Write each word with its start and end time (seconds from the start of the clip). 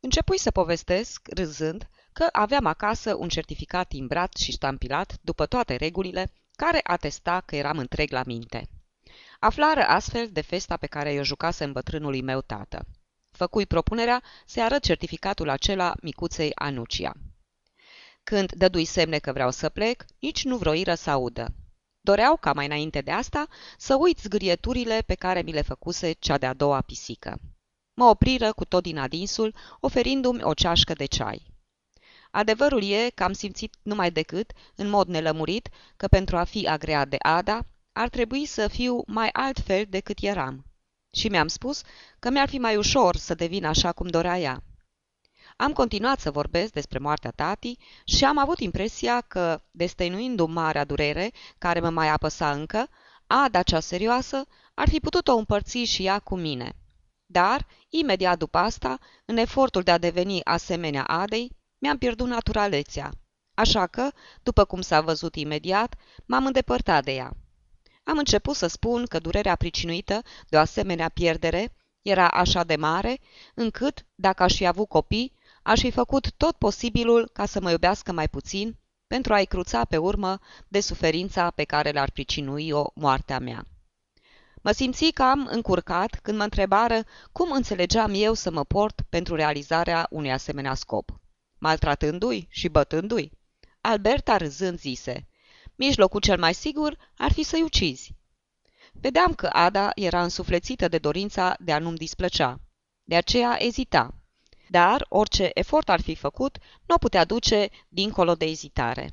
Începui 0.00 0.38
să 0.38 0.50
povestesc, 0.50 1.28
râzând, 1.34 1.88
că 2.12 2.28
aveam 2.32 2.66
acasă 2.66 3.14
un 3.14 3.28
certificat 3.28 3.88
timbrat 3.88 4.34
și 4.34 4.50
ștampilat, 4.50 5.18
după 5.20 5.46
toate 5.46 5.76
regulile, 5.76 6.32
care 6.56 6.80
atesta 6.82 7.42
că 7.46 7.56
eram 7.56 7.78
întreg 7.78 8.10
la 8.10 8.22
minte. 8.26 8.68
Aflară 9.40 9.82
astfel 9.82 10.28
de 10.32 10.40
festa 10.40 10.76
pe 10.76 10.86
care 10.86 11.12
i-o 11.12 11.22
jucasem 11.22 11.72
bătrânului 11.72 12.22
meu 12.22 12.40
tată. 12.40 12.86
Făcui 13.30 13.66
propunerea 13.66 14.22
să 14.46 14.62
arăt 14.62 14.82
certificatul 14.82 15.48
acela 15.48 15.94
micuței 16.02 16.54
Anucia. 16.54 17.12
Când 18.24 18.52
dădui 18.52 18.84
semne 18.84 19.18
că 19.18 19.32
vreau 19.32 19.50
să 19.50 19.68
plec, 19.68 20.04
nici 20.18 20.44
nu 20.44 20.56
vroiră 20.56 20.94
să 20.94 21.10
audă. 21.10 21.54
Doreau, 22.00 22.36
ca 22.36 22.52
mai 22.52 22.66
înainte 22.66 23.00
de 23.00 23.10
asta, 23.10 23.46
să 23.78 23.94
uit 23.94 24.18
zgârieturile 24.18 25.02
pe 25.06 25.14
care 25.14 25.42
mi 25.42 25.52
le 25.52 25.62
făcuse 25.62 26.12
cea 26.12 26.38
de-a 26.38 26.52
doua 26.52 26.80
pisică. 26.80 27.40
Mă 28.00 28.06
opriră 28.06 28.52
cu 28.52 28.64
tot 28.64 28.82
din 28.82 28.98
adinsul, 28.98 29.54
oferindu-mi 29.80 30.42
o 30.42 30.54
ceașcă 30.54 30.92
de 30.92 31.04
ceai. 31.04 31.46
Adevărul 32.30 32.82
e 32.82 33.10
că 33.14 33.22
am 33.22 33.32
simțit 33.32 33.74
numai 33.82 34.10
decât, 34.10 34.52
în 34.74 34.88
mod 34.88 35.08
nelămurit, 35.08 35.68
că 35.96 36.06
pentru 36.08 36.36
a 36.36 36.44
fi 36.44 36.68
agreat 36.68 37.08
de 37.08 37.16
Ada, 37.18 37.66
ar 37.92 38.08
trebui 38.08 38.46
să 38.46 38.68
fiu 38.68 39.02
mai 39.06 39.28
altfel 39.32 39.84
decât 39.88 40.18
eram. 40.20 40.64
Și 41.10 41.28
mi-am 41.28 41.46
spus 41.46 41.82
că 42.18 42.30
mi-ar 42.30 42.48
fi 42.48 42.58
mai 42.58 42.76
ușor 42.76 43.16
să 43.16 43.34
devin 43.34 43.64
așa 43.64 43.92
cum 43.92 44.06
dorea 44.06 44.38
ea. 44.38 44.62
Am 45.56 45.72
continuat 45.72 46.20
să 46.20 46.30
vorbesc 46.30 46.72
despre 46.72 46.98
moartea 46.98 47.30
tati 47.30 47.76
și 48.04 48.24
am 48.24 48.38
avut 48.38 48.58
impresia 48.60 49.20
că, 49.20 49.62
destăinuindu-mi 49.70 50.54
marea 50.54 50.84
durere 50.84 51.30
care 51.58 51.80
mă 51.80 51.90
mai 51.90 52.08
apăsa 52.08 52.50
încă, 52.50 52.88
Ada 53.26 53.62
cea 53.62 53.80
serioasă 53.80 54.46
ar 54.74 54.88
fi 54.88 55.00
putut-o 55.00 55.36
împărți 55.36 55.78
și 55.78 56.04
ea 56.04 56.18
cu 56.18 56.36
mine. 56.36 56.74
Dar, 57.32 57.66
imediat 57.88 58.38
după 58.38 58.58
asta, 58.58 58.98
în 59.24 59.36
efortul 59.36 59.82
de 59.82 59.90
a 59.90 59.98
deveni 59.98 60.44
asemenea 60.44 61.04
Adei, 61.04 61.56
mi-am 61.78 61.98
pierdut 61.98 62.26
naturalețea. 62.26 63.10
Așa 63.54 63.86
că, 63.86 64.10
după 64.42 64.64
cum 64.64 64.80
s-a 64.80 65.00
văzut 65.00 65.34
imediat, 65.34 65.94
m-am 66.26 66.46
îndepărtat 66.46 67.04
de 67.04 67.12
ea. 67.12 67.36
Am 68.04 68.18
început 68.18 68.56
să 68.56 68.66
spun 68.66 69.06
că 69.06 69.18
durerea 69.18 69.56
pricinuită 69.56 70.22
de 70.48 70.56
o 70.56 70.60
asemenea 70.60 71.08
pierdere 71.08 71.74
era 72.02 72.28
așa 72.28 72.64
de 72.64 72.76
mare, 72.76 73.20
încât, 73.54 74.06
dacă 74.14 74.42
aș 74.42 74.54
fi 74.54 74.66
avut 74.66 74.88
copii, 74.88 75.32
aș 75.62 75.80
fi 75.80 75.90
făcut 75.90 76.32
tot 76.32 76.56
posibilul 76.56 77.30
ca 77.32 77.46
să 77.46 77.60
mă 77.60 77.70
iubească 77.70 78.12
mai 78.12 78.28
puțin, 78.28 78.78
pentru 79.06 79.32
a-i 79.32 79.46
cruța 79.46 79.84
pe 79.84 79.96
urmă 79.96 80.38
de 80.68 80.80
suferința 80.80 81.50
pe 81.50 81.64
care 81.64 81.90
le-ar 81.90 82.10
pricinui 82.10 82.70
o 82.70 82.84
moartea 82.94 83.38
mea. 83.38 83.66
Mă 84.62 84.70
simți 84.72 85.10
cam 85.10 85.48
încurcat 85.50 86.18
când 86.22 86.36
mă 86.36 86.42
întrebară 86.42 87.04
cum 87.32 87.52
înțelegeam 87.52 88.12
eu 88.14 88.34
să 88.34 88.50
mă 88.50 88.64
port 88.64 89.00
pentru 89.08 89.34
realizarea 89.34 90.06
unui 90.10 90.32
asemenea 90.32 90.74
scop. 90.74 91.20
Maltratându-i 91.58 92.46
și 92.50 92.68
bătându-i? 92.68 93.32
Alberta 93.80 94.36
râzând 94.36 94.78
zise, 94.78 95.26
mijlocul 95.74 96.20
cel 96.20 96.38
mai 96.38 96.54
sigur 96.54 96.96
ar 97.16 97.32
fi 97.32 97.42
să-i 97.42 97.62
ucizi. 97.62 98.14
Vedeam 98.92 99.34
că 99.34 99.46
Ada 99.52 99.90
era 99.94 100.22
însuflețită 100.22 100.88
de 100.88 100.98
dorința 100.98 101.56
de 101.58 101.72
a 101.72 101.78
nu-mi 101.78 101.96
displăcea. 101.96 102.60
De 103.02 103.16
aceea 103.16 103.56
ezita. 103.58 104.14
Dar 104.68 105.06
orice 105.08 105.50
efort 105.54 105.88
ar 105.88 106.00
fi 106.00 106.14
făcut, 106.14 106.58
nu 106.86 106.94
o 106.94 106.98
putea 106.98 107.24
duce 107.24 107.68
dincolo 107.88 108.34
de 108.34 108.44
ezitare. 108.44 109.10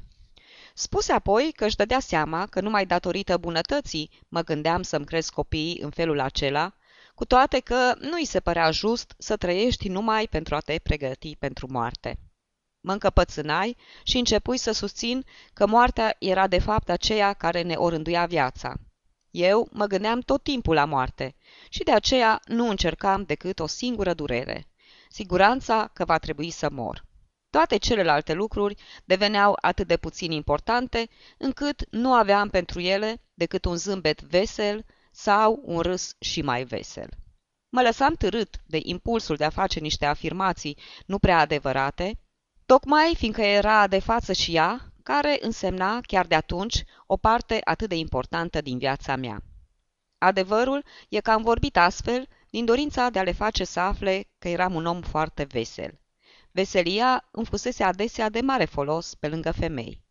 Spuse 0.79 1.11
apoi 1.11 1.51
că 1.55 1.65
își 1.65 1.75
dădea 1.75 1.99
seama 1.99 2.45
că 2.45 2.61
numai 2.61 2.85
datorită 2.85 3.37
bunătății 3.37 4.09
mă 4.27 4.41
gândeam 4.41 4.81
să-mi 4.81 5.05
cresc 5.05 5.33
copiii 5.33 5.79
în 5.81 5.89
felul 5.89 6.19
acela, 6.19 6.73
cu 7.15 7.25
toate 7.25 7.59
că 7.59 7.93
nu 7.99 8.15
îi 8.17 8.25
se 8.25 8.39
părea 8.39 8.71
just 8.71 9.13
să 9.17 9.37
trăiești 9.37 9.89
numai 9.89 10.27
pentru 10.27 10.55
a 10.55 10.59
te 10.59 10.79
pregăti 10.83 11.35
pentru 11.35 11.67
moarte. 11.71 12.19
Mă 12.79 12.91
încăpățânai 12.91 13.77
și 14.03 14.17
începui 14.17 14.57
să 14.57 14.71
susțin 14.71 15.25
că 15.53 15.67
moartea 15.67 16.15
era 16.19 16.47
de 16.47 16.59
fapt 16.59 16.89
aceea 16.89 17.33
care 17.33 17.61
ne 17.61 17.75
orânduia 17.75 18.25
viața. 18.25 18.73
Eu 19.31 19.67
mă 19.71 19.85
gândeam 19.85 20.19
tot 20.19 20.43
timpul 20.43 20.75
la 20.75 20.85
moarte 20.85 21.35
și 21.69 21.83
de 21.83 21.91
aceea 21.91 22.39
nu 22.45 22.69
încercam 22.69 23.23
decât 23.23 23.59
o 23.59 23.67
singură 23.67 24.13
durere, 24.13 24.67
siguranța 25.09 25.89
că 25.93 26.05
va 26.05 26.17
trebui 26.17 26.49
să 26.49 26.69
mor. 26.69 27.06
Toate 27.49 27.77
celelalte 27.77 28.33
lucruri 28.33 28.75
deveneau 29.05 29.57
atât 29.61 29.87
de 29.87 29.97
puțin 29.97 30.31
importante, 30.31 31.09
încât 31.37 31.87
nu 31.91 32.13
aveam 32.13 32.49
pentru 32.49 32.79
ele 32.79 33.21
decât 33.33 33.65
un 33.65 33.75
zâmbet 33.75 34.21
vesel 34.21 34.85
sau 35.11 35.61
un 35.63 35.79
râs 35.79 36.15
și 36.19 36.41
mai 36.41 36.63
vesel. 36.63 37.09
Mă 37.69 37.81
lăsam 37.81 38.13
târât 38.13 38.61
de 38.65 38.79
impulsul 38.81 39.35
de 39.35 39.43
a 39.43 39.49
face 39.49 39.79
niște 39.79 40.05
afirmații 40.05 40.77
nu 41.05 41.19
prea 41.19 41.39
adevărate, 41.39 42.19
tocmai 42.65 43.15
fiindcă 43.17 43.41
era 43.41 43.87
de 43.87 43.99
față 43.99 44.33
și 44.33 44.55
ea, 44.55 44.91
care 45.03 45.37
însemna, 45.41 46.01
chiar 46.01 46.25
de 46.25 46.35
atunci, 46.35 46.83
o 47.05 47.17
parte 47.17 47.59
atât 47.63 47.89
de 47.89 47.95
importantă 47.95 48.61
din 48.61 48.77
viața 48.77 49.15
mea. 49.15 49.41
Adevărul 50.17 50.83
e 51.09 51.19
că 51.19 51.31
am 51.31 51.41
vorbit 51.41 51.77
astfel 51.77 52.27
din 52.49 52.65
dorința 52.65 53.09
de 53.09 53.19
a 53.19 53.23
le 53.23 53.31
face 53.31 53.63
să 53.63 53.79
afle 53.79 54.23
că 54.39 54.47
eram 54.47 54.73
un 54.73 54.85
om 54.85 55.01
foarte 55.01 55.43
vesel. 55.43 55.99
Veselia 56.57 57.27
îmi 57.31 57.45
fusese 57.45 57.83
adesea 57.83 58.29
de 58.29 58.41
mare 58.41 58.65
folos 58.65 59.15
pe 59.15 59.27
lângă 59.27 59.51
femei. 59.51 60.01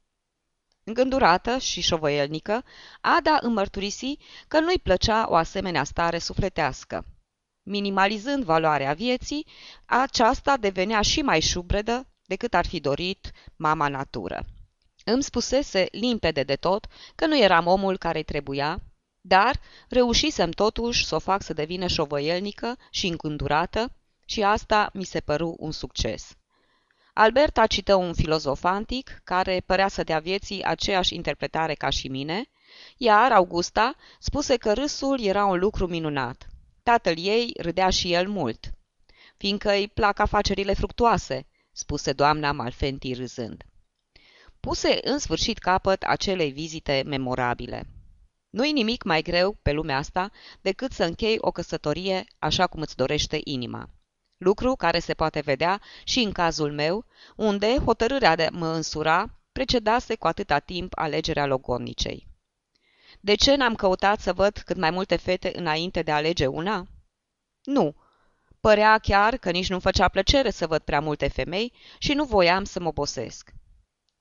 Îngândurată 0.85 1.59
și 1.59 1.81
șovăielnică, 1.81 2.65
Ada 3.01 3.39
îmi 3.41 3.55
mărturisi 3.55 4.17
că 4.49 4.61
nu-i 4.61 4.79
plăcea 4.79 5.27
o 5.29 5.35
asemenea 5.35 5.85
stare 5.85 6.19
sufletească. 6.19 7.05
Minimalizând 7.63 8.45
valoarea 8.45 8.93
vieții, 8.93 9.47
aceasta 9.85 10.57
devenea 10.57 11.01
și 11.01 11.23
mai 11.23 11.41
șubredă 11.41 12.07
decât 12.27 12.55
ar 12.55 12.67
fi 12.67 12.81
dorit 12.81 13.33
mama 13.57 13.89
natură. 13.89 14.45
Îmi 15.05 15.23
spusese 15.23 15.89
limpede 15.91 16.43
de 16.43 16.57
tot 16.57 16.87
că 17.15 17.27
nu 17.27 17.39
eram 17.39 17.67
omul 17.67 17.99
care 17.99 18.23
trebuia, 18.23 18.83
dar 19.21 19.61
reușisem 19.89 20.51
totuși 20.51 21.07
să 21.07 21.15
o 21.15 21.19
fac 21.19 21.43
să 21.43 21.53
devină 21.53 21.87
șovăielnică 21.87 22.77
și 22.91 23.07
încândurată 23.07 23.93
și 24.27 24.43
asta 24.43 24.91
mi 24.93 25.05
se 25.05 25.21
păru 25.21 25.55
un 25.59 25.73
succes. 25.73 26.36
Alberta 27.19 27.67
cită 27.67 27.95
un 27.95 28.15
filozof 28.15 28.65
antic 28.65 29.21
care 29.25 29.63
părea 29.67 29.89
să 29.89 30.03
dea 30.03 30.19
vieții 30.19 30.63
aceeași 30.63 31.15
interpretare 31.15 31.75
ca 31.75 31.91
și 31.91 32.09
mine, 32.09 32.45
iar 32.97 33.33
Augusta 33.33 33.97
spuse 34.19 34.57
că 34.57 34.73
râsul 34.73 35.21
era 35.21 35.45
un 35.45 35.59
lucru 35.59 35.87
minunat. 35.87 36.47
Tatăl 36.83 37.15
ei 37.19 37.53
râdea 37.59 37.91
și 37.91 38.13
el 38.13 38.29
mult. 38.29 38.71
Fiindcă 39.37 39.71
îi 39.71 39.89
plac 39.89 40.19
afacerile 40.19 40.75
fructuoase, 40.75 41.47
spuse 41.73 42.13
doamna 42.13 42.53
Malfenti 42.53 43.15
râzând. 43.15 43.65
Puse 44.61 44.99
în 45.03 45.19
sfârșit 45.19 45.59
capăt 45.59 46.03
acelei 46.03 46.51
vizite 46.51 47.03
memorabile. 47.07 47.87
Nu-i 48.51 48.73
nimic 48.73 49.03
mai 49.03 49.23
greu 49.23 49.59
pe 49.63 49.73
lumea 49.73 49.97
asta 49.97 50.31
decât 50.61 50.93
să 50.93 51.05
închei 51.05 51.37
o 51.41 51.51
căsătorie 51.51 52.25
așa 52.39 52.67
cum 52.67 52.81
îți 52.81 52.97
dorește 52.97 53.41
inima. 53.45 53.91
Lucru 54.37 54.75
care 54.77 54.99
se 54.99 55.15
poate 55.15 55.41
vedea 55.41 55.81
și 56.05 56.21
în 56.21 56.33
cazul 56.33 56.73
meu, 56.73 57.05
unde 57.37 57.79
hotărârea 57.85 58.37
de 58.37 58.49
mă 58.53 58.67
însura 58.67 59.31
precedase 59.53 60.15
cu 60.15 60.27
atâta 60.27 60.59
timp 60.59 60.93
alegerea 60.97 61.47
logodnicei. 61.47 62.29
De 63.21 63.35
ce 63.35 63.55
n-am 63.55 63.75
căutat 63.75 64.21
să 64.21 64.33
văd 64.33 64.57
cât 64.57 64.77
mai 64.77 64.91
multe 64.91 65.17
fete 65.17 65.53
înainte 65.59 66.03
de 66.03 66.11
a 66.11 66.15
alege 66.15 66.47
una? 66.47 66.87
Nu. 67.63 67.95
Părea 68.61 68.99
chiar 68.99 69.37
că 69.37 69.51
nici 69.51 69.69
nu 69.69 69.81
făcea 69.81 70.09
plăcere 70.09 70.51
să 70.51 70.67
văd 70.67 70.83
prea 70.83 71.01
multe 71.01 71.29
femei 71.29 71.73
și 71.99 72.13
nu 72.13 72.25
voiam 72.25 72.65
să 72.65 72.81
mă 72.81 72.89
obosesc. 72.89 73.53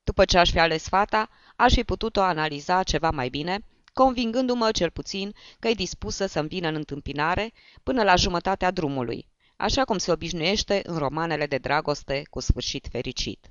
După 0.04 0.24
ce 0.24 0.38
aș 0.38 0.50
fi 0.50 0.58
ales 0.58 0.88
fata, 0.88 1.28
aș 1.56 1.72
fi 1.72 1.84
putut-o 1.84 2.20
analiza 2.20 2.82
ceva 2.82 3.10
mai 3.10 3.28
bine, 3.28 3.64
convingându-mă 3.92 4.70
cel 4.70 4.90
puțin 4.90 5.34
că 5.58 5.68
e 5.68 5.74
dispusă 5.74 6.26
să-mi 6.26 6.48
vină 6.48 6.68
în 6.68 6.74
întâmpinare 6.74 7.52
până 7.82 8.02
la 8.02 8.16
jumătatea 8.16 8.70
drumului, 8.70 9.26
așa 9.56 9.84
cum 9.84 9.98
se 9.98 10.12
obișnuiește 10.12 10.80
în 10.84 10.96
romanele 10.96 11.46
de 11.46 11.58
dragoste 11.58 12.22
cu 12.30 12.40
sfârșit 12.40 12.88
fericit. 12.90 13.50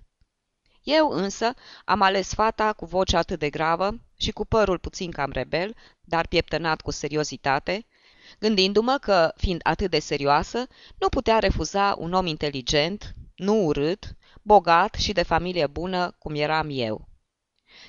Eu 0.84 1.10
însă 1.10 1.54
am 1.86 2.02
ales 2.02 2.34
fata 2.34 2.74
cu 2.74 2.86
voce 2.86 3.18
atât 3.18 3.40
de 3.40 3.50
gravă 3.50 4.00
și 4.18 4.32
cu 4.32 4.46
părul 4.46 4.78
puțin 4.78 5.12
cam 5.12 5.32
rebel, 5.32 5.76
dar 6.02 6.28
pieptănat 6.28 6.82
cu 6.82 6.92
seriozitate, 6.92 7.86
gândindu-mă 8.40 8.98
că, 9.02 9.34
fiind 9.36 9.60
atât 9.64 9.90
de 9.90 10.00
serioasă, 10.00 10.68
nu 11.00 11.10
putea 11.10 11.40
refuza 11.40 11.96
un 11.98 12.14
om 12.14 12.26
inteligent, 12.26 13.16
nu 13.36 13.66
urât, 13.66 14.16
bogat 14.42 14.94
și 14.94 15.14
de 15.14 15.24
familie 15.24 15.68
bună 15.68 16.16
cum 16.20 16.36
eram 16.36 16.68
eu. 16.72 17.08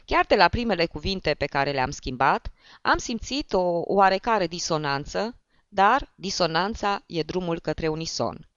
Chiar 0.04 0.24
de 0.24 0.34
la 0.34 0.48
primele 0.48 0.86
cuvinte 0.86 1.34
pe 1.34 1.46
care 1.46 1.70
le-am 1.70 1.90
schimbat, 1.90 2.52
am 2.82 2.98
simțit 2.98 3.52
o 3.52 3.82
oarecare 3.84 4.46
disonanță, 4.46 5.36
dar 5.68 6.12
disonanța 6.14 7.02
e 7.06 7.22
drumul 7.22 7.60
către 7.60 7.88
unison. 7.88 8.48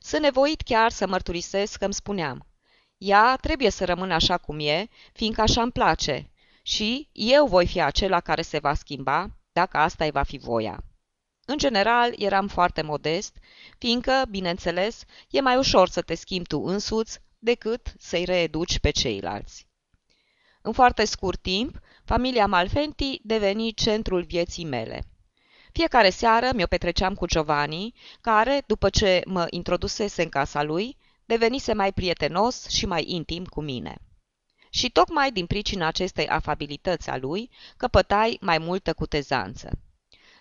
Sunt 0.00 0.22
nevoit 0.22 0.60
chiar 0.60 0.90
să 0.90 1.06
mărturisesc 1.06 1.78
că 1.78 1.84
îmi 1.84 1.94
spuneam, 1.94 2.46
ea 2.98 3.36
trebuie 3.36 3.70
să 3.70 3.84
rămână 3.84 4.14
așa 4.14 4.38
cum 4.38 4.58
e, 4.58 4.88
fiindcă 5.12 5.40
așa 5.40 5.62
îmi 5.62 5.72
place, 5.72 6.30
și 6.62 7.08
eu 7.12 7.46
voi 7.46 7.66
fi 7.66 7.80
acela 7.80 8.20
care 8.20 8.42
se 8.42 8.58
va 8.58 8.74
schimba, 8.74 9.30
dacă 9.52 9.76
asta 9.76 10.04
îi 10.04 10.10
va 10.10 10.22
fi 10.22 10.38
voia. 10.38 10.84
În 11.46 11.58
general, 11.58 12.14
eram 12.16 12.48
foarte 12.48 12.82
modest, 12.82 13.36
fiindcă, 13.78 14.24
bineînțeles, 14.28 15.04
e 15.30 15.40
mai 15.40 15.56
ușor 15.56 15.88
să 15.88 16.02
te 16.02 16.14
schimbi 16.14 16.48
tu 16.48 16.60
însuți 16.60 17.18
decât 17.38 17.94
să-i 17.98 18.24
reeduci 18.24 18.78
pe 18.78 18.90
ceilalți. 18.90 19.66
În 20.62 20.72
foarte 20.72 21.04
scurt 21.04 21.42
timp, 21.42 21.78
familia 22.04 22.46
Malfenti 22.46 23.20
deveni 23.22 23.72
centrul 23.72 24.22
vieții 24.22 24.64
mele. 24.64 25.06
Fiecare 25.78 26.10
seară 26.10 26.50
mi-o 26.54 26.66
petreceam 26.66 27.14
cu 27.14 27.26
Giovanni, 27.26 27.94
care, 28.20 28.62
după 28.66 28.90
ce 28.90 29.22
mă 29.26 29.46
introdusese 29.50 30.22
în 30.22 30.28
casa 30.28 30.62
lui, 30.62 30.96
devenise 31.24 31.72
mai 31.72 31.92
prietenos 31.92 32.68
și 32.68 32.86
mai 32.86 33.04
intim 33.06 33.44
cu 33.44 33.60
mine. 33.60 33.96
Și 34.70 34.90
tocmai 34.90 35.32
din 35.32 35.46
pricina 35.46 35.86
acestei 35.86 36.28
afabilități 36.28 37.10
a 37.10 37.16
lui, 37.16 37.50
căpătai 37.76 38.38
mai 38.40 38.58
multă 38.58 38.92
cutezanță. 38.92 39.70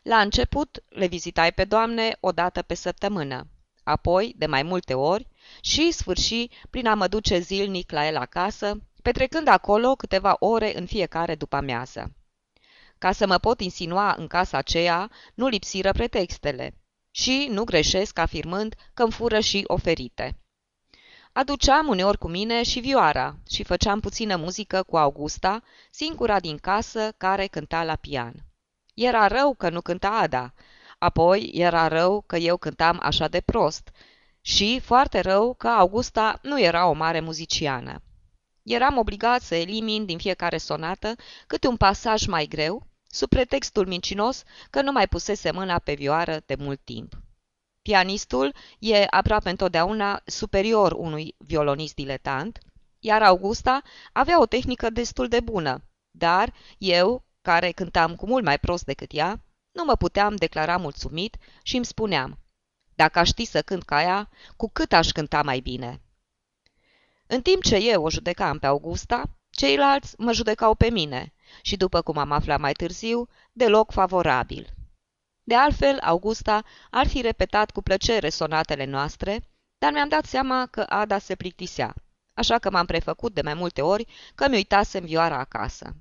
La 0.03 0.17
început 0.17 0.83
le 0.89 1.07
vizitai 1.07 1.51
pe 1.51 1.63
doamne 1.63 2.17
o 2.19 2.31
dată 2.31 2.61
pe 2.61 2.73
săptămână, 2.73 3.47
apoi 3.83 4.33
de 4.37 4.45
mai 4.45 4.63
multe 4.63 4.93
ori 4.93 5.27
și 5.61 5.91
sfârși 5.91 6.47
prin 6.69 6.87
a 6.87 6.93
mă 6.93 7.07
duce 7.07 7.39
zilnic 7.39 7.91
la 7.91 8.07
el 8.07 8.17
acasă, 8.17 8.77
petrecând 9.01 9.47
acolo 9.47 9.95
câteva 9.95 10.35
ore 10.39 10.77
în 10.77 10.85
fiecare 10.85 11.35
după 11.35 11.55
amiază. 11.55 12.11
Ca 13.03 13.11
să 13.11 13.27
mă 13.27 13.37
pot 13.37 13.61
insinua 13.61 14.15
în 14.17 14.27
casa 14.27 14.57
aceea, 14.57 15.11
nu 15.33 15.47
lipsiră 15.47 15.91
pretextele 15.91 16.73
și 17.11 17.47
nu 17.51 17.63
greșesc 17.63 18.19
afirmând 18.19 18.75
că 18.93 19.03
îmi 19.03 19.11
fură 19.11 19.39
și 19.39 19.63
oferite. 19.67 20.37
Aduceam 21.33 21.87
uneori 21.87 22.17
cu 22.17 22.27
mine 22.27 22.63
și 22.63 22.79
vioara 22.79 23.35
și 23.49 23.63
făceam 23.63 23.99
puțină 23.99 24.35
muzică 24.35 24.83
cu 24.83 24.97
Augusta, 24.97 25.63
singura 25.91 26.39
din 26.39 26.57
casă 26.57 27.13
care 27.17 27.47
cânta 27.47 27.83
la 27.83 27.95
pian. 27.95 28.33
Era 28.93 29.27
rău 29.27 29.53
că 29.53 29.69
nu 29.69 29.81
cânta 29.81 30.09
Ada, 30.09 30.53
apoi 30.99 31.49
era 31.53 31.87
rău 31.87 32.23
că 32.27 32.35
eu 32.35 32.57
cântam 32.57 32.99
așa 33.01 33.27
de 33.27 33.41
prost 33.41 33.89
și 34.41 34.79
foarte 34.79 35.19
rău 35.19 35.53
că 35.53 35.67
Augusta 35.67 36.39
nu 36.41 36.61
era 36.61 36.87
o 36.87 36.93
mare 36.93 37.19
muziciană. 37.19 38.01
Eram 38.63 38.97
obligat 38.97 39.41
să 39.41 39.55
elimin 39.55 40.05
din 40.05 40.17
fiecare 40.17 40.57
sonată 40.57 41.15
câte 41.47 41.67
un 41.67 41.77
pasaj 41.77 42.25
mai 42.25 42.45
greu, 42.45 42.91
sub 43.13 43.29
pretextul 43.29 43.87
mincinos 43.87 44.43
că 44.69 44.81
nu 44.81 44.91
mai 44.91 45.07
pusese 45.07 45.51
mâna 45.51 45.79
pe 45.79 45.93
vioară 45.93 46.41
de 46.45 46.55
mult 46.55 46.81
timp. 46.83 47.21
Pianistul 47.81 48.55
e 48.79 49.05
aproape 49.09 49.49
întotdeauna 49.49 50.21
superior 50.25 50.91
unui 50.91 51.35
violonist 51.37 51.95
diletant, 51.95 52.59
iar 52.99 53.21
Augusta 53.21 53.81
avea 54.13 54.41
o 54.41 54.45
tehnică 54.45 54.89
destul 54.89 55.27
de 55.27 55.39
bună, 55.39 55.83
dar 56.11 56.53
eu, 56.77 57.23
care 57.41 57.71
cântam 57.71 58.15
cu 58.15 58.25
mult 58.25 58.43
mai 58.43 58.59
prost 58.59 58.85
decât 58.85 59.09
ea, 59.13 59.41
nu 59.71 59.83
mă 59.83 59.95
puteam 59.95 60.35
declara 60.35 60.77
mulțumit 60.77 61.37
și 61.63 61.75
îmi 61.75 61.85
spuneam, 61.85 62.39
dacă 62.95 63.19
aș 63.19 63.27
ști 63.27 63.45
să 63.45 63.61
cânt 63.61 63.83
ca 63.83 64.01
ea, 64.01 64.29
cu 64.55 64.69
cât 64.69 64.93
aș 64.93 65.09
cânta 65.09 65.41
mai 65.41 65.59
bine. 65.59 66.01
În 67.27 67.41
timp 67.41 67.63
ce 67.63 67.75
eu 67.75 68.03
o 68.03 68.09
judecam 68.09 68.59
pe 68.59 68.65
Augusta, 68.65 69.29
ceilalți 69.55 70.15
mă 70.17 70.31
judecau 70.31 70.75
pe 70.75 70.89
mine 70.89 71.33
și, 71.61 71.77
după 71.77 72.01
cum 72.01 72.17
am 72.17 72.31
aflat 72.31 72.59
mai 72.59 72.71
târziu, 72.71 73.29
deloc 73.51 73.91
favorabil. 73.91 74.69
De 75.43 75.55
altfel, 75.55 75.99
Augusta 75.99 76.63
ar 76.89 77.07
fi 77.07 77.21
repetat 77.21 77.71
cu 77.71 77.81
plăcere 77.81 78.29
sonatele 78.29 78.85
noastre, 78.85 79.49
dar 79.77 79.91
mi-am 79.91 80.09
dat 80.09 80.25
seama 80.25 80.65
că 80.65 80.85
Ada 80.89 81.17
se 81.17 81.35
plictisea, 81.35 81.93
așa 82.33 82.59
că 82.59 82.69
m-am 82.71 82.85
prefăcut 82.85 83.33
de 83.33 83.41
mai 83.41 83.53
multe 83.53 83.81
ori 83.81 84.07
că 84.35 84.47
mi 84.49 84.55
uitasem 84.55 85.05
vioara 85.05 85.39
acasă. 85.39 85.95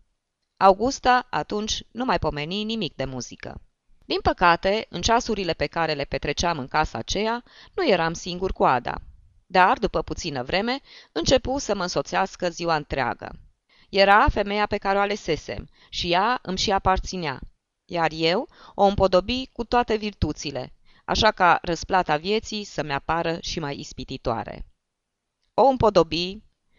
Augusta 0.56 1.26
atunci 1.30 1.82
nu 1.90 2.04
mai 2.04 2.18
pomeni 2.18 2.64
nimic 2.64 2.94
de 2.94 3.04
muzică. 3.04 3.60
Din 4.04 4.20
păcate, 4.20 4.86
în 4.88 5.02
ceasurile 5.02 5.52
pe 5.52 5.66
care 5.66 5.92
le 5.92 6.04
petreceam 6.04 6.58
în 6.58 6.68
casa 6.68 6.98
aceea, 6.98 7.42
nu 7.74 7.88
eram 7.88 8.12
singur 8.12 8.52
cu 8.52 8.64
Ada. 8.64 9.02
Dar, 9.52 9.78
după 9.78 10.02
puțină 10.02 10.42
vreme, 10.42 10.80
începu 11.12 11.58
să 11.58 11.74
mă 11.74 11.82
însoțească 11.82 12.48
ziua 12.48 12.76
întreagă. 12.76 13.30
Era 13.90 14.26
femeia 14.28 14.66
pe 14.66 14.76
care 14.76 14.98
o 14.98 15.00
alesesem 15.00 15.68
și 15.88 16.10
ea 16.12 16.38
îmi 16.42 16.58
și 16.58 16.70
aparținea, 16.72 17.40
iar 17.84 18.10
eu 18.14 18.48
o 18.74 18.84
împodobi 18.84 19.48
cu 19.52 19.64
toate 19.64 19.96
virtuțile, 19.96 20.72
așa 21.04 21.30
ca 21.30 21.58
răsplata 21.62 22.16
vieții 22.16 22.64
să-mi 22.64 22.92
apară 22.92 23.38
și 23.40 23.60
mai 23.60 23.78
ispititoare. 23.78 24.66
O 25.54 25.66
împodobi, 25.66 26.38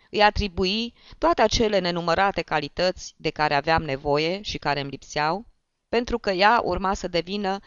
îi 0.09 0.23
atribui 0.23 0.93
toate 1.17 1.41
acele 1.41 1.79
nenumărate 1.79 2.41
calități 2.41 3.13
de 3.17 3.29
care 3.29 3.53
aveam 3.53 3.83
nevoie 3.83 4.41
și 4.41 4.57
care 4.57 4.79
îmi 4.79 4.89
lipseau, 4.89 5.45
pentru 5.89 6.17
că 6.19 6.31
ea 6.31 6.61
urma 6.63 6.93
să 6.93 7.07
devină 7.07 7.59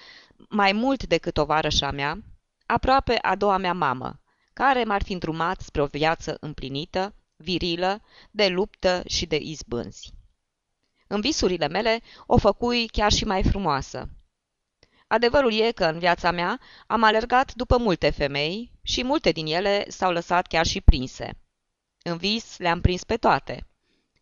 mai 0.48 0.72
mult 0.72 1.06
decât 1.06 1.36
o 1.36 1.44
varășa 1.44 1.90
mea, 1.90 2.18
aproape 2.66 3.18
a 3.22 3.34
doua 3.34 3.56
mea 3.56 3.72
mamă, 3.72 4.20
care 4.62 4.84
m-ar 4.84 5.02
fi 5.02 5.12
îndrumat 5.12 5.60
spre 5.60 5.82
o 5.82 5.86
viață 5.86 6.36
împlinită, 6.40 7.14
virilă, 7.36 8.02
de 8.30 8.48
luptă 8.48 9.02
și 9.06 9.26
de 9.26 9.36
izbânzi. 9.36 10.12
În 11.06 11.20
visurile 11.20 11.68
mele 11.68 12.00
o 12.26 12.38
făcui 12.38 12.86
chiar 12.86 13.12
și 13.12 13.24
mai 13.24 13.42
frumoasă. 13.42 14.08
Adevărul 15.06 15.52
e 15.52 15.72
că 15.72 15.84
în 15.84 15.98
viața 15.98 16.30
mea 16.30 16.60
am 16.86 17.02
alergat 17.02 17.54
după 17.54 17.76
multe 17.78 18.10
femei 18.10 18.72
și 18.82 19.04
multe 19.04 19.30
din 19.30 19.46
ele 19.46 19.84
s-au 19.88 20.12
lăsat 20.12 20.46
chiar 20.46 20.66
și 20.66 20.80
prinse. 20.80 21.38
În 22.02 22.16
vis 22.16 22.58
le-am 22.58 22.80
prins 22.80 23.04
pe 23.04 23.16
toate. 23.16 23.66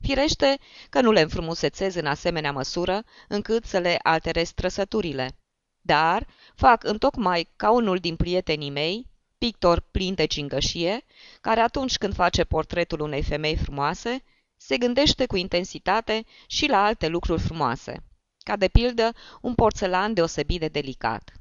Firește 0.00 0.58
că 0.90 1.00
nu 1.00 1.10
le 1.10 1.20
înfrumusețez 1.20 1.94
în 1.94 2.06
asemenea 2.06 2.52
măsură 2.52 3.02
încât 3.28 3.64
să 3.64 3.78
le 3.78 3.98
alterez 4.02 4.50
trăsăturile. 4.50 5.38
Dar 5.80 6.26
fac 6.54 6.84
întocmai 6.84 7.48
ca 7.56 7.70
unul 7.70 7.98
din 7.98 8.16
prietenii 8.16 8.70
mei, 8.70 9.12
pictor 9.44 9.80
plin 9.80 10.14
de 10.14 10.24
cingășie, 10.24 11.04
care 11.40 11.60
atunci 11.60 11.96
când 11.96 12.14
face 12.14 12.44
portretul 12.44 13.00
unei 13.00 13.22
femei 13.22 13.56
frumoase, 13.56 14.22
se 14.56 14.76
gândește 14.76 15.26
cu 15.26 15.36
intensitate 15.36 16.24
și 16.46 16.66
la 16.66 16.84
alte 16.84 17.08
lucruri 17.08 17.42
frumoase, 17.42 18.04
ca 18.38 18.56
de 18.56 18.68
pildă 18.68 19.12
un 19.40 19.54
porțelan 19.54 20.14
deosebit 20.14 20.60
de 20.60 20.68
delicat. 20.68 21.32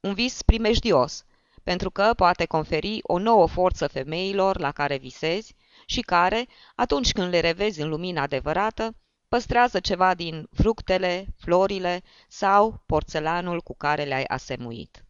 Un 0.00 0.14
vis 0.14 0.42
primejdios, 0.42 1.24
pentru 1.62 1.90
că 1.90 2.12
poate 2.16 2.44
conferi 2.44 2.98
o 3.02 3.18
nouă 3.18 3.46
forță 3.46 3.86
femeilor 3.86 4.58
la 4.58 4.72
care 4.72 4.96
visezi 4.96 5.54
și 5.86 6.00
care, 6.00 6.46
atunci 6.74 7.12
când 7.12 7.30
le 7.30 7.40
revezi 7.40 7.80
în 7.80 7.88
lumina 7.88 8.22
adevărată, 8.22 8.94
păstrează 9.28 9.80
ceva 9.80 10.14
din 10.14 10.48
fructele, 10.52 11.26
florile 11.36 12.02
sau 12.28 12.82
porțelanul 12.86 13.60
cu 13.60 13.76
care 13.76 14.04
le-ai 14.04 14.24
asemuit. 14.24 15.05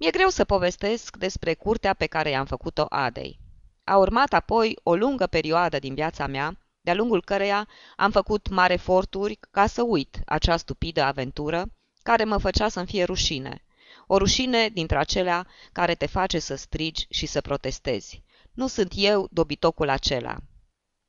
Mi-e 0.00 0.10
greu 0.10 0.28
să 0.28 0.44
povestesc 0.44 1.16
despre 1.16 1.54
curtea 1.54 1.94
pe 1.94 2.06
care 2.06 2.30
i-am 2.30 2.46
făcut-o 2.46 2.86
Adei. 2.88 3.38
A 3.84 3.96
urmat 3.96 4.32
apoi 4.32 4.78
o 4.82 4.94
lungă 4.94 5.26
perioadă 5.26 5.78
din 5.78 5.94
viața 5.94 6.26
mea, 6.26 6.58
de-a 6.80 6.94
lungul 6.94 7.22
căreia 7.24 7.68
am 7.96 8.10
făcut 8.10 8.48
mari 8.48 8.72
eforturi 8.72 9.38
ca 9.50 9.66
să 9.66 9.82
uit 9.82 10.20
acea 10.26 10.56
stupidă 10.56 11.02
aventură 11.02 11.72
care 12.02 12.24
mă 12.24 12.38
făcea 12.38 12.68
să-mi 12.68 12.86
fie 12.86 13.04
rușine. 13.04 13.64
O 14.06 14.18
rușine 14.18 14.68
dintre 14.68 14.98
acelea 14.98 15.46
care 15.72 15.94
te 15.94 16.06
face 16.06 16.38
să 16.38 16.54
strigi 16.54 17.06
și 17.10 17.26
să 17.26 17.40
protestezi. 17.40 18.22
Nu 18.52 18.66
sunt 18.66 18.92
eu 18.96 19.28
dobitocul 19.30 19.88
acela. 19.88 20.36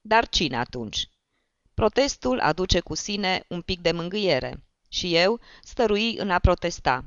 Dar 0.02 0.30
cine 0.30 0.58
atunci? 0.58 1.10
Protestul 1.74 2.40
aduce 2.40 2.80
cu 2.80 2.96
sine 2.96 3.44
un 3.48 3.62
pic 3.62 3.80
de 3.80 3.92
mângâiere 3.92 4.64
și 4.88 5.16
eu 5.16 5.40
stărui 5.62 6.18
în 6.18 6.30
a 6.30 6.40
protesta. 6.40 7.06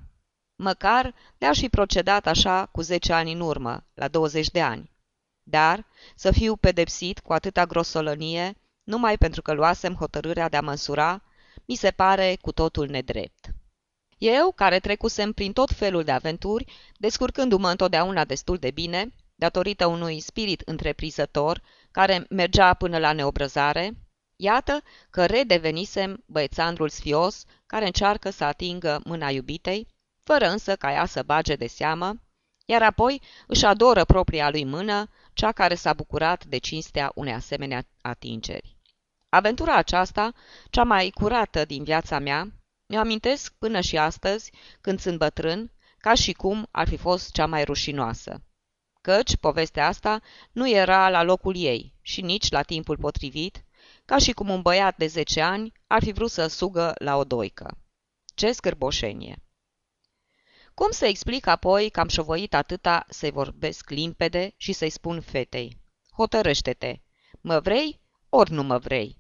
Măcar 0.57 1.15
le-aș 1.39 1.59
fi 1.59 1.69
procedat 1.69 2.27
așa 2.27 2.67
cu 2.67 2.81
zece 2.81 3.13
ani 3.13 3.33
în 3.33 3.41
urmă, 3.41 3.87
la 3.95 4.09
20 4.09 4.51
de 4.51 4.63
ani. 4.63 4.91
Dar 5.43 5.87
să 6.15 6.31
fiu 6.31 6.57
pedepsit 6.57 7.19
cu 7.19 7.33
atâta 7.33 7.65
grosolănie, 7.67 8.57
numai 8.83 9.19
pentru 9.19 9.43
că 9.43 9.53
luasem 9.53 9.95
hotărârea 9.95 10.49
de 10.49 10.57
a 10.57 10.61
măsura, 10.61 11.23
mi 11.65 11.75
se 11.75 11.91
pare 11.91 12.39
cu 12.41 12.53
totul 12.53 12.87
nedrept. 12.87 13.47
Eu, 14.19 14.53
care 14.53 14.79
trecusem 14.81 15.33
prin 15.33 15.53
tot 15.53 15.71
felul 15.71 16.05
de 16.05 16.11
aventuri, 16.11 16.73
descurcându-mă 16.97 17.71
întotdeauna 17.71 18.25
destul 18.25 18.57
de 18.57 18.71
bine, 18.71 19.15
datorită 19.35 19.87
unui 19.87 20.21
spirit 20.21 20.61
întreprizător 20.61 21.63
care 21.91 22.27
mergea 22.29 22.75
până 22.75 22.99
la 22.99 23.13
neobrăzare, 23.13 23.93
iată 24.37 24.83
că 25.11 25.27
redevenisem 25.27 26.23
băiețandrul 26.27 26.89
sfios 26.89 27.45
care 27.67 27.87
încearcă 27.87 28.31
să 28.31 28.45
atingă 28.45 29.01
mâna 29.05 29.31
iubitei, 29.31 29.94
fără 30.25 30.49
însă 30.49 30.77
ca 30.77 30.93
ea 30.93 31.07
să 31.07 31.23
bage 31.23 31.57
de 31.57 31.67
seamă, 31.67 32.21
iar 32.67 32.83
apoi 32.83 33.21
își 33.47 33.65
adoră 33.65 34.05
propria 34.05 34.51
lui 34.51 34.65
mână, 34.65 35.11
cea 35.33 35.53
care 35.53 35.75
s-a 35.75 35.93
bucurat 35.93 36.45
de 36.45 36.59
cinstea 36.59 37.13
unei 37.15 37.33
asemenea 37.33 37.87
atingeri. 38.03 38.77
Aventura 39.29 39.75
aceasta, 39.75 40.33
cea 40.71 40.85
mai 40.85 41.11
curată 41.11 41.65
din 41.65 41.85
viața 41.85 42.19
mea, 42.19 42.49
mi-o 42.87 42.99
amintesc 42.99 43.55
până 43.59 43.81
și 43.81 43.99
astăzi, 43.99 44.53
când 44.81 45.01
sunt 45.01 45.19
bătrân, 45.19 45.73
ca 45.99 46.15
și 46.15 46.33
cum 46.33 46.69
ar 46.71 46.89
fi 46.89 46.97
fost 46.97 47.33
cea 47.33 47.47
mai 47.47 47.65
rușinoasă. 47.65 48.43
Căci 49.01 49.37
povestea 49.37 49.87
asta 49.87 50.21
nu 50.53 50.71
era 50.71 51.11
la 51.11 51.23
locul 51.23 51.57
ei 51.57 51.95
și 52.01 52.21
nici 52.21 52.51
la 52.51 52.63
timpul 52.63 52.97
potrivit, 52.97 53.65
ca 54.05 54.19
și 54.19 54.33
cum 54.33 54.49
un 54.49 54.63
băiat 54.63 54.97
de 54.97 55.07
10 55.07 55.41
ani 55.41 55.73
ar 55.87 56.03
fi 56.03 56.13
vrut 56.13 56.31
să 56.31 56.47
sugă 56.47 56.95
la 56.99 57.17
o 57.17 57.25
doică. 57.25 57.79
Ce 58.35 58.53
scârboșenie! 58.53 59.43
Cum 60.75 60.91
să 60.91 61.07
explic 61.07 61.47
apoi 61.47 61.91
că 61.91 62.01
am 62.01 62.09
șovăit 62.09 62.55
atâta 62.55 63.05
să-i 63.09 63.31
vorbesc 63.31 63.91
limpede 63.91 64.55
și 64.57 64.73
să-i 64.73 64.91
spun 64.91 65.21
fetei? 65.21 65.81
Hotărăște-te. 66.17 67.01
Mă 67.41 67.61
vrei 67.61 68.01
ori 68.29 68.53
nu 68.53 68.63
mă 68.63 68.79
vrei? 68.79 69.19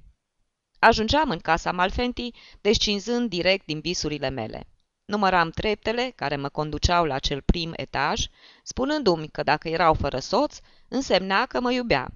Ajungeam 0.78 1.30
în 1.30 1.38
casa 1.38 1.72
Malfenti, 1.72 2.30
descinzând 2.60 3.28
direct 3.28 3.66
din 3.66 3.80
visurile 3.80 4.28
mele. 4.28 4.68
Număram 5.04 5.50
treptele 5.50 6.12
care 6.16 6.36
mă 6.36 6.48
conduceau 6.48 7.04
la 7.04 7.18
cel 7.18 7.40
prim 7.42 7.72
etaj, 7.76 8.26
spunându-mi 8.62 9.28
că 9.28 9.42
dacă 9.42 9.68
erau 9.68 9.94
fără 9.94 10.18
soț, 10.18 10.58
însemna 10.88 11.46
că 11.46 11.60
mă 11.60 11.72
iubea. 11.72 12.08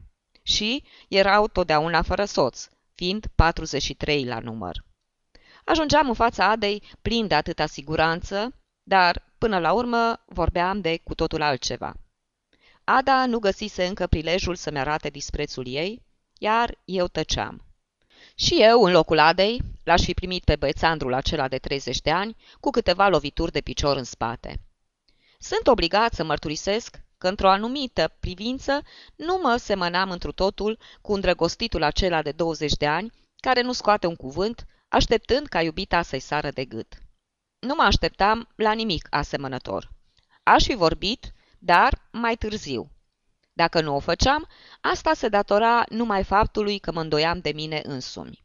Și 0.43 0.85
erau 1.09 1.49
totdeauna 1.49 2.03
fără 2.03 2.25
soț, 2.25 2.69
fiind 2.95 3.27
43 3.35 4.25
la 4.25 4.39
număr. 4.39 4.85
Ajungeam 5.65 6.09
în 6.09 6.15
fața 6.15 6.51
Adei 6.51 6.83
plin 7.03 7.27
de 7.27 7.35
atâta 7.35 7.67
siguranță, 7.67 8.58
dar, 8.89 9.23
până 9.39 9.59
la 9.59 9.73
urmă, 9.73 10.21
vorbeam 10.27 10.81
de 10.81 11.01
cu 11.05 11.15
totul 11.15 11.43
altceva. 11.43 11.95
Ada 12.85 13.27
nu 13.27 13.39
găsise 13.39 13.87
încă 13.87 14.07
prilejul 14.07 14.55
să-mi 14.55 14.79
arate 14.79 15.09
disprețul 15.09 15.67
ei, 15.67 16.03
iar 16.39 16.79
eu 16.85 17.07
tăceam. 17.07 17.63
Și 18.35 18.63
eu, 18.63 18.83
în 18.83 18.93
locul 18.93 19.19
Adei, 19.19 19.61
l-aș 19.85 20.03
fi 20.03 20.15
primit 20.15 20.45
pe 20.45 20.57
băiețandrul 20.57 21.15
acela 21.15 21.49
de 21.49 21.59
30 21.59 22.01
de 22.01 22.11
ani 22.11 22.37
cu 22.61 22.71
câteva 22.71 23.09
lovituri 23.09 23.53
de 23.53 23.61
picior 23.61 23.97
în 23.97 24.05
spate. 24.05 24.61
Sunt 25.39 25.67
obligat 25.67 26.13
să 26.13 26.25
mărturisesc 26.25 27.01
că 27.19 27.29
într-o 27.29 27.51
anumită 27.51 28.13
privință 28.21 28.83
nu 29.17 29.41
mă 29.43 29.57
semănam 29.57 30.11
întru 30.11 30.33
totul 30.33 30.79
cu 31.01 31.13
îndrăgostitul 31.13 31.83
acela 31.83 32.23
de 32.23 32.33
20 32.33 32.73
de 32.73 32.87
ani 32.87 33.13
care 33.41 33.61
nu 33.61 33.73
scoate 33.73 34.07
un 34.07 34.17
cuvânt, 34.17 34.67
așteptând 34.89 35.47
ca 35.47 35.63
iubita 35.63 36.03
să-i 36.03 36.21
sară 36.21 36.51
de 36.51 36.65
gât. 36.65 37.03
Nu 37.59 37.75
mă 37.75 37.83
așteptam 37.83 38.49
la 38.55 38.73
nimic 38.73 39.07
asemănător. 39.11 39.93
Aș 40.43 40.65
fi 40.65 40.75
vorbit, 40.75 41.33
dar 41.59 42.09
mai 42.13 42.37
târziu. 42.37 42.91
Dacă 43.53 43.81
nu 43.81 43.95
o 43.95 43.99
făceam, 43.99 44.49
asta 44.81 45.15
se 45.15 45.29
datora 45.29 45.85
numai 45.89 46.25
faptului 46.25 46.79
că 46.79 46.93
mă 46.93 47.01
îndoiam 47.01 47.41
de 47.41 47.53
mine 47.53 47.81
însumi. 47.85 48.45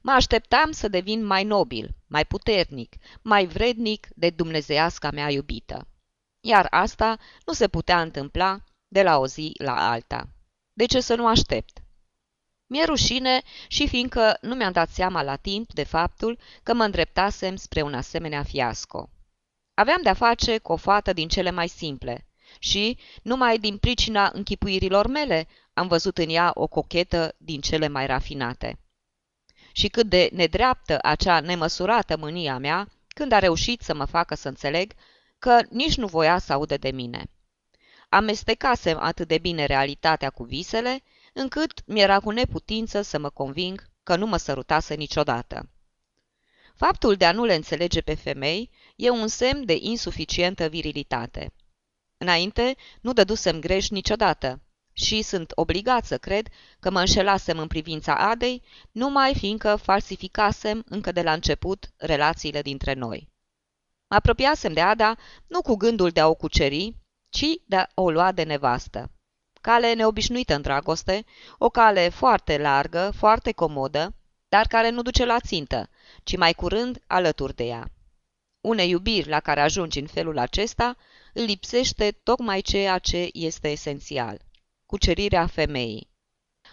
Mă 0.00 0.12
așteptam 0.12 0.72
să 0.72 0.88
devin 0.88 1.24
mai 1.24 1.44
nobil, 1.44 1.94
mai 2.06 2.24
puternic, 2.24 2.94
mai 3.22 3.46
vrednic 3.46 4.08
de 4.14 4.30
dumnezeiasca 4.30 5.10
mea 5.10 5.30
iubită. 5.30 5.88
Iar 6.40 6.66
asta 6.70 7.18
nu 7.44 7.52
se 7.52 7.68
putea 7.68 8.00
întâmpla 8.00 8.64
de 8.88 9.02
la 9.02 9.18
o 9.18 9.26
zi 9.26 9.52
la 9.58 9.90
alta. 9.90 10.28
De 10.72 10.86
ce 10.86 11.00
să 11.00 11.14
nu 11.14 11.26
aștept? 11.26 11.82
Mi-e 12.66 12.84
rușine 12.84 13.42
și 13.68 13.88
fiindcă 13.88 14.38
nu 14.40 14.54
mi-am 14.54 14.72
dat 14.72 14.88
seama 14.88 15.22
la 15.22 15.36
timp 15.36 15.72
de 15.72 15.84
faptul 15.84 16.38
că 16.62 16.74
mă 16.74 16.84
îndreptasem 16.84 17.56
spre 17.56 17.82
un 17.82 17.94
asemenea 17.94 18.42
fiasco. 18.42 19.10
Aveam 19.74 20.02
de-a 20.02 20.14
face 20.14 20.58
cu 20.58 20.72
o 20.72 20.76
fată 20.76 21.12
din 21.12 21.28
cele 21.28 21.50
mai 21.50 21.68
simple 21.68 22.26
și, 22.58 22.98
numai 23.22 23.58
din 23.58 23.78
pricina 23.78 24.30
închipuirilor 24.32 25.06
mele, 25.06 25.48
am 25.72 25.88
văzut 25.88 26.18
în 26.18 26.28
ea 26.28 26.50
o 26.54 26.66
cochetă 26.66 27.34
din 27.38 27.60
cele 27.60 27.88
mai 27.88 28.06
rafinate. 28.06 28.78
Și 29.72 29.88
cât 29.88 30.06
de 30.06 30.28
nedreaptă 30.32 30.98
acea 31.02 31.40
nemăsurată 31.40 32.16
mânia 32.16 32.58
mea, 32.58 32.88
când 33.08 33.32
a 33.32 33.38
reușit 33.38 33.82
să 33.82 33.94
mă 33.94 34.04
facă 34.04 34.34
să 34.34 34.48
înțeleg 34.48 34.92
că 35.38 35.60
nici 35.70 35.96
nu 35.96 36.06
voia 36.06 36.38
să 36.38 36.52
audă 36.52 36.76
de 36.76 36.90
mine. 36.90 37.30
Amestecasem 38.08 38.98
atât 39.00 39.28
de 39.28 39.38
bine 39.38 39.64
realitatea 39.64 40.30
cu 40.30 40.44
visele, 40.44 41.02
încât 41.36 41.86
mi-era 41.86 42.20
cu 42.20 42.30
neputință 42.30 43.02
să 43.02 43.18
mă 43.18 43.30
conving 43.30 43.90
că 44.02 44.16
nu 44.16 44.26
mă 44.26 44.36
sărutase 44.36 44.94
niciodată. 44.94 45.70
Faptul 46.74 47.14
de 47.14 47.24
a 47.24 47.32
nu 47.32 47.44
le 47.44 47.54
înțelege 47.54 48.00
pe 48.00 48.14
femei 48.14 48.70
e 48.96 49.10
un 49.10 49.28
semn 49.28 49.64
de 49.64 49.76
insuficientă 49.80 50.66
virilitate. 50.66 51.54
Înainte 52.16 52.76
nu 53.00 53.12
dădusem 53.12 53.60
greș 53.60 53.88
niciodată 53.88 54.60
și 54.92 55.22
sunt 55.22 55.52
obligat 55.54 56.04
să 56.04 56.18
cred 56.18 56.48
că 56.80 56.90
mă 56.90 57.00
înșelasem 57.00 57.58
în 57.58 57.66
privința 57.66 58.14
Adei, 58.14 58.62
numai 58.92 59.34
fiindcă 59.34 59.76
falsificasem 59.76 60.84
încă 60.88 61.12
de 61.12 61.22
la 61.22 61.32
început 61.32 61.92
relațiile 61.96 62.62
dintre 62.62 62.92
noi. 62.92 63.28
Mă 64.08 64.16
apropiasem 64.16 64.72
de 64.72 64.80
Ada 64.80 65.16
nu 65.46 65.62
cu 65.62 65.74
gândul 65.74 66.10
de 66.10 66.20
a 66.20 66.28
o 66.28 66.34
cuceri, 66.34 66.94
ci 67.28 67.46
de 67.66 67.76
a 67.76 67.86
o 67.94 68.10
lua 68.10 68.32
de 68.32 68.42
nevastă. 68.42 69.10
Cale 69.66 69.92
neobișnuită 69.92 70.54
în 70.54 70.62
dragoste, 70.62 71.24
o 71.58 71.68
cale 71.68 72.08
foarte 72.08 72.58
largă, 72.58 73.12
foarte 73.16 73.52
comodă, 73.52 74.14
dar 74.48 74.66
care 74.66 74.90
nu 74.90 75.02
duce 75.02 75.24
la 75.24 75.40
țintă, 75.40 75.90
ci 76.24 76.36
mai 76.36 76.52
curând 76.52 77.02
alături 77.06 77.54
de 77.54 77.64
ea. 77.64 77.90
Unei 78.60 78.90
iubiri 78.90 79.28
la 79.28 79.40
care 79.40 79.60
ajungi 79.60 79.98
în 79.98 80.06
felul 80.06 80.38
acesta, 80.38 80.96
îl 81.32 81.44
lipsește 81.44 82.10
tocmai 82.22 82.60
ceea 82.60 82.98
ce 82.98 83.28
este 83.32 83.68
esențial, 83.68 84.40
cucerirea 84.86 85.46
femeii. 85.46 86.10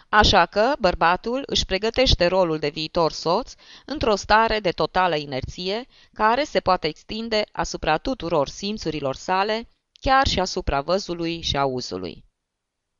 Așa 0.08 0.46
că 0.46 0.72
bărbatul 0.78 1.42
își 1.46 1.64
pregătește 1.64 2.26
rolul 2.26 2.58
de 2.58 2.68
viitor 2.68 3.12
soț 3.12 3.52
într-o 3.84 4.14
stare 4.14 4.60
de 4.60 4.70
totală 4.70 5.16
inerție, 5.16 5.86
care 6.12 6.44
se 6.44 6.60
poate 6.60 6.86
extinde 6.86 7.44
asupra 7.52 7.98
tuturor 7.98 8.48
simțurilor 8.48 9.14
sale, 9.14 9.68
chiar 10.00 10.26
și 10.26 10.40
asupra 10.40 10.80
văzului 10.80 11.40
și 11.40 11.56
auzului. 11.56 12.24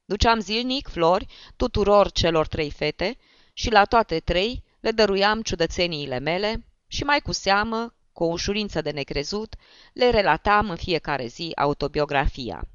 Duceam 0.05 0.41
zilnic 0.41 0.89
flori 0.89 1.27
tuturor 1.57 2.11
celor 2.11 2.47
trei 2.47 2.71
fete 2.71 3.17
și 3.53 3.71
la 3.71 3.85
toate 3.85 4.21
trei 4.21 4.63
le 4.81 4.91
dăruiam 4.91 5.43
ciudățeniile 5.43 6.19
mele 6.19 6.65
și 6.87 7.05
mai 7.05 7.21
cu 7.21 7.33
seamă, 7.33 7.95
cu 8.13 8.25
o 8.25 8.27
ușurință 8.27 8.81
de 8.81 8.91
necrezut, 8.91 9.55
le 9.93 10.11
relatam 10.11 10.71
în 10.71 10.77
fiecare 10.77 11.27
zi 11.27 11.53
autobiografia. 11.55 12.69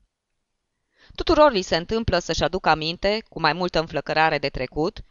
Tuturor 1.15 1.51
li 1.51 1.62
se 1.62 1.75
întâmplă 1.75 2.19
să-și 2.19 2.43
aducă 2.43 2.69
aminte, 2.69 3.24
cu 3.29 3.39
mai 3.39 3.53
multă 3.53 3.79
înflăcărare 3.79 4.38
de 4.38 4.50
trecut, 4.50 5.03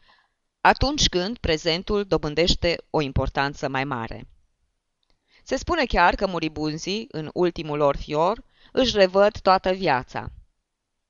atunci 0.61 1.09
când 1.09 1.39
prezentul 1.39 2.05
dobândește 2.05 2.77
o 2.91 3.01
importanță 3.01 3.69
mai 3.69 3.85
mare. 3.85 4.29
Se 5.43 5.57
spune 5.57 5.85
chiar 5.85 6.15
că 6.15 6.27
muribunzii, 6.27 7.09
în 7.11 7.31
ultimul 7.33 7.77
lor 7.77 7.97
fior, 7.97 8.45
își 8.73 8.97
revăd 8.97 9.41
toată 9.41 9.73
viața. 9.73 10.31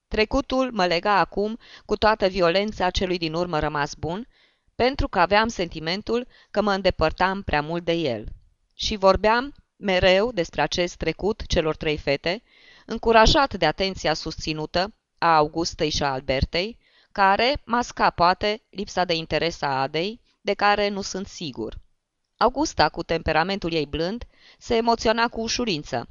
Trecutul 0.09 0.73
mă 0.73 0.87
lega 0.87 1.19
acum 1.19 1.59
cu 1.85 1.97
toată 1.97 2.27
violența 2.27 2.91
celui 2.91 3.19
din 3.19 3.35
urmă 3.35 3.59
rămas 3.59 3.95
bun, 3.95 4.29
pentru 4.75 5.09
că 5.09 5.21
aveam 5.21 5.49
sentimentul 5.49 6.27
că 6.51 6.63
mă 6.63 6.73
îndepărtam 6.73 7.43
prea 7.43 7.63
mult 7.63 7.85
de 7.85 7.93
el. 7.93 8.25
Și 8.75 8.97
vorbeam 8.97 9.55
mereu 9.77 10.33
despre 10.33 10.63
acest 10.63 10.97
trecut 10.97 11.47
celor 11.47 11.77
trei 11.77 11.97
fete, 11.97 12.43
încurajat 12.87 13.55
de 13.55 13.67
atenția 13.67 14.15
susținută 14.15 14.95
a 15.19 15.37
Augustei 15.37 15.91
și 15.91 16.03
a 16.03 16.13
Albertei, 16.13 16.79
care 17.13 17.61
masca 17.65 18.11
poate 18.11 18.63
lipsa 18.71 19.05
de 19.05 19.15
interes 19.15 19.63
a 19.63 19.81
Adei, 19.81 20.21
de 20.41 20.55
care 20.55 20.89
nu 20.89 21.01
sunt 21.01 21.27
sigur. 21.27 21.79
Augusta, 22.37 22.89
cu 22.89 23.03
temperamentul 23.03 23.73
ei 23.73 23.87
blând, 23.87 24.25
se 24.59 24.77
emoționa 24.77 25.29
cu 25.29 25.41
ușurință, 25.41 26.09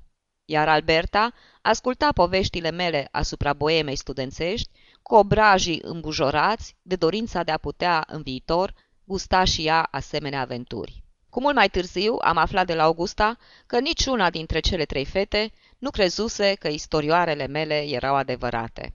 iar 0.49 0.67
Alberta 0.67 1.33
asculta 1.61 2.11
poveștile 2.11 2.71
mele 2.71 3.07
asupra 3.11 3.53
boemei 3.53 3.95
studențești 3.95 4.69
cu 5.01 5.15
obrajii 5.15 5.79
îmbujorați 5.83 6.75
de 6.81 6.95
dorința 6.95 7.43
de 7.43 7.51
a 7.51 7.57
putea 7.57 8.03
în 8.07 8.21
viitor 8.21 8.73
gusta 9.03 9.43
și 9.43 9.65
ea 9.65 9.87
asemenea 9.91 10.41
aventuri. 10.41 11.03
Cu 11.29 11.39
mult 11.41 11.55
mai 11.55 11.69
târziu 11.69 12.17
am 12.21 12.37
aflat 12.37 12.65
de 12.65 12.75
la 12.75 12.83
Augusta 12.83 13.37
că 13.65 13.79
niciuna 13.79 14.29
dintre 14.29 14.59
cele 14.59 14.85
trei 14.85 15.05
fete 15.05 15.51
nu 15.77 15.89
crezuse 15.89 16.53
că 16.53 16.67
istorioarele 16.67 17.47
mele 17.47 17.83
erau 17.87 18.15
adevărate. 18.15 18.93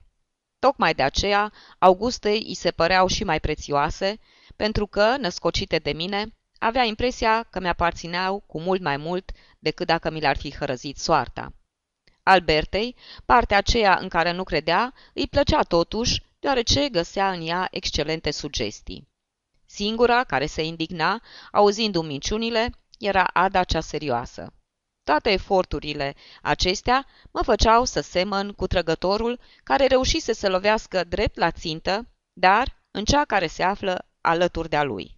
Tocmai 0.59 0.93
de 0.93 1.03
aceea, 1.03 1.51
Augustei 1.79 2.43
îi 2.47 2.53
se 2.53 2.71
păreau 2.71 3.07
și 3.07 3.23
mai 3.23 3.39
prețioase, 3.39 4.19
pentru 4.55 4.87
că, 4.87 5.15
născocite 5.17 5.77
de 5.77 5.91
mine, 5.91 6.35
avea 6.63 6.83
impresia 6.83 7.43
că 7.49 7.59
mi-aparțineau 7.59 8.39
cu 8.39 8.59
mult 8.59 8.81
mai 8.81 8.97
mult 8.97 9.31
decât 9.59 9.87
dacă 9.87 10.09
mi 10.09 10.21
l-ar 10.21 10.37
fi 10.37 10.55
hărăzit 10.55 10.97
soarta. 10.97 11.53
Albertei, 12.23 12.95
partea 13.25 13.57
aceea 13.57 13.97
în 14.01 14.09
care 14.09 14.31
nu 14.31 14.43
credea, 14.43 14.93
îi 15.13 15.27
plăcea 15.27 15.61
totuși, 15.61 16.21
deoarece 16.39 16.89
găsea 16.89 17.31
în 17.31 17.47
ea 17.47 17.67
excelente 17.71 18.31
sugestii. 18.31 19.07
Singura 19.65 20.23
care 20.23 20.45
se 20.45 20.63
indigna, 20.63 21.21
auzindu-mi 21.51 22.07
minciunile, 22.07 22.69
era 22.99 23.23
Ada 23.23 23.63
cea 23.63 23.79
serioasă. 23.79 24.53
Toate 25.03 25.29
eforturile 25.29 26.15
acestea 26.41 27.05
mă 27.31 27.41
făceau 27.43 27.85
să 27.85 28.01
semăn 28.01 28.51
cu 28.51 28.67
trăgătorul 28.67 29.39
care 29.63 29.87
reușise 29.87 30.33
să 30.33 30.49
lovească 30.49 31.03
drept 31.03 31.37
la 31.37 31.51
țintă, 31.51 32.07
dar 32.33 32.81
în 32.91 33.03
cea 33.03 33.25
care 33.25 33.47
se 33.47 33.63
află 33.63 34.07
alături 34.21 34.69
de-a 34.69 34.83
lui. 34.83 35.12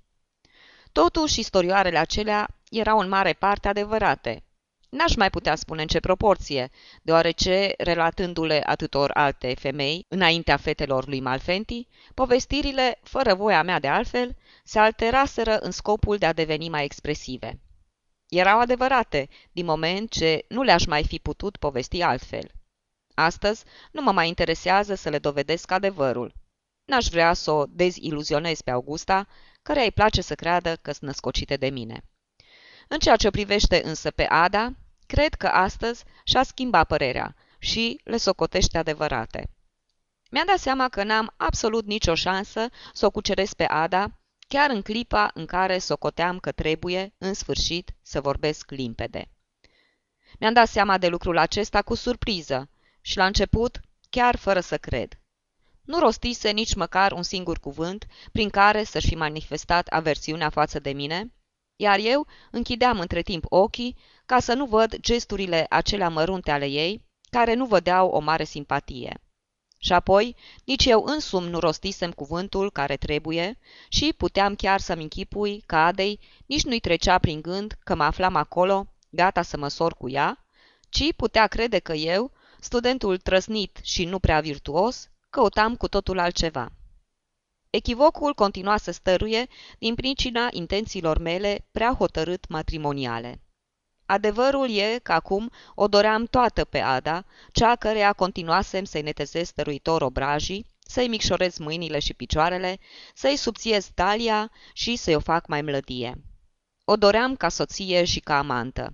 Totuși, 1.01 1.39
istorioarele 1.39 1.97
acelea 1.97 2.47
erau 2.69 2.99
în 2.99 3.09
mare 3.09 3.33
parte 3.33 3.67
adevărate. 3.67 4.43
N-aș 4.89 5.15
mai 5.15 5.29
putea 5.29 5.55
spune 5.55 5.81
în 5.81 5.87
ce 5.87 5.99
proporție, 5.99 6.69
deoarece, 7.01 7.73
relatându-le 7.77 8.61
atâtor 8.65 9.11
alte 9.13 9.53
femei, 9.59 10.05
înaintea 10.07 10.57
fetelor 10.57 11.07
lui 11.07 11.19
Malfenti, 11.19 11.87
povestirile, 12.13 12.99
fără 13.03 13.33
voia 13.33 13.63
mea 13.63 13.79
de 13.79 13.87
altfel, 13.87 14.35
se 14.63 14.79
alteraseră 14.79 15.57
în 15.57 15.71
scopul 15.71 16.17
de 16.17 16.25
a 16.25 16.33
deveni 16.33 16.69
mai 16.69 16.83
expresive. 16.83 17.59
erau 18.29 18.59
adevărate, 18.59 19.29
din 19.51 19.65
moment 19.65 20.11
ce 20.11 20.45
nu 20.49 20.61
le-aș 20.61 20.85
mai 20.85 21.03
fi 21.03 21.19
putut 21.19 21.57
povesti 21.57 22.01
altfel. 22.01 22.51
Astăzi 23.13 23.63
nu 23.91 24.01
mă 24.01 24.11
mai 24.11 24.27
interesează 24.27 24.95
să 24.95 25.09
le 25.09 25.19
dovedesc 25.19 25.71
adevărul. 25.71 26.33
N-aș 26.85 27.07
vrea 27.07 27.33
să 27.33 27.51
o 27.51 27.65
deziluzionez 27.65 28.61
pe 28.61 28.71
Augusta, 28.71 29.27
care 29.67 29.83
îi 29.83 29.91
place 29.91 30.21
să 30.21 30.35
creadă 30.35 30.75
că 30.75 30.91
sunt 30.91 31.03
născocite 31.03 31.55
de 31.55 31.69
mine. 31.69 32.03
În 32.87 32.99
ceea 32.99 33.15
ce 33.15 33.29
privește 33.29 33.81
însă 33.83 34.11
pe 34.11 34.25
Ada, 34.29 34.73
cred 35.05 35.33
că 35.33 35.47
astăzi 35.47 36.03
și-a 36.23 36.43
schimbat 36.43 36.87
părerea 36.87 37.35
și 37.59 38.01
le 38.03 38.17
socotește 38.17 38.77
adevărate. 38.77 39.49
Mi-a 40.31 40.43
dat 40.45 40.57
seama 40.57 40.89
că 40.89 41.03
n-am 41.03 41.33
absolut 41.37 41.85
nicio 41.85 42.15
șansă 42.15 42.69
să 42.93 43.05
o 43.05 43.11
cuceresc 43.11 43.55
pe 43.55 43.63
Ada, 43.63 44.19
chiar 44.47 44.69
în 44.69 44.81
clipa 44.81 45.31
în 45.33 45.45
care 45.45 45.77
socoteam 45.77 46.39
că 46.39 46.51
trebuie, 46.51 47.13
în 47.17 47.33
sfârșit, 47.33 47.95
să 48.01 48.21
vorbesc 48.21 48.71
limpede. 48.71 49.29
Mi-am 50.39 50.53
dat 50.53 50.67
seama 50.67 50.97
de 50.97 51.07
lucrul 51.07 51.37
acesta 51.37 51.81
cu 51.81 51.95
surpriză 51.95 52.69
și 53.01 53.17
la 53.17 53.25
început 53.25 53.79
chiar 54.09 54.35
fără 54.35 54.59
să 54.59 54.77
cred. 54.77 55.19
Nu 55.85 55.99
rostise 55.99 56.49
nici 56.49 56.73
măcar 56.75 57.11
un 57.11 57.23
singur 57.23 57.59
cuvânt 57.59 58.07
prin 58.31 58.49
care 58.49 58.83
să-și 58.83 59.07
fi 59.07 59.15
manifestat 59.15 59.87
aversiunea 59.87 60.49
față 60.49 60.79
de 60.79 60.91
mine, 60.91 61.33
iar 61.75 61.99
eu 61.99 62.27
închideam 62.51 62.99
între 62.99 63.21
timp 63.21 63.45
ochii 63.49 63.97
ca 64.25 64.39
să 64.39 64.53
nu 64.53 64.65
văd 64.65 64.95
gesturile 64.99 65.65
acelea 65.69 66.09
mărunte 66.09 66.51
ale 66.51 66.65
ei, 66.65 67.03
care 67.29 67.53
nu 67.53 67.65
vădeau 67.65 68.09
o 68.09 68.19
mare 68.19 68.43
simpatie. 68.43 69.19
Și 69.77 69.93
apoi, 69.93 70.35
nici 70.65 70.85
eu 70.85 71.03
însumi 71.03 71.49
nu 71.49 71.59
rostisem 71.59 72.11
cuvântul 72.11 72.71
care 72.71 72.97
trebuie 72.97 73.59
și 73.89 74.13
puteam 74.17 74.55
chiar 74.55 74.79
să-mi 74.79 75.01
închipui 75.01 75.63
că 75.65 75.75
Adei 75.75 76.19
nici 76.45 76.63
nu-i 76.63 76.79
trecea 76.79 77.17
prin 77.17 77.41
gând 77.41 77.75
că 77.83 77.95
mă 77.95 78.03
aflam 78.03 78.35
acolo, 78.35 78.87
gata 79.09 79.41
să 79.41 79.57
mă 79.57 79.67
sor 79.67 79.93
cu 79.93 80.09
ea, 80.09 80.45
ci 80.89 81.13
putea 81.15 81.47
crede 81.47 81.79
că 81.79 81.93
eu, 81.93 82.31
studentul 82.59 83.17
trăsnit 83.17 83.79
și 83.81 84.05
nu 84.05 84.19
prea 84.19 84.39
virtuos, 84.41 85.09
căutam 85.35 85.75
cu 85.75 85.87
totul 85.87 86.19
altceva. 86.19 86.71
Echivocul 87.69 88.33
continua 88.33 88.77
să 88.77 88.91
stăruie 88.91 89.47
din 89.79 89.95
pricina 89.95 90.47
intențiilor 90.51 91.17
mele 91.17 91.65
prea 91.71 91.93
hotărât 91.93 92.47
matrimoniale. 92.47 93.41
Adevărul 94.05 94.69
e 94.69 94.99
că 95.03 95.11
acum 95.11 95.51
o 95.73 95.87
doream 95.87 96.25
toată 96.25 96.65
pe 96.65 96.79
Ada, 96.79 97.25
cea 97.51 97.75
căreia 97.75 98.13
continuasem 98.13 98.83
să-i 98.83 99.01
netezez 99.01 99.47
stăruitor 99.47 100.01
obrajii, 100.01 100.65
să-i 100.79 101.07
micșorez 101.07 101.57
mâinile 101.57 101.99
și 101.99 102.13
picioarele, 102.13 102.79
să-i 103.13 103.35
subțiez 103.35 103.89
talia 103.93 104.51
și 104.73 104.95
să-i 104.95 105.15
o 105.15 105.19
fac 105.19 105.47
mai 105.47 105.61
mlădie. 105.61 106.21
O 106.85 106.95
doream 106.95 107.35
ca 107.35 107.49
soție 107.49 108.03
și 108.03 108.19
ca 108.19 108.37
amantă. 108.37 108.93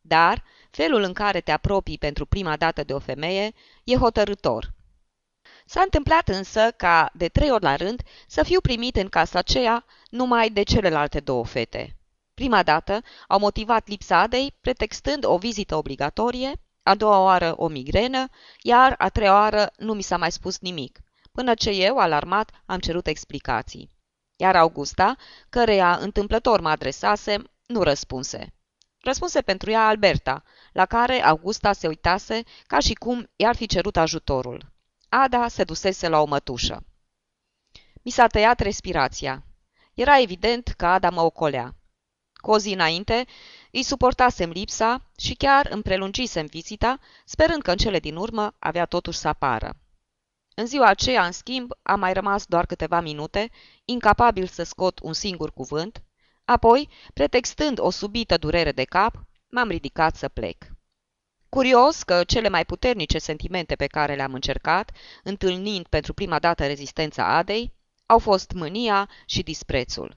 Dar 0.00 0.44
felul 0.70 1.02
în 1.02 1.12
care 1.12 1.40
te 1.40 1.50
apropii 1.50 1.98
pentru 1.98 2.26
prima 2.26 2.56
dată 2.56 2.84
de 2.84 2.94
o 2.94 2.98
femeie 2.98 3.52
e 3.84 3.96
hotărător. 3.96 4.80
S-a 5.72 5.80
întâmplat 5.80 6.28
însă 6.28 6.70
ca, 6.76 7.10
de 7.14 7.28
trei 7.28 7.50
ori 7.50 7.62
la 7.62 7.76
rând, 7.76 8.02
să 8.26 8.42
fiu 8.42 8.60
primit 8.60 8.96
în 8.96 9.08
casa 9.08 9.38
aceea 9.38 9.84
numai 10.10 10.50
de 10.50 10.62
celelalte 10.62 11.20
două 11.20 11.44
fete. 11.44 11.96
Prima 12.34 12.62
dată 12.62 13.02
au 13.28 13.38
motivat 13.38 13.88
lipsa 13.88 14.18
Adei, 14.18 14.56
pretextând 14.60 15.24
o 15.24 15.36
vizită 15.36 15.76
obligatorie, 15.76 16.52
a 16.82 16.94
doua 16.94 17.20
oară 17.22 17.54
o 17.56 17.68
migrenă, 17.68 18.28
iar 18.62 18.94
a 18.98 19.08
treia 19.08 19.32
oară 19.32 19.72
nu 19.76 19.92
mi 19.92 20.02
s-a 20.02 20.16
mai 20.16 20.32
spus 20.32 20.58
nimic, 20.58 21.00
până 21.32 21.54
ce 21.54 21.70
eu, 21.70 21.98
alarmat, 21.98 22.50
am 22.66 22.78
cerut 22.78 23.06
explicații. 23.06 23.90
Iar 24.36 24.56
Augusta, 24.56 25.16
căreia 25.48 25.96
întâmplător 25.96 26.60
mă 26.60 26.68
adresase, 26.68 27.42
nu 27.66 27.82
răspunse. 27.82 28.54
Răspunse 29.00 29.40
pentru 29.40 29.70
ea 29.70 29.86
Alberta, 29.86 30.42
la 30.72 30.86
care 30.86 31.22
Augusta 31.24 31.72
se 31.72 31.88
uitase 31.88 32.42
ca 32.66 32.78
și 32.78 32.94
cum 32.94 33.30
i-ar 33.36 33.56
fi 33.56 33.66
cerut 33.66 33.96
ajutorul. 33.96 34.71
Ada 35.14 35.48
se 35.48 35.64
dusese 35.64 36.08
la 36.08 36.20
o 36.20 36.24
mătușă. 36.24 36.84
Mi 38.02 38.10
s-a 38.10 38.26
tăiat 38.26 38.60
respirația. 38.60 39.44
Era 39.94 40.20
evident 40.20 40.68
că 40.76 40.86
Ada 40.86 41.10
mă 41.10 41.20
ocolea. 41.20 41.74
Cu 42.34 42.50
o 42.50 42.58
zi 42.58 42.72
înainte, 42.72 43.26
îi 43.70 43.82
suportasem 43.82 44.50
lipsa 44.50 45.10
și 45.18 45.34
chiar 45.34 45.66
îmi 45.70 45.82
prelungisem 45.82 46.46
vizita, 46.46 46.98
sperând 47.24 47.62
că 47.62 47.70
în 47.70 47.76
cele 47.76 47.98
din 47.98 48.16
urmă 48.16 48.54
avea 48.58 48.84
totuși 48.84 49.18
să 49.18 49.28
apară. 49.28 49.76
În 50.54 50.66
ziua 50.66 50.86
aceea, 50.86 51.24
în 51.24 51.32
schimb, 51.32 51.70
am 51.82 51.98
mai 51.98 52.12
rămas 52.12 52.44
doar 52.46 52.66
câteva 52.66 53.00
minute, 53.00 53.50
incapabil 53.84 54.46
să 54.46 54.62
scot 54.62 54.98
un 55.02 55.12
singur 55.12 55.52
cuvânt, 55.52 56.02
apoi, 56.44 56.88
pretextând 57.14 57.78
o 57.78 57.90
subită 57.90 58.36
durere 58.36 58.72
de 58.72 58.84
cap, 58.84 59.24
m-am 59.48 59.68
ridicat 59.68 60.16
să 60.16 60.28
plec. 60.28 60.72
Curios 61.56 62.02
că 62.02 62.24
cele 62.24 62.48
mai 62.48 62.64
puternice 62.64 63.18
sentimente 63.18 63.76
pe 63.76 63.86
care 63.86 64.14
le-am 64.14 64.34
încercat, 64.34 64.90
întâlnind 65.22 65.86
pentru 65.86 66.14
prima 66.14 66.38
dată 66.38 66.66
rezistența 66.66 67.36
Adei, 67.36 67.72
au 68.06 68.18
fost 68.18 68.52
mânia 68.52 69.08
și 69.26 69.42
disprețul. 69.42 70.16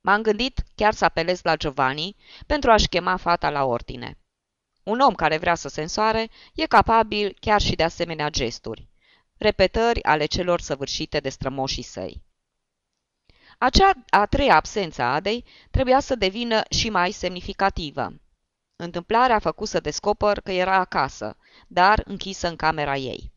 M-am 0.00 0.22
gândit 0.22 0.62
chiar 0.74 0.94
să 0.94 1.04
apelez 1.04 1.42
la 1.42 1.56
Giovanni 1.56 2.16
pentru 2.46 2.70
a-și 2.70 2.88
chema 2.88 3.16
fata 3.16 3.50
la 3.50 3.64
ordine. 3.64 4.18
Un 4.82 5.00
om 5.00 5.14
care 5.14 5.36
vrea 5.36 5.54
să 5.54 5.68
se 5.68 5.80
însoare 5.80 6.30
e 6.54 6.66
capabil 6.66 7.36
chiar 7.40 7.60
și 7.60 7.74
de 7.74 7.82
asemenea 7.82 8.28
gesturi, 8.28 8.88
repetări 9.36 10.02
ale 10.02 10.24
celor 10.24 10.60
săvârșite 10.60 11.20
de 11.20 11.28
strămoșii 11.28 11.82
săi. 11.82 12.22
Acea 13.58 13.92
a 14.10 14.26
treia 14.26 14.54
absență 14.54 15.02
a 15.02 15.14
Adei 15.14 15.44
trebuia 15.70 16.00
să 16.00 16.14
devină 16.14 16.62
și 16.70 16.90
mai 16.90 17.10
semnificativă. 17.10 18.12
Întâmplarea 18.76 19.36
a 19.36 19.38
făcut 19.38 19.68
să 19.68 19.80
descoper 19.80 20.40
că 20.40 20.52
era 20.52 20.74
acasă, 20.74 21.36
dar 21.68 22.02
închisă 22.04 22.48
în 22.48 22.56
camera 22.56 22.96
ei. 22.96 23.32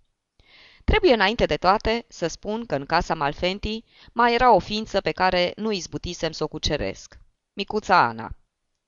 Trebuie 0.84 1.14
înainte 1.14 1.46
de 1.46 1.56
toate 1.56 2.06
să 2.08 2.28
spun 2.28 2.66
că 2.66 2.76
în 2.76 2.86
casa 2.86 3.16
Malfenti 3.16 3.84
mai 4.14 4.34
era 4.34 4.54
o 4.54 4.60
ființă 4.60 5.02
pe 5.02 5.12
care 5.12 5.52
nu 5.56 5.72
izbutisem 5.72 6.32
să 6.32 6.44
o 6.44 6.48
cuceresc. 6.48 7.20
Micuța 7.54 7.98
Ana. 7.98 8.36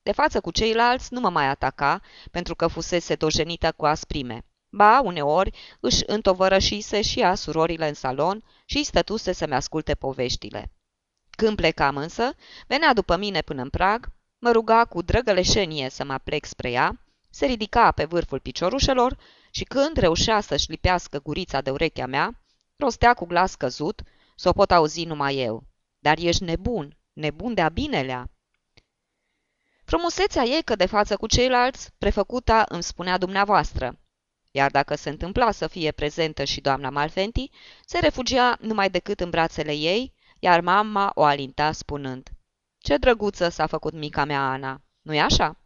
De 0.01 0.11
față 0.11 0.41
cu 0.41 0.51
ceilalți 0.51 1.13
nu 1.13 1.19
mă 1.19 1.29
mai 1.29 1.47
ataca 1.47 2.01
pentru 2.31 2.55
că 2.55 2.67
fusese 2.67 3.15
dojenită 3.15 3.71
cu 3.71 3.85
asprime. 3.85 4.45
Ba, 4.69 5.01
uneori, 5.03 5.77
își 5.79 6.03
întovărășise 6.05 7.01
și 7.01 7.21
a 7.21 7.35
surorile 7.35 7.87
în 7.87 7.93
salon 7.93 8.43
și 8.65 8.83
stătuse 8.83 9.31
să-mi 9.31 9.53
asculte 9.53 9.95
poveștile. 9.95 10.71
Când 11.29 11.55
plecam 11.55 11.97
însă, 11.97 12.35
venea 12.67 12.93
după 12.93 13.17
mine 13.17 13.41
până 13.41 13.61
în 13.61 13.69
prag, 13.69 14.11
mă 14.39 14.51
ruga 14.51 14.85
cu 14.85 15.01
drăgăleșenie 15.01 15.89
să 15.89 16.03
mă 16.03 16.17
plec 16.23 16.45
spre 16.45 16.71
ea, 16.71 17.01
se 17.29 17.45
ridica 17.45 17.91
pe 17.91 18.05
vârful 18.05 18.39
piciorușelor 18.39 19.17
și 19.51 19.63
când 19.63 19.97
reușea 19.97 20.41
să-și 20.41 20.69
lipească 20.69 21.19
gurița 21.19 21.61
de 21.61 21.69
urechea 21.69 22.05
mea, 22.05 22.41
rostea 22.75 23.13
cu 23.13 23.25
glas 23.25 23.55
căzut, 23.55 24.01
să 24.35 24.49
o 24.49 24.51
pot 24.51 24.71
auzi 24.71 25.03
numai 25.03 25.37
eu. 25.37 25.63
Dar 25.99 26.17
ești 26.17 26.43
nebun, 26.43 26.97
nebun 27.13 27.53
de-a 27.53 27.69
binelea. 27.69 28.29
Frumusețea 29.83 30.43
ei 30.43 30.63
că 30.63 30.75
de 30.75 30.85
față 30.85 31.17
cu 31.17 31.27
ceilalți, 31.27 31.89
prefăcuta 31.97 32.65
îmi 32.67 32.83
spunea 32.83 33.17
dumneavoastră, 33.17 33.99
iar 34.51 34.71
dacă 34.71 34.95
se 34.95 35.09
întâmpla 35.09 35.51
să 35.51 35.67
fie 35.67 35.91
prezentă 35.91 36.43
și 36.43 36.61
doamna 36.61 36.89
Malfenti, 36.89 37.49
se 37.85 37.99
refugia 37.99 38.57
numai 38.61 38.89
decât 38.89 39.19
în 39.19 39.29
brațele 39.29 39.73
ei, 39.73 40.13
iar 40.39 40.61
mama 40.61 41.11
o 41.13 41.23
alinta 41.23 41.71
spunând, 41.71 42.29
Ce 42.89 42.97
drăguță 42.97 43.49
s-a 43.49 43.65
făcut 43.65 43.93
mica 43.93 44.25
mea 44.25 44.49
Ana, 44.49 44.81
nu-i 45.01 45.19
așa?" 45.19 45.57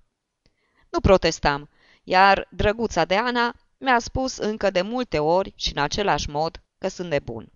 Nu 0.90 1.00
protestam, 1.00 1.70
iar 2.04 2.48
drăguța 2.52 3.06
de 3.06 3.16
Ana 3.16 3.56
mi-a 3.78 4.00
spus 4.00 4.38
încă 4.38 4.70
de 4.70 4.82
multe 4.82 5.20
ori 5.20 5.54
și 5.56 5.72
în 5.76 5.82
același 5.82 6.30
mod 6.30 6.62
că 6.78 6.88
sunt 6.88 7.10
nebun. 7.10 7.52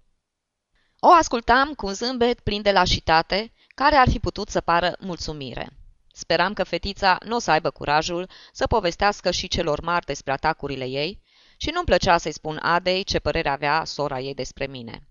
O 1.00 1.12
ascultam 1.12 1.74
cu 1.74 1.86
un 1.86 1.94
zâmbet 1.94 2.40
plin 2.40 2.62
de 2.62 2.72
lașitate, 2.72 3.54
care 3.76 3.96
ar 3.96 4.10
fi 4.10 4.20
putut 4.20 4.50
să 4.50 4.62
pară 4.62 4.96
mulțumire. 5.00 5.70
Speram 6.14 6.54
că 6.54 6.64
fetița 6.64 7.18
nu 7.26 7.36
o 7.36 7.40
să 7.40 7.52
aibă 7.52 7.70
curajul 7.70 8.30
să 8.52 8.68
povestească 8.68 9.32
și 9.32 9.48
celor 9.48 9.82
mari 9.82 10.06
despre 10.06 10.32
atacurile 10.32 10.86
ei 10.86 11.22
și 11.58 11.70
nu-mi 11.70 11.86
plăcea 11.86 12.18
să-i 12.18 12.32
spun 12.32 12.58
Adei 12.62 13.04
ce 13.04 13.20
părere 13.20 13.50
avea 13.50 13.84
sora 13.84 14.20
ei 14.20 14.34
despre 14.34 14.68
mine. 14.68 15.08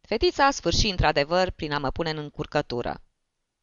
Fetița 0.00 0.50
sfârși 0.50 0.90
într-adevăr 0.90 1.50
prin 1.50 1.72
a 1.72 1.78
mă 1.78 1.90
pune 1.90 2.10
în 2.10 2.18
încurcătură. 2.18 3.02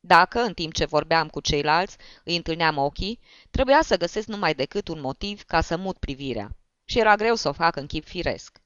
Dacă, 0.08 0.40
în 0.40 0.54
timp 0.54 0.74
ce 0.74 0.86
vorbeam 0.86 1.28
cu 1.28 1.40
ceilalți, 1.40 1.98
îi 2.24 2.36
întâlneam 2.36 2.78
ochii, 2.78 3.20
trebuia 3.52 3.82
să 3.82 3.98
găsesc 3.98 4.28
numai 4.28 4.54
decât 4.54 4.88
un 4.88 5.02
motiv 5.02 5.44
ca 5.44 5.62
să 5.62 5.78
mut 5.78 5.98
privirea 5.98 6.56
și 6.84 7.00
era 7.00 7.16
greu 7.16 7.36
să 7.36 7.48
o 7.48 7.52
fac 7.52 7.76
în 7.76 7.86
chip 7.86 8.06
firesc. 8.06 8.62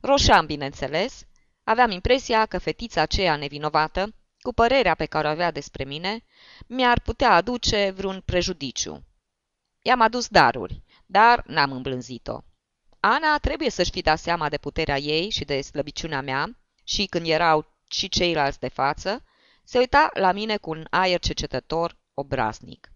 Roșeam, 0.00 0.46
bineînțeles, 0.46 1.26
aveam 1.64 1.90
impresia 1.90 2.46
că 2.46 2.58
fetița 2.58 3.00
aceea 3.00 3.36
nevinovată, 3.36 4.14
cu 4.40 4.52
părerea 4.52 4.94
pe 4.94 5.06
care 5.06 5.26
o 5.26 5.30
avea 5.30 5.50
despre 5.50 5.84
mine, 5.84 6.24
mi-ar 6.66 7.00
putea 7.00 7.30
aduce 7.30 7.90
vreun 7.90 8.22
prejudiciu. 8.24 9.04
I-am 9.82 10.00
adus 10.00 10.28
daruri, 10.28 10.82
dar 11.06 11.44
n-am 11.46 11.72
îmblânzit-o. 11.72 12.40
Ana 13.00 13.38
trebuie 13.38 13.70
să-și 13.70 13.90
fi 13.90 14.00
dat 14.00 14.18
seama 14.18 14.48
de 14.48 14.58
puterea 14.58 14.98
ei 14.98 15.30
și 15.30 15.44
de 15.44 15.60
slăbiciunea 15.60 16.20
mea 16.20 16.56
și 16.84 17.06
când 17.06 17.26
erau 17.26 17.66
și 17.88 18.08
ceilalți 18.08 18.60
de 18.60 18.68
față, 18.68 19.24
se 19.64 19.78
uita 19.78 20.10
la 20.12 20.32
mine 20.32 20.56
cu 20.56 20.70
un 20.70 20.86
aer 20.90 21.18
cercetător 21.18 21.96
obraznic. 22.14 22.92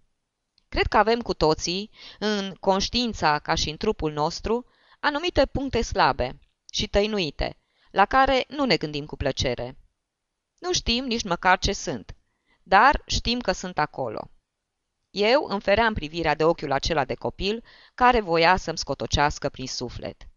Cred 0.68 0.86
că 0.86 0.96
avem 0.96 1.20
cu 1.20 1.34
toții, 1.34 1.90
în 2.18 2.54
conștiința 2.60 3.38
ca 3.38 3.54
și 3.54 3.70
în 3.70 3.76
trupul 3.76 4.12
nostru, 4.12 4.66
anumite 5.00 5.46
puncte 5.46 5.82
slabe 5.82 6.38
și 6.72 6.88
tăinuite, 6.88 7.58
la 7.90 8.04
care 8.04 8.44
nu 8.48 8.64
ne 8.64 8.76
gândim 8.76 9.06
cu 9.06 9.16
plăcere. 9.16 9.78
Nu 10.58 10.72
știm 10.72 11.04
nici 11.04 11.22
măcar 11.22 11.58
ce 11.58 11.72
sunt, 11.72 12.16
dar 12.62 13.02
știm 13.06 13.40
că 13.40 13.52
sunt 13.52 13.78
acolo. 13.78 14.30
Eu 15.10 15.44
îmi 15.48 15.60
feream 15.60 15.94
privirea 15.94 16.34
de 16.34 16.44
ochiul 16.44 16.72
acela 16.72 17.04
de 17.04 17.14
copil 17.14 17.64
care 17.94 18.20
voia 18.20 18.56
să-mi 18.56 18.78
scotocească 18.78 19.48
prin 19.48 19.66
suflet. 19.66 20.28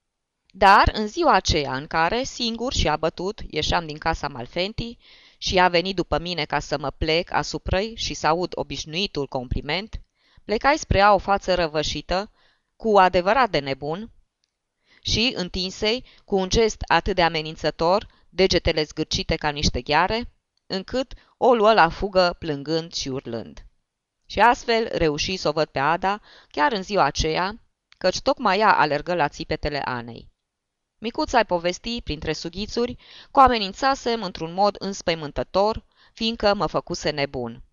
Dar 0.54 0.90
în 0.94 1.08
ziua 1.08 1.34
aceea 1.34 1.76
în 1.76 1.88
care, 1.88 2.24
singur 2.24 2.74
și 2.74 2.88
abătut, 2.88 3.42
ieșeam 3.50 3.86
din 3.86 3.98
casa 3.98 4.28
Malfenti 4.28 4.98
și 5.44 5.60
a 5.60 5.68
venit 5.68 5.96
după 5.96 6.20
mine 6.20 6.46
ca 6.46 6.60
să 6.60 6.78
mă 6.78 6.92
plec 6.92 7.32
asupra 7.32 7.80
și 7.94 8.14
să 8.14 8.28
aud 8.28 8.52
obișnuitul 8.56 9.28
compliment, 9.28 10.02
plecai 10.46 10.78
spre 10.78 11.00
a 11.00 11.14
o 11.14 11.18
față 11.18 11.56
răvășită, 11.56 12.32
cu 12.76 12.98
adevărat 12.98 13.50
de 13.50 13.60
nebun, 13.60 14.12
și 15.02 15.34
întinsei, 15.36 16.06
cu 16.26 16.36
un 16.36 16.50
gest 16.50 16.82
atât 16.88 17.16
de 17.16 17.22
amenințător, 17.22 18.08
degetele 18.30 18.84
zgârcite 18.84 19.36
ca 19.36 19.50
niște 19.50 19.82
gheare, 19.82 20.34
încât 20.68 21.14
o 21.38 21.54
luă 21.54 21.74
la 21.74 21.90
fugă 21.90 22.36
plângând 22.40 22.94
și 22.94 23.10
urlând. 23.10 23.66
Și 24.26 24.40
astfel 24.40 24.90
reuși 24.92 25.36
să 25.36 25.48
o 25.48 25.52
văd 25.52 25.68
pe 25.68 25.80
Ada, 25.80 26.22
chiar 26.50 26.72
în 26.72 26.84
ziua 26.84 27.04
aceea, 27.04 27.62
căci 27.98 28.22
tocmai 28.22 28.60
ea 28.60 28.78
alergă 28.78 29.14
la 29.14 29.28
țipetele 29.28 29.80
Anei. 29.80 30.31
Micuța 31.04 31.38
ai 31.38 31.46
povesti, 31.46 32.02
printre 32.02 32.34
sughițuri, 32.34 32.96
că 33.32 33.40
o 33.40 33.42
amenințasem 33.42 34.24
într-un 34.24 34.54
mod 34.54 34.76
înspăimântător, 34.80 35.84
fiindcă 36.14 36.54
mă 36.54 36.66
făcuse 36.66 37.10
nebun. 37.10 37.64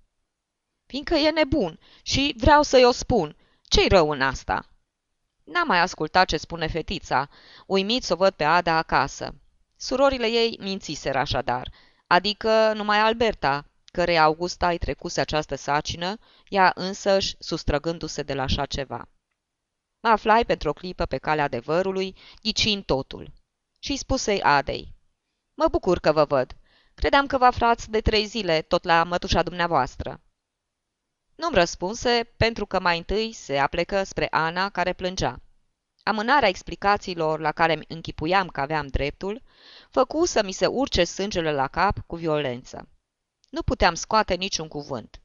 Fiindcă 0.86 1.14
e 1.14 1.30
nebun 1.30 1.78
și 2.02 2.34
vreau 2.36 2.62
să-i 2.62 2.84
o 2.84 2.90
spun. 2.90 3.36
Ce-i 3.62 3.88
rău 3.88 4.10
în 4.10 4.20
asta? 4.22 4.68
N-am 5.44 5.66
mai 5.66 5.80
ascultat 5.80 6.26
ce 6.26 6.36
spune 6.36 6.66
fetița, 6.66 7.28
uimit 7.66 8.02
să 8.02 8.12
o 8.12 8.16
văd 8.16 8.32
pe 8.32 8.44
Ada 8.44 8.76
acasă. 8.76 9.34
Surorile 9.76 10.26
ei 10.26 10.58
mințiseră 10.60 11.18
așadar, 11.18 11.72
adică 12.06 12.72
numai 12.74 12.98
Alberta, 12.98 13.64
care 13.84 14.16
Augusta 14.16 14.68
îi 14.68 14.78
trecuse 14.78 15.20
această 15.20 15.54
sacină, 15.54 16.18
ea 16.48 16.72
însăși 16.74 17.36
sustrăgându-se 17.38 18.22
de 18.22 18.34
la 18.34 18.42
așa 18.42 18.66
ceva. 18.66 19.08
Mă 20.00 20.08
aflai 20.08 20.44
pentru 20.44 20.68
o 20.68 20.72
clipă 20.72 21.06
pe 21.06 21.18
calea 21.18 21.44
adevărului, 21.44 22.16
ghicind 22.42 22.84
totul. 22.84 23.32
Și 23.78 23.96
spusei 23.96 24.42
Adei, 24.42 24.96
Mă 25.61 25.68
bucur 25.70 25.98
că 25.98 26.12
vă 26.12 26.24
văd. 26.24 26.56
Credeam 26.94 27.26
că 27.26 27.38
vă 27.38 27.44
aflați 27.44 27.90
de 27.90 28.00
trei 28.00 28.26
zile 28.26 28.62
tot 28.62 28.84
la 28.84 29.04
mătușa 29.04 29.42
dumneavoastră. 29.42 30.20
Nu-mi 31.34 31.54
răspunse 31.54 32.32
pentru 32.37 32.66
că 32.66 32.80
mai 32.80 32.98
întâi 32.98 33.32
se 33.32 33.58
aplecă 33.58 34.02
spre 34.02 34.26
Ana, 34.30 34.68
care 34.68 34.92
plângea. 34.92 35.40
Amânarea 36.02 36.48
explicațiilor 36.48 37.40
la 37.40 37.52
care 37.52 37.72
îmi 37.72 37.84
închipuiam 37.88 38.48
că 38.48 38.61
aveam 38.61 38.87
dreptul, 38.87 39.42
făcu 39.90 40.24
să 40.24 40.42
mi 40.44 40.52
se 40.52 40.66
urce 40.66 41.04
sângele 41.04 41.52
la 41.52 41.68
cap 41.68 41.98
cu 42.06 42.16
violență. 42.16 42.88
Nu 43.50 43.62
puteam 43.62 43.94
scoate 43.94 44.34
niciun 44.34 44.68
cuvânt. 44.68 45.20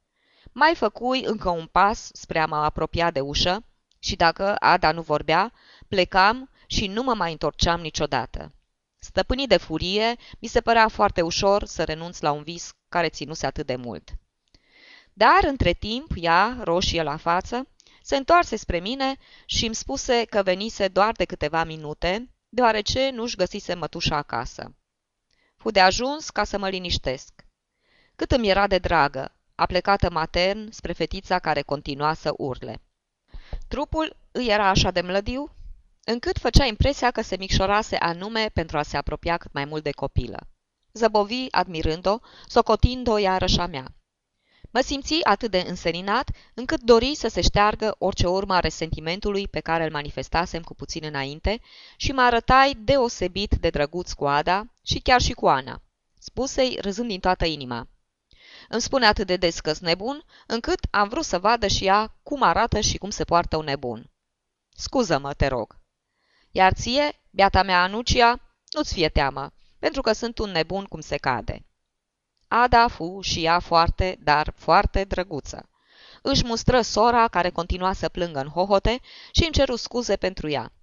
Mai 0.52 0.76
făcui 0.76 1.24
încă 1.24 1.50
un 1.50 1.66
pas 1.66 2.10
spre 2.14 2.40
a 2.40 2.46
mă 2.46 2.56
apropia 2.56 3.12
de 3.12 3.20
ușă 3.20 3.64
și 4.04 4.16
dacă 4.16 4.56
Ada 4.60 4.92
nu 4.92 5.02
vorbea, 5.02 5.54
plecam 5.88 6.50
și 6.68 6.88
nu 6.88 7.04
mă 7.04 7.14
mai 7.14 7.32
întorceam 7.32 7.82
niciodată. 7.82 8.54
Stăpânii 9.00 9.48
de 9.48 9.58
furie, 9.58 10.16
mi 10.40 10.48
se 10.48 10.62
părea 10.62 10.88
foarte 10.88 11.22
ușor 11.22 11.66
să 11.66 11.84
renunț 11.84 12.20
la 12.20 12.32
un 12.32 12.44
vis 12.44 12.72
care 12.90 13.10
ținuse 13.10 13.46
atât 13.46 13.66
de 13.66 13.76
mult. 13.76 14.12
Dar, 15.14 15.40
între 15.42 15.74
timp, 15.74 16.12
ea, 16.16 16.58
roșie 16.64 17.04
la 17.04 17.18
față, 17.18 17.68
se 18.02 18.16
întoarse 18.16 18.56
spre 18.56 18.80
mine 18.80 19.18
și 19.46 19.66
îmi 19.66 19.76
spuse 19.76 20.26
că 20.26 20.44
venise 20.44 20.88
doar 20.88 21.12
de 21.12 21.26
câteva 21.26 21.64
minute, 21.64 22.30
deoarece 22.50 23.10
nu-și 23.10 23.36
găsise 23.36 23.74
mătușa 23.74 24.16
acasă. 24.16 24.76
Fu 25.58 25.70
de 25.72 25.80
ajuns 25.80 26.30
ca 26.30 26.44
să 26.44 26.58
mă 26.58 26.70
liniștesc. 26.70 27.46
Cât 28.16 28.32
îmi 28.32 28.50
era 28.50 28.68
de 28.68 28.78
dragă, 28.78 29.36
a 29.56 29.66
plecată 29.66 30.10
matern 30.10 30.72
spre 30.72 30.94
fetița 30.94 31.40
care 31.40 31.62
continua 31.62 32.14
să 32.14 32.34
urle. 32.38 32.82
Trupul 33.74 34.16
îi 34.32 34.48
era 34.48 34.68
așa 34.68 34.92
de 34.92 35.02
mlădiu, 35.02 35.56
încât 36.04 36.38
făcea 36.38 36.66
impresia 36.66 37.12
că 37.12 37.22
se 37.22 37.38
micșorase 37.38 37.96
anume 37.96 38.50
pentru 38.54 38.78
a 38.78 38.84
se 38.84 38.98
apropia 38.98 39.38
cât 39.38 39.54
mai 39.54 39.66
mult 39.66 39.84
de 39.84 39.92
copilă. 39.92 40.48
Zăbovi, 40.92 41.48
admirând-o, 41.52 42.18
socotind-o 42.48 43.18
iarăși 43.18 43.60
a 43.60 43.66
mea. 43.66 43.94
Mă 44.72 44.80
simți 44.80 45.24
atât 45.24 45.52
de 45.52 45.66
înseninat, 45.68 46.30
încât 46.54 46.82
dori 46.82 47.16
să 47.16 47.28
se 47.28 47.42
șteargă 47.42 47.96
orice 47.98 48.28
urma 48.28 48.60
resentimentului 48.60 49.48
pe 49.48 49.60
care 49.60 49.84
îl 49.84 49.92
manifestasem 49.92 50.62
cu 50.62 50.76
puțin 50.76 51.04
înainte 51.04 51.62
și 51.98 52.12
mă 52.12 52.22
arătai 52.22 52.78
deosebit 52.80 53.56
de 53.60 53.70
drăguț 53.70 54.12
cu 54.12 54.26
Ada 54.26 54.74
și 54.82 55.00
chiar 55.00 55.22
și 55.22 55.34
cu 55.34 55.48
Ana. 55.48 55.82
Spusei 56.20 56.78
râzând 56.82 57.08
din 57.08 57.20
toată 57.20 57.46
inima. 57.46 57.88
Îmi 58.74 58.82
spune 58.82 59.06
atât 59.06 59.28
de 59.28 59.36
des 59.36 59.60
că 59.60 59.74
nebun, 59.80 60.24
încât 60.48 60.80
am 60.92 61.08
vrut 61.08 61.26
să 61.26 61.40
vadă 61.40 61.68
și 61.68 61.86
ea 61.86 62.16
cum 62.24 62.42
arată 62.42 62.80
și 62.80 62.98
cum 62.98 63.10
se 63.10 63.24
poartă 63.24 63.58
un 63.58 63.64
nebun. 63.64 64.12
Scuză-mă, 64.76 65.34
te 65.34 65.48
rog. 65.48 65.80
Iar 66.52 66.74
ție, 66.74 67.22
beata 67.30 67.64
mea 67.64 67.82
Anucia, 67.82 68.40
nu-ți 68.72 68.94
fie 68.94 69.10
teamă, 69.10 69.52
pentru 69.80 70.02
că 70.02 70.12
sunt 70.12 70.38
un 70.38 70.50
nebun 70.50 70.86
cum 70.86 71.00
se 71.00 71.18
cade. 71.18 71.66
Ada 72.48 72.88
fu 72.88 73.20
și 73.22 73.44
ea 73.44 73.60
foarte, 73.60 74.18
dar 74.20 74.54
foarte 74.56 75.04
drăguță. 75.04 75.70
Își 76.22 76.46
mustră 76.46 76.82
sora, 76.82 77.28
care 77.28 77.50
continua 77.50 77.94
să 77.94 78.10
plângă 78.10 78.40
în 78.40 78.48
hohote, 78.48 79.00
și 79.32 79.44
îmi 79.44 79.54
ceru 79.54 79.76
scuze 79.76 80.16
pentru 80.16 80.50
ea. 80.50 80.74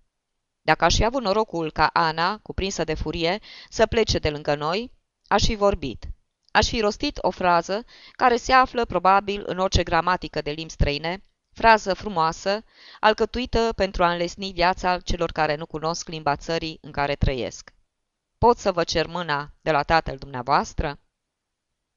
Dacă 0.63 0.85
aș 0.85 0.95
fi 0.95 1.05
avut 1.05 1.23
norocul 1.23 1.71
ca 1.71 1.87
Ana, 1.87 2.39
cuprinsă 2.39 2.85
de 2.85 2.95
furie, 2.95 3.39
să 3.69 3.87
plece 3.87 4.19
de 4.19 4.31
lângă 4.31 4.55
noi, 4.55 4.93
aș 5.29 5.45
fi 5.45 5.55
vorbit. 5.55 6.05
Aș 6.51 6.69
fi 6.69 6.81
rostit 6.81 7.19
o 7.21 7.31
frază 7.31 7.85
care 8.13 8.37
se 8.37 8.53
află 8.53 8.85
probabil 8.85 9.43
în 9.47 9.59
orice 9.59 9.83
gramatică 9.83 10.41
de 10.41 10.51
limbi 10.51 10.73
străine, 10.73 11.25
frază 11.53 11.95
frumoasă, 11.95 12.65
alcătuită 13.01 13.73
pentru 13.77 14.05
a 14.05 14.11
înlesni 14.11 14.53
viața 14.53 14.99
celor 14.99 15.33
care 15.33 15.55
nu 15.55 15.67
cunosc 15.67 16.09
limba 16.09 16.37
țării 16.37 16.79
în 16.81 16.91
care 16.91 17.15
trăiesc. 17.15 17.73
Pot 18.39 18.59
să 18.59 18.73
vă 18.73 18.85
cer 18.85 19.07
mâna 19.07 19.53
de 19.61 19.71
la 19.71 19.83
tatăl 19.83 20.17
dumneavoastră? 20.17 20.99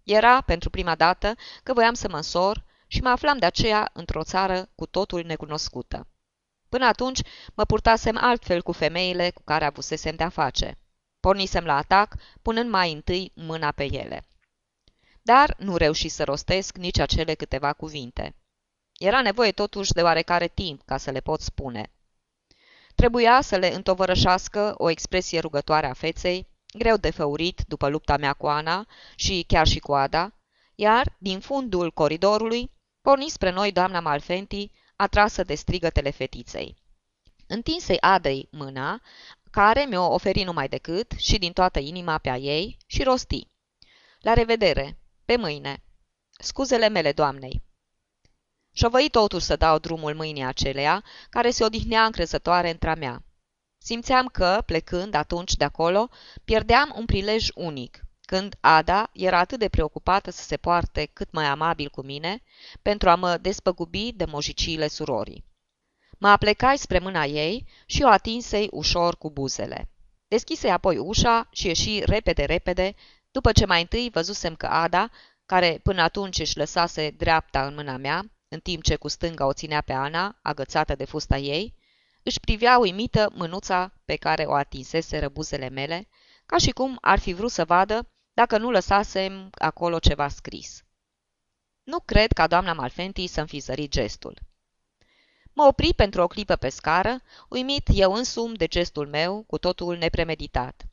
Era, 0.03 0.41
pentru 0.41 0.69
prima 0.69 0.95
dată, 0.95 1.35
că 1.63 1.73
voiam 1.73 1.93
să 1.93 2.07
mă 2.09 2.15
însor 2.15 2.63
și 2.87 3.01
mă 3.01 3.09
aflam 3.09 3.37
de 3.37 3.45
aceea 3.45 3.89
într-o 3.93 4.23
țară 4.23 4.69
cu 4.75 4.85
totul 4.85 5.23
necunoscută. 5.25 6.07
Până 6.69 6.85
atunci 6.85 7.21
mă 7.53 7.65
purtasem 7.65 8.17
altfel 8.21 8.61
cu 8.61 8.71
femeile 8.71 9.29
cu 9.29 9.41
care 9.43 9.65
avusesem 9.65 10.15
de-a 10.15 10.29
face. 10.29 10.77
Pornisem 11.19 11.65
la 11.65 11.75
atac, 11.75 12.15
punând 12.41 12.69
mai 12.69 12.91
întâi 12.91 13.31
mâna 13.35 13.71
pe 13.71 13.83
ele. 13.83 14.27
Dar 15.25 15.55
nu 15.57 15.77
reuși 15.77 16.09
să 16.09 16.23
rostesc 16.23 16.77
nici 16.77 16.99
acele 16.99 17.33
câteva 17.33 17.73
cuvinte. 17.73 18.36
Era 18.97 19.21
nevoie 19.21 19.51
totuși 19.51 19.91
de 19.91 20.01
oarecare 20.01 20.47
timp 20.47 20.81
ca 20.86 20.97
să 20.97 21.12
le 21.12 21.19
pot 21.19 21.41
spune. 21.41 21.91
Trebuia 22.95 23.41
să 23.41 23.57
le 23.57 23.67
întovărășească 23.67 24.73
o 24.77 24.89
expresie 24.89 25.39
rugătoare 25.39 25.88
a 25.88 25.93
feței, 25.93 26.47
greu 26.77 26.97
de 26.97 27.09
făurit 27.09 27.62
după 27.67 27.88
lupta 27.88 28.17
mea 28.17 28.33
cu 28.33 28.47
Ana 28.47 28.88
și 29.15 29.43
chiar 29.47 29.67
și 29.67 29.79
cu 29.79 29.93
Ada, 29.93 30.33
iar, 30.75 31.15
din 31.17 31.39
fundul 31.39 31.91
coridorului, 31.91 32.71
porni 33.01 33.29
spre 33.29 33.49
noi 33.49 33.71
doamna 33.71 33.99
Malfenti, 33.99 34.71
atrasă 34.95 35.43
de 35.43 35.55
strigătele 35.55 36.09
fetiței. 36.09 36.75
Întinsei 37.47 37.99
Adei 37.99 38.47
mâna, 38.51 39.01
care 39.51 39.86
mi-o 39.89 40.13
oferi 40.13 40.43
numai 40.43 40.67
decât 40.67 41.12
și 41.17 41.38
din 41.38 41.53
toată 41.53 41.79
inima 41.79 42.17
pe 42.17 42.29
a 42.29 42.38
ei 42.38 42.77
și 42.86 43.03
rosti. 43.03 43.47
La 44.19 44.33
revedere! 44.33 45.02
Pe 45.25 45.36
mâine! 45.36 45.83
Scuzele 46.39 46.89
mele 46.89 47.12
doamnei! 47.12 47.63
Șovăi 48.71 49.09
totuși 49.09 49.45
să 49.45 49.55
dau 49.55 49.79
drumul 49.79 50.15
mâinii 50.15 50.43
aceleia, 50.43 51.03
care 51.29 51.49
se 51.49 51.63
odihnea 51.63 52.05
încrezătoare 52.05 52.69
între 52.69 52.93
mea. 52.93 53.23
Simțeam 53.77 54.27
că, 54.27 54.63
plecând 54.65 55.13
atunci 55.13 55.55
de 55.55 55.63
acolo, 55.63 56.09
pierdeam 56.43 56.93
un 56.95 57.05
prilej 57.05 57.49
unic, 57.55 58.05
când 58.21 58.55
Ada 58.59 59.09
era 59.13 59.39
atât 59.39 59.59
de 59.59 59.69
preocupată 59.69 60.31
să 60.31 60.43
se 60.43 60.57
poarte 60.57 61.05
cât 61.13 61.31
mai 61.31 61.45
amabil 61.45 61.89
cu 61.89 62.01
mine, 62.01 62.43
pentru 62.81 63.09
a 63.09 63.15
mă 63.15 63.38
despăgubi 63.38 64.12
de 64.12 64.25
mojiciile 64.25 64.88
surorii. 64.88 65.45
Mă 66.17 66.27
aplecai 66.27 66.77
spre 66.77 66.99
mâna 66.99 67.23
ei 67.23 67.65
și 67.86 68.03
o 68.03 68.07
atinsei 68.07 68.67
ușor 68.71 69.17
cu 69.17 69.31
buzele. 69.31 69.89
Deschise 70.27 70.69
apoi 70.69 70.97
ușa 70.97 71.49
și 71.51 71.67
ieși 71.67 72.01
repede-repede, 72.05 72.95
după 73.34 73.52
ce 73.52 73.65
mai 73.65 73.82
întâi 73.82 74.10
văzusem 74.10 74.56
că 74.56 74.65
Ada, 74.65 75.10
care 75.46 75.80
până 75.84 76.02
atunci 76.02 76.39
își 76.39 76.58
lăsase 76.58 77.10
dreapta 77.10 77.65
în 77.65 77.74
mâna 77.74 77.98
mea, 77.98 78.24
în 78.48 78.60
timp 78.60 78.84
ce 78.84 78.96
cu 78.96 79.08
stânga 79.08 79.46
o 79.46 79.54
ținea 79.54 79.82
pe 79.82 79.93
Ana, 79.93 80.39
agățată 80.41 80.96
de 80.96 81.06
fusta 81.06 81.38
ei, 81.38 81.76
își 82.24 82.39
privea 82.39 82.78
uimită 82.78 83.32
mânuța 83.34 83.93
pe 84.06 84.15
care 84.15 84.43
o 84.43 84.54
atinsese 84.54 85.19
răbuzele 85.19 85.69
mele, 85.69 86.08
ca 86.46 86.58
și 86.58 86.72
cum 86.72 86.98
ar 87.02 87.19
fi 87.19 87.34
vrut 87.34 87.52
să 87.52 87.65
vadă 87.65 88.10
dacă 88.34 88.58
nu 88.58 88.72
lăsasem 88.72 89.50
acolo 89.52 90.00
ceva 90.00 90.28
scris. 90.28 90.84
Nu 91.84 92.00
cred 92.00 92.32
ca 92.32 92.48
doamna 92.48 92.74
Malfenti 92.74 93.28
să-mi 93.28 93.48
fi 93.48 93.60
zărit 93.60 93.91
gestul. 93.91 94.39
Mă 95.54 95.63
opri 95.63 95.93
pentru 95.93 96.22
o 96.22 96.28
clipă 96.28 96.56
pe 96.56 96.69
scară, 96.69 97.22
uimit 97.50 97.88
eu 97.93 98.13
însumi 98.13 98.58
de 98.58 98.67
gestul 98.67 99.08
meu, 99.08 99.43
cu 99.48 99.58
totul 99.58 99.98
nepremeditat. 99.98 100.86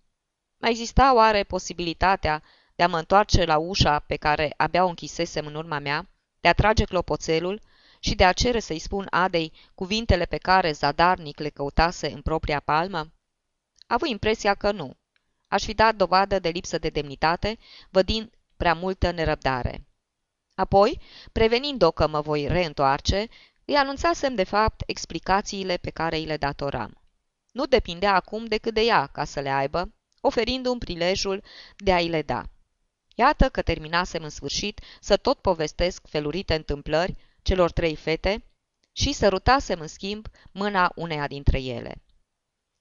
Mai 0.60 0.70
exista 0.70 1.14
oare 1.14 1.42
posibilitatea 1.42 2.42
de 2.74 2.82
a 2.82 2.88
mă 2.88 2.98
întoarce 2.98 3.44
la 3.44 3.58
ușa 3.58 3.98
pe 3.98 4.16
care 4.16 4.54
abia 4.56 4.84
o 4.84 4.88
închisesem 4.88 5.46
în 5.46 5.54
urma 5.54 5.78
mea, 5.78 6.08
de 6.40 6.48
a 6.48 6.52
trage 6.52 6.84
clopoțelul 6.84 7.60
și 8.00 8.14
de 8.14 8.24
a 8.24 8.32
cere 8.32 8.60
să-i 8.60 8.78
spun 8.78 9.06
Adei 9.10 9.52
cuvintele 9.74 10.24
pe 10.24 10.36
care 10.36 10.72
zadarnic 10.72 11.38
le 11.38 11.48
căutase 11.48 12.12
în 12.12 12.20
propria 12.22 12.60
palmă? 12.60 13.12
Avu 13.86 14.06
impresia 14.06 14.54
că 14.54 14.72
nu. 14.72 14.96
Aș 15.48 15.64
fi 15.64 15.74
dat 15.74 15.94
dovadă 15.94 16.38
de 16.38 16.48
lipsă 16.48 16.78
de 16.78 16.88
demnitate, 16.88 17.58
vădind 17.90 18.30
prea 18.56 18.74
multă 18.74 19.10
nerăbdare. 19.10 19.86
Apoi, 20.54 21.00
prevenind-o 21.32 21.90
că 21.90 22.08
mă 22.08 22.20
voi 22.20 22.46
reîntoarce, 22.46 23.28
îi 23.64 23.76
anunțasem 23.76 24.34
de 24.34 24.44
fapt 24.44 24.82
explicațiile 24.86 25.76
pe 25.76 25.90
care 25.90 26.16
îi 26.16 26.24
le 26.24 26.36
datoram. 26.36 27.00
Nu 27.52 27.66
depindea 27.66 28.14
acum 28.14 28.44
decât 28.44 28.74
de 28.74 28.80
ea 28.80 29.06
ca 29.06 29.24
să 29.24 29.40
le 29.40 29.50
aibă, 29.50 29.92
oferindu-mi 30.20 30.78
prilejul 30.78 31.42
de 31.76 31.92
a-i 31.92 32.09
le 32.09 32.22
da. 32.22 32.44
Iată 33.14 33.48
că 33.48 33.62
terminasem 33.62 34.22
în 34.22 34.28
sfârșit 34.28 34.80
să 35.00 35.16
tot 35.16 35.38
povestesc 35.38 36.06
felurite 36.06 36.54
întâmplări 36.54 37.16
celor 37.42 37.70
trei 37.70 37.96
fete 37.96 38.44
și 38.92 39.12
sărutasem 39.12 39.80
în 39.80 39.87
schimb 39.87 40.26
mâna 40.52 40.92
uneia 40.94 41.26
dintre 41.26 41.62
ele. 41.62 42.02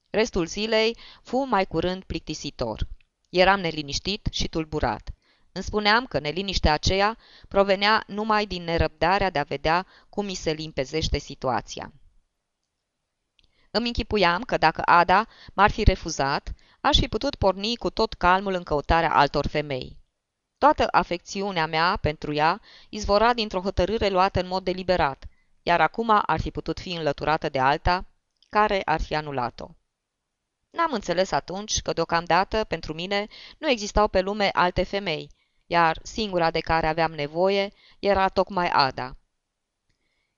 Restul 0.09 0.45
zilei 0.45 0.97
fu 1.23 1.37
mai 1.37 1.65
curând 1.65 2.03
plictisitor. 2.03 2.87
Eram 3.29 3.59
neliniștit 3.59 4.27
și 4.31 4.47
tulburat. 4.47 5.09
Îmi 5.51 5.63
spuneam 5.63 6.05
că 6.05 6.19
neliniștea 6.19 6.73
aceea 6.73 7.17
provenea 7.47 8.03
numai 8.07 8.45
din 8.45 8.63
nerăbdarea 8.63 9.29
de 9.29 9.39
a 9.39 9.43
vedea 9.43 9.85
cum 10.09 10.25
mi 10.25 10.33
se 10.33 10.51
limpezește 10.51 11.17
situația. 11.17 11.93
Îmi 13.71 13.87
închipuiam 13.87 14.41
că 14.41 14.57
dacă 14.57 14.81
Ada 14.85 15.27
m-ar 15.53 15.71
fi 15.71 15.83
refuzat, 15.83 16.53
aș 16.81 16.97
fi 16.97 17.07
putut 17.07 17.35
porni 17.35 17.75
cu 17.75 17.89
tot 17.89 18.13
calmul 18.13 18.53
în 18.53 18.63
căutarea 18.63 19.15
altor 19.15 19.47
femei. 19.47 19.97
Toată 20.57 20.87
afecțiunea 20.91 21.67
mea 21.67 21.97
pentru 22.01 22.33
ea 22.33 22.61
izvora 22.89 23.33
dintr-o 23.33 23.61
hotărâre 23.61 24.09
luată 24.09 24.39
în 24.39 24.47
mod 24.47 24.63
deliberat, 24.63 25.25
iar 25.63 25.81
acum 25.81 26.09
ar 26.25 26.39
fi 26.41 26.51
putut 26.51 26.79
fi 26.79 26.93
înlăturată 26.93 27.49
de 27.49 27.59
alta, 27.59 28.05
care 28.49 28.81
ar 28.85 29.01
fi 29.01 29.15
anulat-o. 29.15 29.67
N-am 30.69 30.93
înțeles 30.93 31.31
atunci 31.31 31.81
că 31.81 31.93
deocamdată 31.93 32.63
pentru 32.63 32.93
mine 32.93 33.27
nu 33.57 33.69
existau 33.69 34.07
pe 34.07 34.21
lume 34.21 34.49
alte 34.53 34.83
femei, 34.83 35.29
iar 35.65 35.99
singura 36.03 36.51
de 36.51 36.59
care 36.59 36.87
aveam 36.87 37.11
nevoie 37.11 37.73
era 37.99 38.27
tocmai 38.27 38.69
Ada. 38.69 39.17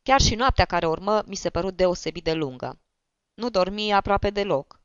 Chiar 0.04 0.22
și 0.22 0.36
noaptea 0.36 0.66
care 0.66 0.88
urmă 0.88 1.24
mi 1.26 1.36
se 1.36 1.50
părut 1.50 1.76
deosebit 1.76 2.24
de 2.24 2.34
lungă. 2.34 2.80
Nu 3.34 3.50
dormi 3.50 3.94
aproape 3.94 4.30
deloc. 4.30 4.81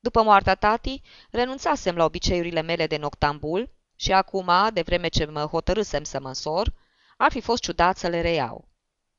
După 0.00 0.22
moartea 0.22 0.54
tati, 0.54 1.02
renunțasem 1.30 1.96
la 1.96 2.04
obiceiurile 2.04 2.60
mele 2.60 2.86
de 2.86 2.96
noctambul 2.96 3.70
și 3.96 4.12
acum, 4.12 4.50
de 4.72 4.82
vreme 4.82 5.08
ce 5.08 5.24
mă 5.24 5.40
hotărâsem 5.40 6.04
să 6.04 6.20
mă 6.20 6.28
însor, 6.28 6.72
ar 7.16 7.30
fi 7.30 7.40
fost 7.40 7.62
ciudat 7.62 7.96
să 7.96 8.08
le 8.08 8.20
reiau. 8.20 8.68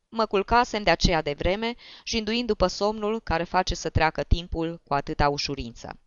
Mă 0.10 0.26
culcasem 0.26 0.84
de 0.84 0.90
aceea 0.90 1.22
de 1.22 1.34
vreme, 1.34 1.76
jinduind 2.06 2.48
după 2.48 2.68
somnul 2.68 3.20
care 3.22 3.44
face 3.44 3.76
să 3.76 3.90
treacă 3.90 4.24
timpul 4.24 4.82
cu 4.84 4.94
atâta 4.94 5.30
ușurință. 5.30 6.00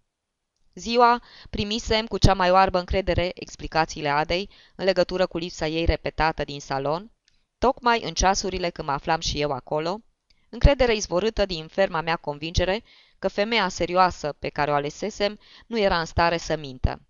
Ziua 0.74 1.22
primisem 1.50 2.06
cu 2.06 2.18
cea 2.18 2.34
mai 2.34 2.50
oarbă 2.50 2.78
încredere 2.78 3.30
explicațiile 3.34 4.08
Adei 4.08 4.50
în 4.74 4.84
legătură 4.84 5.26
cu 5.26 5.38
lipsa 5.38 5.66
ei 5.66 5.84
repetată 5.84 6.44
din 6.44 6.60
salon, 6.60 7.10
tocmai 7.58 8.02
în 8.02 8.14
ceasurile 8.14 8.70
când 8.70 8.88
mă 8.88 8.94
aflam 8.94 9.20
și 9.20 9.40
eu 9.40 9.50
acolo, 9.50 10.00
încredere 10.48 10.94
izvorâtă 10.94 11.46
din 11.46 11.66
ferma 11.66 12.00
mea 12.00 12.16
convingere 12.16 12.82
că 13.22 13.28
femeia 13.28 13.68
serioasă 13.68 14.32
pe 14.38 14.48
care 14.48 14.70
o 14.70 14.74
alesesem 14.74 15.38
nu 15.66 15.78
era 15.78 15.98
în 15.98 16.04
stare 16.04 16.36
să 16.36 16.56
mintă. 16.56 17.00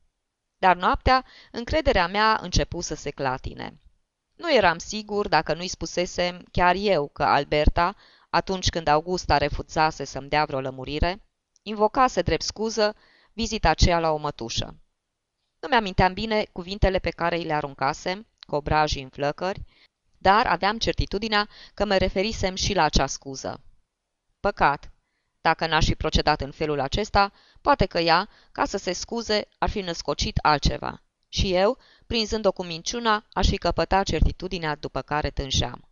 Dar 0.58 0.76
noaptea, 0.76 1.24
încrederea 1.50 2.06
mea 2.06 2.38
începu 2.42 2.80
să 2.80 2.94
se 2.94 3.10
clatine. 3.10 3.80
Nu 4.36 4.54
eram 4.54 4.78
sigur 4.78 5.28
dacă 5.28 5.54
nu-i 5.54 5.68
spusesem 5.68 6.44
chiar 6.50 6.74
eu 6.78 7.08
că 7.08 7.22
Alberta, 7.22 7.96
atunci 8.30 8.68
când 8.68 8.86
Augusta 8.86 9.36
refuzase 9.36 10.04
să-mi 10.04 10.28
dea 10.28 10.44
vreo 10.44 10.60
lămurire, 10.60 11.22
invocase 11.62 12.22
drept 12.22 12.42
scuză 12.42 12.96
vizita 13.32 13.68
aceea 13.68 13.98
la 13.98 14.10
o 14.10 14.16
mătușă. 14.16 14.76
Nu 15.60 15.68
mi-aminteam 15.68 16.12
bine 16.12 16.44
cuvintele 16.52 16.98
pe 16.98 17.10
care 17.10 17.36
îi 17.36 17.44
le 17.44 17.52
aruncasem, 17.52 18.26
cu 18.46 18.54
obrajii 18.54 19.02
în 19.02 19.08
flăcări, 19.08 19.64
dar 20.18 20.46
aveam 20.46 20.78
certitudinea 20.78 21.48
că 21.74 21.84
mă 21.84 21.96
referisem 21.96 22.54
și 22.54 22.74
la 22.74 22.82
acea 22.82 23.06
scuză. 23.06 23.60
Păcat, 24.40 24.92
dacă 25.42 25.66
n-aș 25.66 25.84
fi 25.84 25.94
procedat 25.94 26.40
în 26.40 26.50
felul 26.50 26.80
acesta, 26.80 27.32
poate 27.60 27.86
că 27.86 27.98
ea, 27.98 28.28
ca 28.52 28.64
să 28.64 28.76
se 28.76 28.92
scuze, 28.92 29.48
ar 29.58 29.70
fi 29.70 29.80
născocit 29.80 30.38
altceva. 30.42 31.02
Și 31.28 31.54
eu, 31.54 31.78
prinzând-o 32.06 32.52
cu 32.52 32.64
minciuna, 32.64 33.24
aș 33.32 33.48
fi 33.48 33.56
căpătat 33.56 34.06
certitudinea 34.06 34.74
după 34.74 35.02
care 35.02 35.30
tânjeam. 35.30 35.88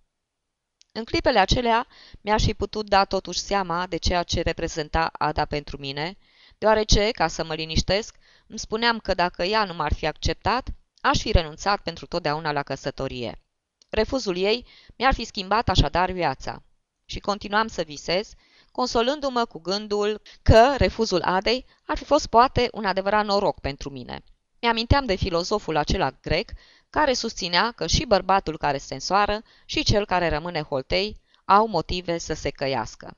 În 0.92 1.04
clipele 1.04 1.38
acelea, 1.38 1.86
mi-aș 2.20 2.42
fi 2.42 2.54
putut 2.54 2.88
da 2.88 3.04
totuși 3.04 3.38
seama 3.38 3.86
de 3.86 3.96
ceea 3.96 4.22
ce 4.22 4.40
reprezenta 4.40 5.10
Ada 5.12 5.44
pentru 5.44 5.78
mine, 5.78 6.16
deoarece, 6.58 7.10
ca 7.10 7.28
să 7.28 7.44
mă 7.44 7.54
liniștesc, 7.54 8.16
îmi 8.46 8.58
spuneam 8.58 8.98
că 8.98 9.14
dacă 9.14 9.42
ea 9.42 9.64
nu 9.64 9.74
m-ar 9.74 9.92
fi 9.92 10.06
acceptat, 10.06 10.68
aș 11.00 11.20
fi 11.20 11.32
renunțat 11.32 11.80
pentru 11.80 12.06
totdeauna 12.06 12.52
la 12.52 12.62
căsătorie. 12.62 13.42
Refuzul 13.90 14.36
ei 14.36 14.66
mi-ar 14.96 15.14
fi 15.14 15.24
schimbat 15.24 15.68
așadar 15.68 16.10
viața. 16.10 16.62
Și 17.04 17.20
continuam 17.20 17.66
să 17.66 17.82
visez, 17.82 18.32
consolându-mă 18.81 19.45
cu 19.45 19.59
gândul 19.59 20.21
că 20.43 20.75
refuzul 20.77 21.23
Adei 21.23 21.66
ar 21.87 21.97
fi 21.97 22.05
fost 22.05 22.27
poate 22.27 22.69
un 22.73 22.85
adevărat 22.85 23.25
noroc 23.25 23.61
pentru 23.61 23.90
mine. 23.90 24.25
Mi-aminteam 24.61 25.05
de 25.07 25.14
filozoful 25.14 25.77
acela 25.77 26.11
grec 26.11 26.51
care 26.90 27.12
susținea 27.12 27.73
că 27.73 27.87
și 27.87 28.05
bărbatul 28.05 28.59
care 28.59 28.79
se 28.79 28.95
însoară 28.95 29.43
și 29.64 29.85
cel 29.85 30.07
care 30.07 30.29
rămâne 30.29 30.62
holtei 30.62 31.21
au 31.45 31.66
motive 31.66 32.19
să 32.19 32.35
se 32.35 32.51
căiască. 32.51 33.16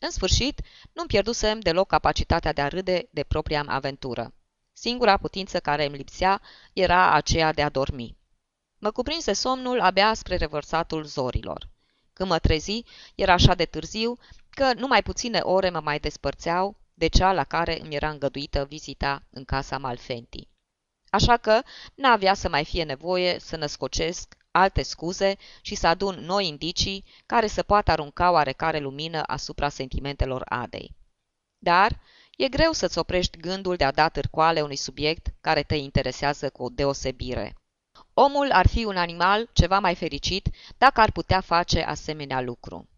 În 0.00 0.10
sfârșit, 0.10 0.60
nu-mi 0.92 1.08
pierdusem 1.08 1.60
deloc 1.60 1.86
capacitatea 1.88 2.52
de 2.52 2.60
a 2.60 2.68
râde 2.68 3.08
de 3.10 3.22
propria 3.22 3.64
aventură. 3.66 4.34
Singura 4.72 5.16
putință 5.16 5.60
care 5.60 5.86
îmi 5.86 5.96
lipsea 5.96 6.40
era 6.72 7.12
aceea 7.12 7.52
de 7.52 7.62
a 7.62 7.68
dormi. 7.68 8.16
Mă 8.78 8.90
cuprinse 8.90 9.32
somnul 9.32 9.80
abia 9.80 10.14
spre 10.14 10.36
revărsatul 10.36 11.04
zorilor. 11.04 11.68
Când 12.16 12.28
mă 12.28 12.38
trezi, 12.38 12.82
era 13.14 13.32
așa 13.32 13.54
de 13.54 13.64
târziu 13.64 14.18
că 14.56 14.72
numai 14.74 15.02
puține 15.02 15.38
ore 15.38 15.70
mă 15.70 15.80
mai 15.80 15.98
despărțeau 15.98 16.76
de 16.94 17.06
cea 17.06 17.32
la 17.32 17.44
care 17.44 17.80
îmi 17.80 17.94
era 17.94 18.10
îngăduită 18.10 18.64
vizita 18.64 19.22
în 19.30 19.44
casa 19.44 19.78
Malfenti. 19.78 20.48
Așa 21.10 21.36
că 21.36 21.62
n-avea 21.94 22.34
să 22.34 22.48
mai 22.48 22.64
fie 22.64 22.84
nevoie 22.84 23.38
să 23.38 23.56
născocesc 23.56 24.36
alte 24.50 24.82
scuze 24.82 25.36
și 25.60 25.74
să 25.74 25.86
adun 25.86 26.14
noi 26.14 26.46
indicii 26.46 27.04
care 27.26 27.46
să 27.46 27.62
poată 27.62 27.90
arunca 27.90 28.30
oarecare 28.30 28.78
lumină 28.78 29.22
asupra 29.26 29.68
sentimentelor 29.68 30.42
Adei. 30.44 30.94
Dar 31.58 32.00
e 32.36 32.48
greu 32.48 32.72
să-ți 32.72 32.98
oprești 32.98 33.38
gândul 33.38 33.76
de 33.76 33.84
a 33.84 33.90
da 33.92 34.08
târcoale 34.08 34.60
unui 34.60 34.76
subiect 34.76 35.34
care 35.40 35.62
te 35.62 35.74
interesează 35.74 36.50
cu 36.50 36.62
o 36.62 36.68
deosebire. 36.68 37.54
Omul 38.14 38.50
ar 38.52 38.66
fi 38.66 38.84
un 38.84 38.96
animal 38.96 39.48
ceva 39.52 39.78
mai 39.78 39.94
fericit 39.94 40.48
dacă 40.78 41.00
ar 41.00 41.12
putea 41.12 41.40
face 41.40 41.82
asemenea 41.82 42.40
lucru. 42.40 42.88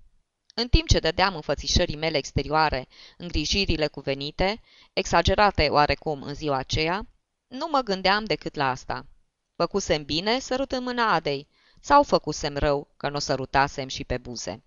În 0.61 0.69
timp 0.69 0.89
ce 0.89 0.99
dădeam 0.99 1.35
înfățișării 1.35 1.97
mele 1.97 2.17
exterioare 2.17 2.89
îngrijirile 3.17 3.87
cuvenite, 3.87 4.61
exagerate 4.93 5.69
oarecum 5.69 6.23
în 6.23 6.35
ziua 6.35 6.57
aceea, 6.57 7.07
nu 7.47 7.69
mă 7.71 7.81
gândeam 7.81 8.25
decât 8.25 8.55
la 8.55 8.71
asta. 8.71 9.07
Făcusem 9.57 10.05
bine 10.05 10.39
sărutând 10.39 10.83
mâna 10.83 11.13
Adei 11.13 11.49
sau 11.81 12.03
făcusem 12.03 12.57
rău 12.57 12.89
că 12.97 13.09
nu 13.09 13.17
o 13.17 13.19
sărutasem 13.19 13.89
și 13.89 14.05
pe 14.05 14.19
buze. 14.19 14.65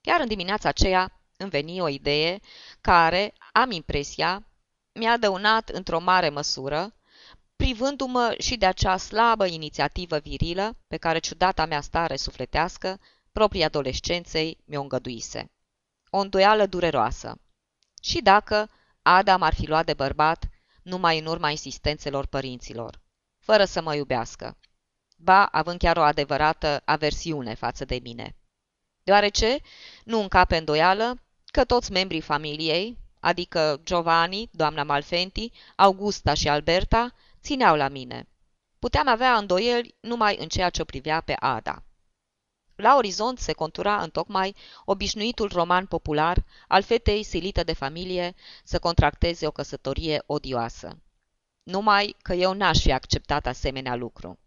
Chiar 0.00 0.20
în 0.20 0.28
dimineața 0.28 0.68
aceea 0.68 1.20
îmi 1.36 1.50
veni 1.50 1.80
o 1.80 1.88
idee 1.88 2.40
care, 2.80 3.34
am 3.52 3.70
impresia, 3.70 4.46
mi-a 4.92 5.16
dăunat 5.16 5.68
într-o 5.68 6.00
mare 6.00 6.28
măsură, 6.28 6.94
privându-mă 7.56 8.34
și 8.38 8.56
de 8.56 8.66
acea 8.66 8.96
slabă 8.96 9.46
inițiativă 9.46 10.18
virilă 10.18 10.76
pe 10.88 10.96
care 10.96 11.18
ciudata 11.18 11.66
mea 11.66 11.80
stare 11.80 12.16
sufletească, 12.16 13.00
proprii 13.32 13.64
adolescenței 13.64 14.58
mi-o 14.64 14.80
îngăduise. 14.80 15.50
O 16.10 16.18
îndoială 16.18 16.66
dureroasă. 16.66 17.40
Și 18.02 18.22
dacă 18.22 18.70
Ada 19.02 19.36
m-ar 19.36 19.54
fi 19.54 19.66
luat 19.66 19.84
de 19.86 19.94
bărbat 19.94 20.48
numai 20.82 21.18
în 21.18 21.26
urma 21.26 21.50
insistențelor 21.50 22.26
părinților, 22.26 23.00
fără 23.38 23.64
să 23.64 23.82
mă 23.82 23.94
iubească, 23.94 24.58
ba 25.16 25.44
având 25.44 25.78
chiar 25.78 25.96
o 25.96 26.02
adevărată 26.02 26.82
aversiune 26.84 27.54
față 27.54 27.84
de 27.84 27.98
mine. 28.02 28.36
Deoarece 29.02 29.58
nu 30.04 30.20
încape 30.20 30.56
îndoială 30.56 31.22
că 31.44 31.64
toți 31.64 31.92
membrii 31.92 32.20
familiei, 32.20 32.98
adică 33.20 33.80
Giovanni, 33.84 34.48
doamna 34.52 34.82
Malfenti, 34.82 35.52
Augusta 35.76 36.34
și 36.34 36.48
Alberta, 36.48 37.14
țineau 37.42 37.76
la 37.76 37.88
mine. 37.88 38.28
Puteam 38.78 39.08
avea 39.08 39.36
îndoieli 39.36 39.94
numai 40.00 40.36
în 40.38 40.48
ceea 40.48 40.70
ce 40.70 40.82
o 40.82 40.84
privea 40.84 41.20
pe 41.20 41.34
Ada. 41.38 41.82
La 42.80 42.96
orizont 42.96 43.38
se 43.38 43.52
contura 43.52 44.02
întocmai 44.02 44.56
obișnuitul 44.84 45.50
roman 45.52 45.86
popular 45.86 46.44
al 46.68 46.82
fetei 46.82 47.22
silită 47.22 47.64
de 47.64 47.72
familie 47.72 48.34
să 48.64 48.78
contracteze 48.78 49.46
o 49.46 49.50
căsătorie 49.50 50.22
odioasă. 50.26 50.98
Numai 51.62 52.16
că 52.22 52.32
eu 52.32 52.52
n-aș 52.52 52.80
fi 52.80 52.92
acceptat 52.92 53.46
asemenea 53.46 53.94
lucru. 53.94 54.38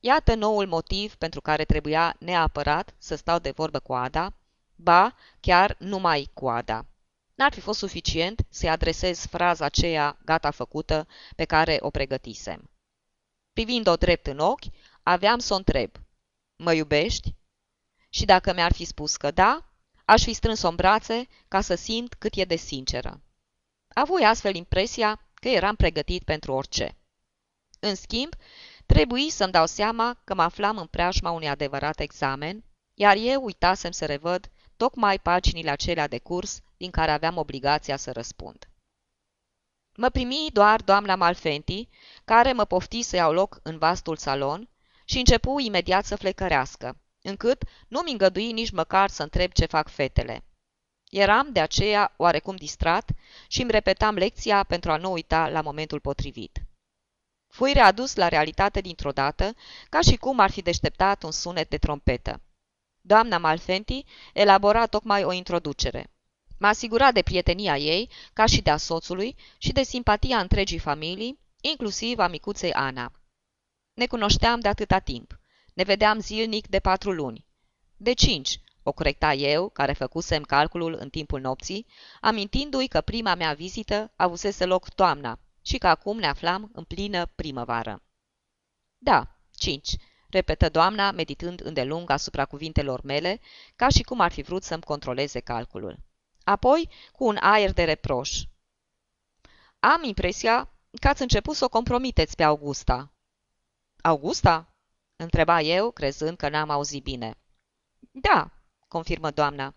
Iată 0.00 0.34
noul 0.34 0.66
motiv 0.66 1.14
pentru 1.14 1.40
care 1.40 1.64
trebuia 1.64 2.16
neapărat 2.18 2.94
să 2.98 3.14
stau 3.14 3.38
de 3.38 3.50
vorbă 3.50 3.78
cu 3.78 3.94
Ada, 3.94 4.32
ba, 4.74 5.14
chiar 5.40 5.76
numai 5.78 6.30
cu 6.34 6.48
Ada. 6.48 6.86
N-ar 7.34 7.52
fi 7.52 7.60
fost 7.60 7.78
suficient 7.78 8.46
să-i 8.48 8.68
adresez 8.68 9.26
fraza 9.26 9.64
aceea 9.64 10.18
gata 10.24 10.50
făcută 10.50 11.06
pe 11.36 11.44
care 11.44 11.76
o 11.80 11.90
pregătisem. 11.90 12.70
Privind-o 13.52 13.96
drept 13.96 14.26
în 14.26 14.38
ochi, 14.38 14.64
aveam 15.02 15.38
să 15.38 15.52
o 15.52 15.56
întreb. 15.56 15.90
Mă 16.58 16.72
iubești? 16.72 17.34
Și 18.08 18.24
dacă 18.24 18.52
mi-ar 18.52 18.72
fi 18.72 18.84
spus 18.84 19.16
că 19.16 19.30
da, 19.30 19.64
aș 20.04 20.22
fi 20.22 20.32
strâns-o 20.32 20.68
în 20.68 20.74
brațe 20.74 21.28
ca 21.48 21.60
să 21.60 21.74
simt 21.74 22.14
cât 22.14 22.34
e 22.34 22.44
de 22.44 22.56
sinceră. 22.56 23.20
Avui 23.88 24.24
astfel 24.24 24.54
impresia 24.54 25.20
că 25.34 25.48
eram 25.48 25.74
pregătit 25.74 26.22
pentru 26.24 26.52
orice. 26.52 26.96
În 27.80 27.94
schimb, 27.94 28.32
trebuie 28.86 29.30
să-mi 29.30 29.52
dau 29.52 29.66
seama 29.66 30.20
că 30.24 30.34
mă 30.34 30.42
aflam 30.42 30.78
în 30.78 30.86
preajma 30.86 31.30
unui 31.30 31.48
adevărat 31.48 32.00
examen, 32.00 32.64
iar 32.94 33.16
eu 33.16 33.44
uitasem 33.44 33.90
să 33.90 34.06
revăd 34.06 34.50
tocmai 34.76 35.18
paginile 35.18 35.70
acelea 35.70 36.06
de 36.06 36.18
curs 36.18 36.60
din 36.76 36.90
care 36.90 37.10
aveam 37.10 37.36
obligația 37.36 37.96
să 37.96 38.12
răspund. 38.12 38.68
Mă 39.96 40.08
primi 40.08 40.48
doar 40.52 40.82
doamna 40.82 41.14
Malfenti, 41.14 41.88
care 42.24 42.52
mă 42.52 42.64
pofti 42.64 43.02
să 43.02 43.16
iau 43.16 43.32
loc 43.32 43.60
în 43.62 43.78
vastul 43.78 44.16
salon 44.16 44.68
și 45.08 45.18
începu 45.18 45.58
imediat 45.58 46.04
să 46.04 46.16
flecărească, 46.16 47.00
încât 47.22 47.62
nu-mi 47.88 48.10
îngădui 48.10 48.52
nici 48.52 48.70
măcar 48.70 49.10
să 49.10 49.22
întreb 49.22 49.52
ce 49.52 49.66
fac 49.66 49.88
fetele. 49.88 50.44
Eram 51.10 51.52
de 51.52 51.60
aceea 51.60 52.14
oarecum 52.16 52.56
distrat 52.56 53.10
și 53.48 53.62
îmi 53.62 53.70
repetam 53.70 54.14
lecția 54.14 54.62
pentru 54.62 54.90
a 54.90 54.96
nu 54.96 55.12
uita 55.12 55.48
la 55.48 55.60
momentul 55.60 56.00
potrivit. 56.00 56.62
Fui 57.48 57.72
readus 57.72 58.14
la 58.14 58.28
realitate 58.28 58.80
dintr-o 58.80 59.12
dată, 59.12 59.54
ca 59.88 60.00
și 60.00 60.16
cum 60.16 60.38
ar 60.38 60.50
fi 60.50 60.62
deșteptat 60.62 61.22
un 61.22 61.30
sunet 61.30 61.68
de 61.68 61.78
trompetă. 61.78 62.40
Doamna 63.00 63.38
Malfenti 63.38 64.04
elabora 64.32 64.86
tocmai 64.86 65.24
o 65.24 65.32
introducere. 65.32 66.10
M-a 66.58 66.68
asigurat 66.68 67.14
de 67.14 67.22
prietenia 67.22 67.76
ei, 67.76 68.10
ca 68.32 68.46
și 68.46 68.62
de 68.62 68.70
a 68.70 68.76
soțului, 68.76 69.36
și 69.58 69.72
de 69.72 69.82
simpatia 69.82 70.38
întregii 70.38 70.78
familii, 70.78 71.38
inclusiv 71.60 72.18
a 72.18 72.26
micuței 72.26 72.72
Ana. 72.72 73.12
Ne 73.98 74.06
cunoșteam 74.06 74.60
de 74.60 74.68
atâta 74.68 74.98
timp. 74.98 75.38
Ne 75.74 75.82
vedeam 75.82 76.18
zilnic 76.20 76.68
de 76.68 76.80
patru 76.80 77.12
luni. 77.12 77.46
De 77.96 78.12
cinci, 78.12 78.60
o 78.82 78.92
corecta 78.92 79.32
eu, 79.32 79.68
care 79.68 79.92
făcusem 79.92 80.42
calculul 80.42 80.96
în 80.98 81.10
timpul 81.10 81.40
nopții, 81.40 81.86
amintindu-i 82.20 82.88
că 82.88 83.00
prima 83.00 83.34
mea 83.34 83.52
vizită 83.52 84.12
avusese 84.16 84.64
loc 84.64 84.88
toamna 84.88 85.38
și 85.62 85.78
că 85.78 85.88
acum 85.88 86.18
ne 86.18 86.26
aflam 86.26 86.70
în 86.72 86.84
plină 86.84 87.26
primăvară. 87.26 88.02
Da, 88.98 89.36
cinci, 89.54 89.96
repetă 90.30 90.68
doamna, 90.68 91.10
meditând 91.10 91.60
îndelung 91.64 92.10
asupra 92.10 92.44
cuvintelor 92.44 93.02
mele, 93.02 93.40
ca 93.76 93.88
și 93.88 94.02
cum 94.02 94.20
ar 94.20 94.32
fi 94.32 94.42
vrut 94.42 94.62
să-mi 94.62 94.82
controleze 94.82 95.40
calculul. 95.40 95.98
Apoi, 96.44 96.88
cu 97.12 97.24
un 97.24 97.36
aer 97.40 97.72
de 97.72 97.84
reproș. 97.84 98.42
Am 99.78 100.04
impresia 100.04 100.70
că 101.00 101.08
ați 101.08 101.22
început 101.22 101.56
să 101.56 101.64
o 101.64 101.68
compromiteți 101.68 102.36
pe 102.36 102.42
Augusta. 102.42 103.12
Augusta? 104.02 104.72
întreba 105.16 105.60
eu, 105.60 105.90
crezând 105.90 106.36
că 106.36 106.48
n-am 106.48 106.70
auzit 106.70 107.02
bine. 107.02 107.34
Da, 108.10 108.50
confirmă 108.88 109.30
doamna. 109.30 109.74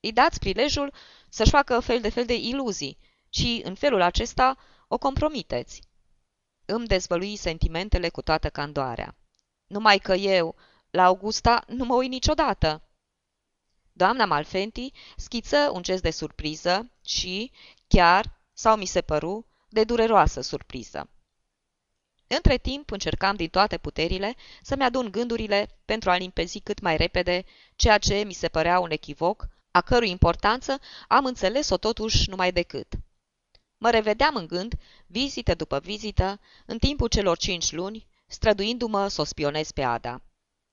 Îi 0.00 0.12
dați 0.12 0.38
prilejul 0.38 0.92
să-și 1.28 1.50
facă 1.50 1.80
fel 1.80 2.00
de 2.00 2.08
fel 2.08 2.26
de 2.26 2.34
iluzii 2.34 2.98
și, 3.28 3.60
în 3.64 3.74
felul 3.74 4.00
acesta, 4.00 4.56
o 4.88 4.98
compromiteți. 4.98 5.82
Îmi 6.64 6.86
dezvălui 6.86 7.36
sentimentele 7.36 8.08
cu 8.08 8.22
toată 8.22 8.50
candoarea. 8.50 9.16
Numai 9.66 9.98
că 9.98 10.14
eu, 10.14 10.56
la 10.90 11.04
Augusta, 11.04 11.64
nu 11.66 11.84
mă 11.84 11.94
uit 11.94 12.10
niciodată. 12.10 12.82
Doamna 13.92 14.24
Malfenti 14.24 14.92
schiță 15.16 15.70
un 15.72 15.82
gest 15.82 16.02
de 16.02 16.10
surpriză 16.10 16.90
și, 17.04 17.52
chiar, 17.86 18.40
sau 18.52 18.76
mi 18.76 18.86
se 18.86 19.00
păru, 19.00 19.46
de 19.68 19.84
dureroasă 19.84 20.40
surpriză. 20.40 21.10
Între 22.28 22.56
timp 22.56 22.90
încercam 22.90 23.36
din 23.36 23.48
toate 23.48 23.78
puterile 23.78 24.34
să-mi 24.62 24.82
adun 24.82 25.10
gândurile 25.10 25.68
pentru 25.84 26.10
a 26.10 26.16
limpezi 26.16 26.60
cât 26.60 26.80
mai 26.80 26.96
repede 26.96 27.44
ceea 27.76 27.98
ce 27.98 28.14
mi 28.14 28.32
se 28.32 28.48
părea 28.48 28.78
un 28.78 28.90
echivoc, 28.90 29.48
a 29.70 29.80
cărui 29.80 30.10
importanță 30.10 30.78
am 31.08 31.24
înțeles-o 31.24 31.76
totuși 31.76 32.30
numai 32.30 32.52
decât. 32.52 32.94
Mă 33.78 33.90
revedeam 33.90 34.34
în 34.34 34.46
gând, 34.46 34.74
vizită 35.06 35.54
după 35.54 35.78
vizită, 35.78 36.40
în 36.66 36.78
timpul 36.78 37.08
celor 37.08 37.36
cinci 37.36 37.72
luni, 37.72 38.06
străduindu-mă 38.26 39.08
să 39.08 39.20
o 39.20 39.24
spionez 39.24 39.70
pe 39.70 39.82
Ada. 39.82 40.22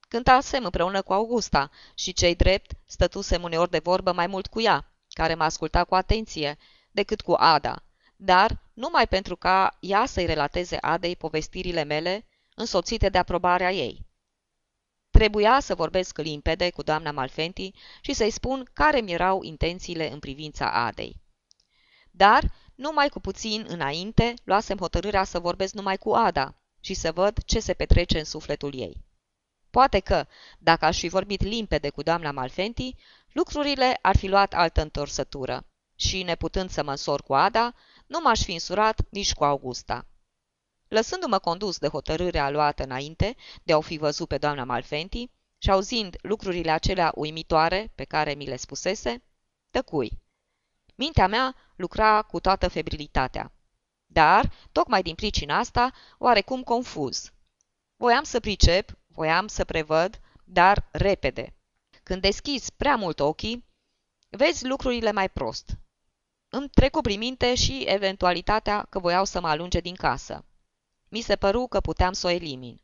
Cântasem 0.07 0.63
împreună 0.63 1.01
cu 1.01 1.13
Augusta 1.13 1.71
și, 1.95 2.13
cei 2.13 2.35
drept, 2.35 2.71
stătusem 2.85 3.43
uneori 3.43 3.69
de 3.69 3.79
vorbă 3.79 4.11
mai 4.11 4.27
mult 4.27 4.47
cu 4.47 4.61
ea, 4.61 4.91
care 5.09 5.35
mă 5.35 5.43
asculta 5.43 5.83
cu 5.83 5.95
atenție, 5.95 6.57
decât 6.91 7.21
cu 7.21 7.31
Ada, 7.31 7.83
dar 8.15 8.64
numai 8.75 9.07
pentru 9.07 9.35
ca 9.35 9.77
ea 9.79 10.05
să-i 10.05 10.25
relateze 10.25 10.77
Adei 10.81 11.15
povestirile 11.15 11.83
mele, 11.83 12.25
însoțite 12.55 13.09
de 13.09 13.17
aprobarea 13.17 13.71
ei. 13.71 14.05
Trebuia 15.09 15.59
să 15.59 15.75
vorbesc 15.75 16.17
limpede 16.17 16.69
cu 16.69 16.81
doamna 16.81 17.11
Malfenti 17.11 17.71
și 18.01 18.13
să-i 18.13 18.31
spun 18.31 18.69
care 18.73 19.01
mi 19.01 19.11
erau 19.11 19.43
intențiile 19.43 20.11
în 20.11 20.19
privința 20.19 20.71
Adei. 20.71 21.21
Dar, 22.11 22.51
numai 22.75 23.09
cu 23.09 23.19
puțin 23.19 23.65
înainte, 23.67 24.33
luasem 24.43 24.77
hotărârea 24.77 25.23
să 25.23 25.39
vorbesc 25.39 25.73
numai 25.73 25.97
cu 25.97 26.11
Ada 26.11 26.55
și 26.79 26.93
să 26.93 27.11
văd 27.11 27.43
ce 27.45 27.59
se 27.59 27.73
petrece 27.73 28.17
în 28.17 28.25
sufletul 28.25 28.75
ei. 28.75 29.03
Poate 29.69 29.99
că, 29.99 30.27
dacă 30.59 30.85
aș 30.85 30.99
fi 30.99 31.07
vorbit 31.07 31.41
limpede 31.41 31.89
cu 31.89 32.01
doamna 32.01 32.31
Malfenti, 32.31 32.95
lucrurile 33.31 33.99
ar 34.01 34.17
fi 34.17 34.27
luat 34.27 34.53
altă 34.53 34.81
întorsătură 34.81 35.65
și, 35.95 36.23
neputând 36.23 36.69
să 36.69 36.83
mă 36.83 36.91
însor 36.91 37.23
cu 37.23 37.33
Ada, 37.33 37.73
nu 38.07 38.19
m-aș 38.23 38.43
fi 38.43 38.53
însurat 38.53 39.01
nici 39.09 39.33
cu 39.33 39.43
Augusta. 39.43 40.05
Lăsându-mă 40.87 41.39
condus 41.39 41.77
de 41.77 41.87
hotărârea 41.87 42.49
luată 42.49 42.83
înainte 42.83 43.35
de 43.63 43.73
a 43.73 43.77
o 43.77 43.81
fi 43.81 43.97
văzut 43.97 44.27
pe 44.27 44.37
doamna 44.37 44.63
Malfenti 44.63 45.29
și 45.57 45.71
auzind 45.71 46.17
lucrurile 46.21 46.71
acelea 46.71 47.11
uimitoare 47.15 47.91
pe 47.95 48.03
care 48.03 48.33
mi 48.33 48.45
le 48.45 48.55
spusese, 48.55 49.23
tăcui. 49.71 50.19
Mintea 50.95 51.27
mea 51.27 51.55
lucra 51.75 52.21
cu 52.21 52.39
toată 52.39 52.67
febrilitatea. 52.67 53.51
Dar, 54.05 54.51
tocmai 54.71 55.01
din 55.01 55.15
pricina 55.15 55.57
asta, 55.57 55.91
oarecum 56.17 56.63
confuz. 56.63 57.31
Voiam 57.95 58.23
să 58.23 58.39
pricep, 58.39 58.97
voiam 59.07 59.47
să 59.47 59.65
prevăd, 59.65 60.19
dar 60.43 60.87
repede. 60.91 61.55
Când 62.03 62.21
deschizi 62.21 62.73
prea 62.73 62.95
mult 62.95 63.19
ochii, 63.19 63.65
vezi 64.29 64.67
lucrurile 64.67 65.11
mai 65.11 65.29
prost. 65.29 65.77
Îmi 66.49 66.69
trecu 66.69 67.01
prin 67.01 67.19
minte 67.19 67.55
și 67.55 67.83
eventualitatea 67.87 68.85
că 68.89 68.99
voiau 68.99 69.25
să 69.25 69.39
mă 69.39 69.47
alunge 69.47 69.79
din 69.79 69.95
casă. 69.95 70.45
Mi 71.09 71.21
se 71.21 71.35
păru 71.35 71.67
că 71.67 71.79
puteam 71.79 72.13
să 72.13 72.27
o 72.27 72.29
elimin. 72.29 72.81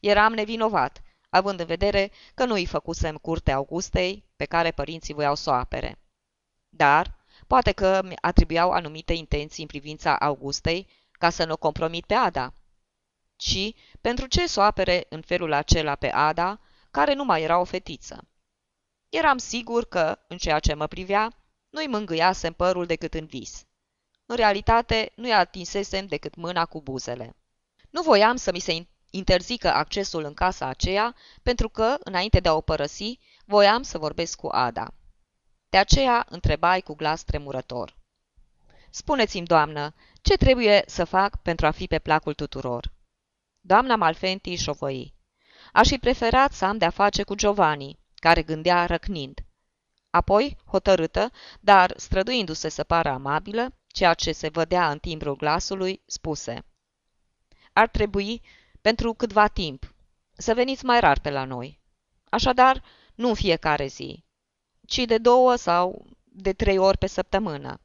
Eram 0.00 0.32
nevinovat, 0.32 1.02
având 1.28 1.60
în 1.60 1.66
vedere 1.66 2.10
că 2.34 2.44
nu 2.44 2.54
îi 2.54 2.66
făcusem 2.66 3.16
curte 3.16 3.52
Augustei, 3.52 4.24
pe 4.36 4.44
care 4.44 4.70
părinții 4.70 5.14
voiau 5.14 5.34
să 5.34 5.50
o 5.50 5.52
apere. 5.52 5.98
Dar, 6.68 7.16
poate 7.46 7.72
că 7.72 8.00
mi 8.04 8.14
atribuiau 8.20 8.70
anumite 8.70 9.12
intenții 9.12 9.62
în 9.62 9.68
privința 9.68 10.16
Augustei, 10.16 10.88
ca 11.12 11.30
să 11.30 11.44
nu 11.44 11.52
o 11.52 11.56
compromit 11.56 12.04
pe 12.04 12.14
Ada. 12.14 12.54
Și 13.36 13.76
pentru 14.00 14.26
ce 14.26 14.46
să 14.46 14.60
o 14.60 14.62
apere 14.62 15.06
în 15.08 15.20
felul 15.20 15.52
acela 15.52 15.94
pe 15.94 16.10
Ada, 16.10 16.60
care 16.90 17.14
nu 17.14 17.24
mai 17.24 17.42
era 17.42 17.58
o 17.58 17.64
fetiță? 17.64 18.28
Eram 19.08 19.38
sigur 19.38 19.84
că, 19.84 20.18
în 20.28 20.36
ceea 20.36 20.58
ce 20.58 20.74
mă 20.74 20.86
privea, 20.86 21.41
nu-i 21.72 21.86
mângâiasem 21.86 22.52
părul 22.52 22.86
decât 22.86 23.14
în 23.14 23.26
vis. 23.26 23.64
În 24.26 24.36
realitate, 24.36 25.12
nu-i 25.14 25.32
atinsesem 25.32 26.06
decât 26.06 26.34
mâna 26.34 26.66
cu 26.66 26.82
buzele. 26.82 27.36
Nu 27.90 28.02
voiam 28.02 28.36
să 28.36 28.52
mi 28.52 28.58
se 28.58 28.86
interzică 29.10 29.72
accesul 29.72 30.24
în 30.24 30.34
casa 30.34 30.66
aceea, 30.66 31.14
pentru 31.42 31.68
că, 31.68 31.96
înainte 32.00 32.40
de 32.40 32.48
a 32.48 32.54
o 32.54 32.60
părăsi, 32.60 33.18
voiam 33.44 33.82
să 33.82 33.98
vorbesc 33.98 34.36
cu 34.36 34.48
Ada. 34.50 34.94
De 35.68 35.78
aceea 35.78 36.26
întrebai 36.28 36.80
cu 36.80 36.94
glas 36.94 37.22
tremurător. 37.22 37.96
Spuneți-mi, 38.90 39.46
doamnă, 39.46 39.94
ce 40.22 40.36
trebuie 40.36 40.82
să 40.86 41.04
fac 41.04 41.42
pentru 41.42 41.66
a 41.66 41.70
fi 41.70 41.86
pe 41.86 41.98
placul 41.98 42.34
tuturor? 42.34 42.92
Doamna 43.60 43.96
Malfenti 43.96 44.54
șovăi. 44.54 45.14
Aș 45.72 45.88
fi 45.88 45.98
preferat 45.98 46.52
să 46.52 46.64
am 46.64 46.78
de-a 46.78 46.90
face 46.90 47.22
cu 47.22 47.34
Giovanni, 47.34 47.98
care 48.14 48.42
gândea 48.42 48.86
răcnind. 48.86 49.40
Apoi, 50.12 50.56
hotărâtă, 50.66 51.30
dar 51.60 51.94
străduindu-se 51.96 52.68
să 52.68 52.84
pară 52.84 53.08
amabilă, 53.08 53.74
ceea 53.86 54.14
ce 54.14 54.32
se 54.32 54.48
vădea 54.48 54.90
în 54.90 54.98
timbrul 54.98 55.36
glasului, 55.36 56.02
spuse 56.06 56.64
Ar 57.72 57.88
trebui, 57.88 58.42
pentru 58.80 59.12
câtva 59.12 59.48
timp, 59.48 59.94
să 60.32 60.54
veniți 60.54 60.84
mai 60.84 61.00
rar 61.00 61.20
pe 61.20 61.30
la 61.30 61.44
noi. 61.44 61.80
Așadar, 62.30 62.82
nu 63.14 63.28
în 63.28 63.34
fiecare 63.34 63.86
zi, 63.86 64.24
ci 64.86 65.04
de 65.04 65.18
două 65.18 65.56
sau 65.56 66.06
de 66.24 66.52
trei 66.52 66.78
ori 66.78 66.98
pe 66.98 67.06
săptămână. 67.06 67.80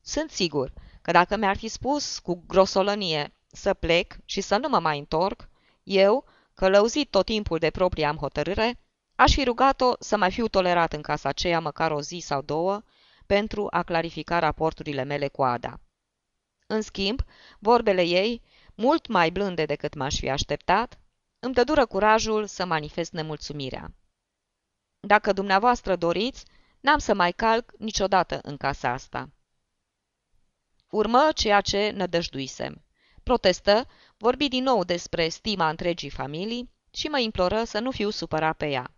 Sunt 0.00 0.30
sigur 0.30 0.72
că 1.02 1.10
dacă 1.10 1.36
mi-ar 1.36 1.56
fi 1.56 1.68
spus 1.68 2.18
cu 2.18 2.44
grosolănie 2.46 3.34
să 3.46 3.74
plec 3.74 4.16
și 4.24 4.40
să 4.40 4.56
nu 4.56 4.68
mă 4.68 4.78
mai 4.78 4.98
întorc, 4.98 5.48
eu, 5.82 6.24
călăuzit 6.54 7.10
tot 7.10 7.24
timpul 7.24 7.58
de 7.58 7.70
propria 7.70 8.08
am 8.08 8.16
hotărâre, 8.16 8.78
aș 9.22 9.34
fi 9.34 9.44
rugat-o 9.44 9.92
să 9.98 10.16
mai 10.16 10.30
fiu 10.30 10.48
tolerat 10.48 10.92
în 10.92 11.02
casa 11.02 11.28
aceea 11.28 11.60
măcar 11.60 11.90
o 11.90 12.00
zi 12.00 12.18
sau 12.18 12.42
două 12.42 12.82
pentru 13.26 13.66
a 13.70 13.82
clarifica 13.82 14.38
raporturile 14.38 15.02
mele 15.02 15.28
cu 15.28 15.42
Ada. 15.42 15.80
În 16.66 16.80
schimb, 16.80 17.20
vorbele 17.58 18.02
ei, 18.02 18.42
mult 18.74 19.06
mai 19.06 19.30
blânde 19.30 19.64
decât 19.64 19.94
m-aș 19.94 20.18
fi 20.18 20.30
așteptat, 20.30 20.98
îmi 21.38 21.54
dădură 21.54 21.86
curajul 21.86 22.46
să 22.46 22.64
manifest 22.64 23.12
nemulțumirea. 23.12 23.94
Dacă 25.00 25.32
dumneavoastră 25.32 25.96
doriți, 25.96 26.44
n-am 26.80 26.98
să 26.98 27.14
mai 27.14 27.32
calc 27.32 27.72
niciodată 27.78 28.38
în 28.42 28.56
casa 28.56 28.88
asta. 28.90 29.28
Urmă 30.90 31.28
ceea 31.34 31.60
ce 31.60 31.90
nădăjduisem. 31.90 32.84
Protestă, 33.22 33.88
vorbi 34.16 34.48
din 34.48 34.62
nou 34.62 34.84
despre 34.84 35.28
stima 35.28 35.68
întregii 35.68 36.10
familii 36.10 36.70
și 36.90 37.06
mă 37.06 37.18
imploră 37.18 37.64
să 37.64 37.78
nu 37.78 37.90
fiu 37.90 38.10
supărat 38.10 38.56
pe 38.56 38.68
ea. 38.68 38.94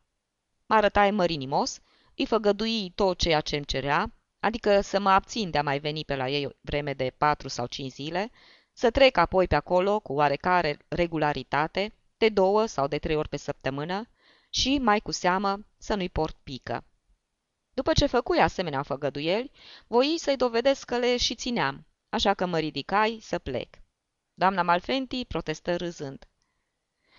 Mă 0.66 0.74
arătai 0.74 1.10
mărinimos, 1.10 1.80
îi 2.16 2.26
făgădui 2.26 2.92
tot 2.94 3.18
ceea 3.18 3.40
ce 3.40 3.56
îmi 3.56 3.64
cerea, 3.64 4.12
adică 4.40 4.80
să 4.80 5.00
mă 5.00 5.10
abțin 5.10 5.50
de 5.50 5.58
a 5.58 5.62
mai 5.62 5.78
veni 5.78 6.04
pe 6.04 6.16
la 6.16 6.28
ei 6.28 6.56
vreme 6.60 6.92
de 6.92 7.14
patru 7.18 7.48
sau 7.48 7.66
cinci 7.66 7.92
zile, 7.92 8.30
să 8.72 8.90
trec 8.90 9.16
apoi 9.16 9.46
pe 9.46 9.54
acolo 9.54 10.00
cu 10.00 10.12
oarecare 10.12 10.78
regularitate, 10.88 11.92
de 12.16 12.28
două 12.28 12.66
sau 12.66 12.86
de 12.86 12.98
trei 12.98 13.16
ori 13.16 13.28
pe 13.28 13.36
săptămână, 13.36 14.08
și, 14.50 14.78
mai 14.78 15.00
cu 15.00 15.10
seamă, 15.10 15.66
să 15.78 15.94
nu-i 15.94 16.08
port 16.08 16.36
pică. 16.42 16.84
După 17.74 17.92
ce 17.92 18.06
făcui 18.06 18.38
asemenea 18.38 18.82
făgăduieli, 18.82 19.50
voi 19.86 20.14
să-i 20.18 20.36
dovedesc 20.36 20.84
că 20.84 20.98
le 20.98 21.16
și 21.16 21.34
țineam, 21.34 21.86
așa 22.08 22.34
că 22.34 22.46
mă 22.46 22.58
ridicai 22.58 23.18
să 23.22 23.38
plec. 23.38 23.68
Doamna 24.34 24.62
Malfenti 24.62 25.24
protestă 25.24 25.76
râzând. 25.76 26.28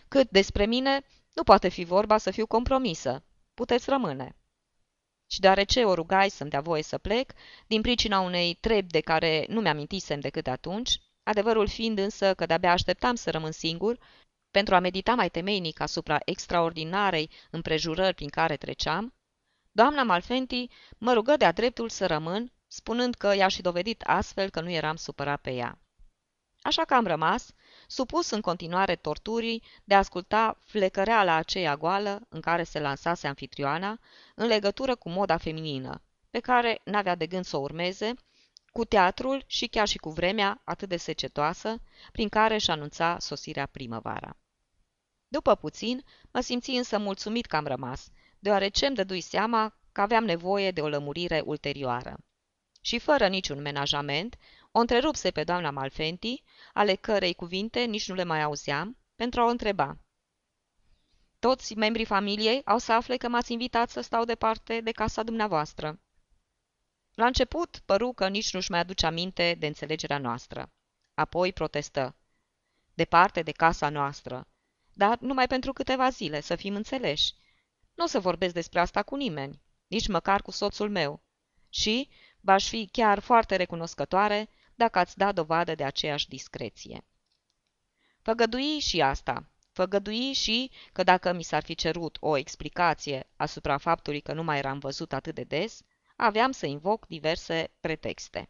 Cât 0.08 0.30
despre 0.30 0.66
mine, 0.66 1.06
nu 1.34 1.43
poate 1.43 1.68
fi 1.68 1.84
vorba 1.84 2.18
să 2.18 2.32
fiu 2.32 2.48
compromisă. 2.48 3.24
Puteți 3.56 3.89
rămâne. 3.89 4.36
Și 5.32 5.39
deoarece 5.39 5.84
o 5.84 5.93
rugai 5.93 6.30
să-mi 6.30 6.49
dea 6.49 6.62
voie 6.62 6.84
să 6.84 6.97
plec, 6.97 7.34
din 7.68 7.82
pricina 7.82 8.20
unei 8.20 8.53
trebi 8.53 8.91
de 8.91 8.99
care 8.99 9.45
nu 9.49 9.62
mi-amintisem 9.62 10.20
decât 10.20 10.47
atunci, 10.47 10.99
adevărul 11.24 11.68
fiind 11.68 11.97
însă 11.97 12.34
că 12.34 12.45
de-abia 12.45 12.72
așteptam 12.72 13.16
să 13.16 13.32
rămân 13.32 13.51
singur, 13.51 13.99
pentru 14.51 14.76
a 14.76 14.80
medita 14.80 15.16
mai 15.16 15.30
temeinic 15.30 15.80
asupra 15.80 16.18
extraordinarei 16.26 17.30
împrejurări 17.49 18.16
prin 18.16 18.30
care 18.30 18.58
treceam, 18.58 19.14
doamna 19.72 20.03
Malfenti 20.03 20.70
mă 20.97 21.14
rugă 21.14 21.38
de-a 21.38 21.51
dreptul 21.51 21.89
să 21.89 22.06
rămân, 22.06 22.51
spunând 22.68 23.16
că 23.16 23.36
i-aș 23.36 23.53
și 23.53 23.62
dovedit 23.62 24.01
astfel 24.01 24.49
că 24.49 24.62
nu 24.62 24.70
eram 24.70 24.95
supărat 24.95 25.41
pe 25.41 25.53
ea. 25.53 25.80
Așa 26.62 26.84
că 26.86 26.93
am 26.93 27.06
rămas, 27.06 27.53
supus 27.88 28.29
în 28.29 28.41
continuare 28.41 28.95
torturii 28.95 29.63
de 29.83 29.93
a 29.93 29.97
asculta 29.97 30.57
flecăreala 30.65 31.33
aceea 31.33 31.77
goală 31.77 32.21
în 32.29 32.39
care 32.39 32.63
se 32.63 32.79
lansase 32.79 33.27
anfitrioana 33.27 33.99
în 34.36 34.47
legătură 34.47 34.95
cu 34.95 35.09
moda 35.09 35.38
feminină, 35.38 36.01
pe 36.29 36.39
care 36.39 36.81
n-avea 36.83 37.15
de 37.15 37.27
gând 37.27 37.45
să 37.45 37.57
o 37.57 37.59
urmeze, 37.59 38.13
cu 38.71 38.86
teatrul 38.86 39.43
și 39.47 39.67
chiar 39.67 39.88
și 39.88 39.97
cu 39.97 40.09
vremea 40.09 40.61
atât 40.63 40.89
de 40.89 40.97
secetoasă 40.97 41.81
prin 42.11 42.29
care 42.29 42.53
își 42.53 42.71
anunța 42.71 43.17
sosirea 43.19 43.65
primăvara. 43.65 44.38
După 45.27 45.55
puțin, 45.55 46.03
mă 46.31 46.39
simți 46.39 46.69
însă 46.69 46.97
mulțumit 46.97 47.45
că 47.45 47.55
am 47.55 47.65
rămas, 47.65 48.07
deoarece 48.39 48.86
îmi 48.86 48.95
dădui 48.95 49.21
seama 49.21 49.77
că 49.91 50.01
aveam 50.01 50.23
nevoie 50.25 50.71
de 50.71 50.81
o 50.81 50.88
lămurire 50.88 51.41
ulterioară. 51.45 52.17
Și 52.81 52.99
fără 52.99 53.27
niciun 53.27 53.61
menajament, 53.61 54.36
o 54.78 54.80
întrerupse 54.80 55.32
pe 55.32 55.43
doamna 55.43 55.71
Malfenti, 55.71 56.43
ale 56.73 56.95
cărei 56.95 57.34
cuvinte 57.34 57.80
nici 57.84 58.07
nu 58.07 58.15
le 58.15 58.23
mai 58.23 58.41
auzeam, 58.41 58.97
pentru 59.15 59.41
a 59.41 59.43
o 59.43 59.47
întreba. 59.47 59.97
Toți 61.39 61.76
membrii 61.76 62.05
familiei 62.05 62.61
au 62.65 62.78
să 62.78 62.91
afle 62.91 63.17
că 63.17 63.28
m-ați 63.28 63.51
invitat 63.51 63.89
să 63.89 64.01
stau 64.01 64.23
departe 64.23 64.82
de 64.82 64.91
casa 64.91 65.23
dumneavoastră. 65.23 65.99
La 67.13 67.26
început 67.26 67.82
păru 67.86 68.13
că 68.13 68.28
nici 68.28 68.53
nu-și 68.53 68.71
mai 68.71 68.80
aduce 68.80 69.05
aminte 69.05 69.55
de 69.59 69.67
înțelegerea 69.67 70.17
noastră. 70.17 70.71
Apoi 71.13 71.53
protestă. 71.53 72.15
Departe 72.93 73.41
de 73.41 73.51
casa 73.51 73.89
noastră. 73.89 74.47
Dar 74.93 75.17
numai 75.19 75.47
pentru 75.47 75.73
câteva 75.73 76.09
zile, 76.09 76.41
să 76.41 76.55
fim 76.55 76.76
înțeleși. 76.76 77.34
Nu 77.93 78.03
o 78.03 78.07
să 78.07 78.19
vorbesc 78.19 78.53
despre 78.53 78.80
asta 78.80 79.03
cu 79.03 79.15
nimeni, 79.15 79.61
nici 79.88 80.07
măcar 80.07 80.41
cu 80.41 80.51
soțul 80.51 80.89
meu. 80.89 81.23
Și 81.69 82.09
v-aș 82.39 82.67
fi 82.67 82.89
chiar 82.91 83.19
foarte 83.19 83.55
recunoscătoare 83.55 84.49
dacă 84.76 84.99
ați 84.99 85.17
da 85.17 85.32
dovadă 85.32 85.76
de 85.76 85.84
aceeași 85.84 86.28
discreție. 86.28 87.05
Făgădui 88.21 88.80
și 88.80 89.01
asta. 89.01 89.49
Făgădui 89.71 90.34
și 90.34 90.71
că 90.91 91.03
dacă 91.03 91.34
mi 91.34 91.43
s-ar 91.43 91.63
fi 91.63 91.76
cerut 91.76 92.17
o 92.19 92.38
explicație 92.38 93.28
asupra 93.36 93.78
faptului 93.78 94.21
că 94.21 94.34
nu 94.34 94.43
mai 94.43 94.57
eram 94.57 94.80
văzut 94.80 95.13
atât 95.13 95.36
de 95.36 95.43
des, 95.43 95.82
aveam 96.15 96.51
să 96.51 96.65
invoc 96.65 97.07
diverse 97.07 97.71
pretexte. 97.80 98.49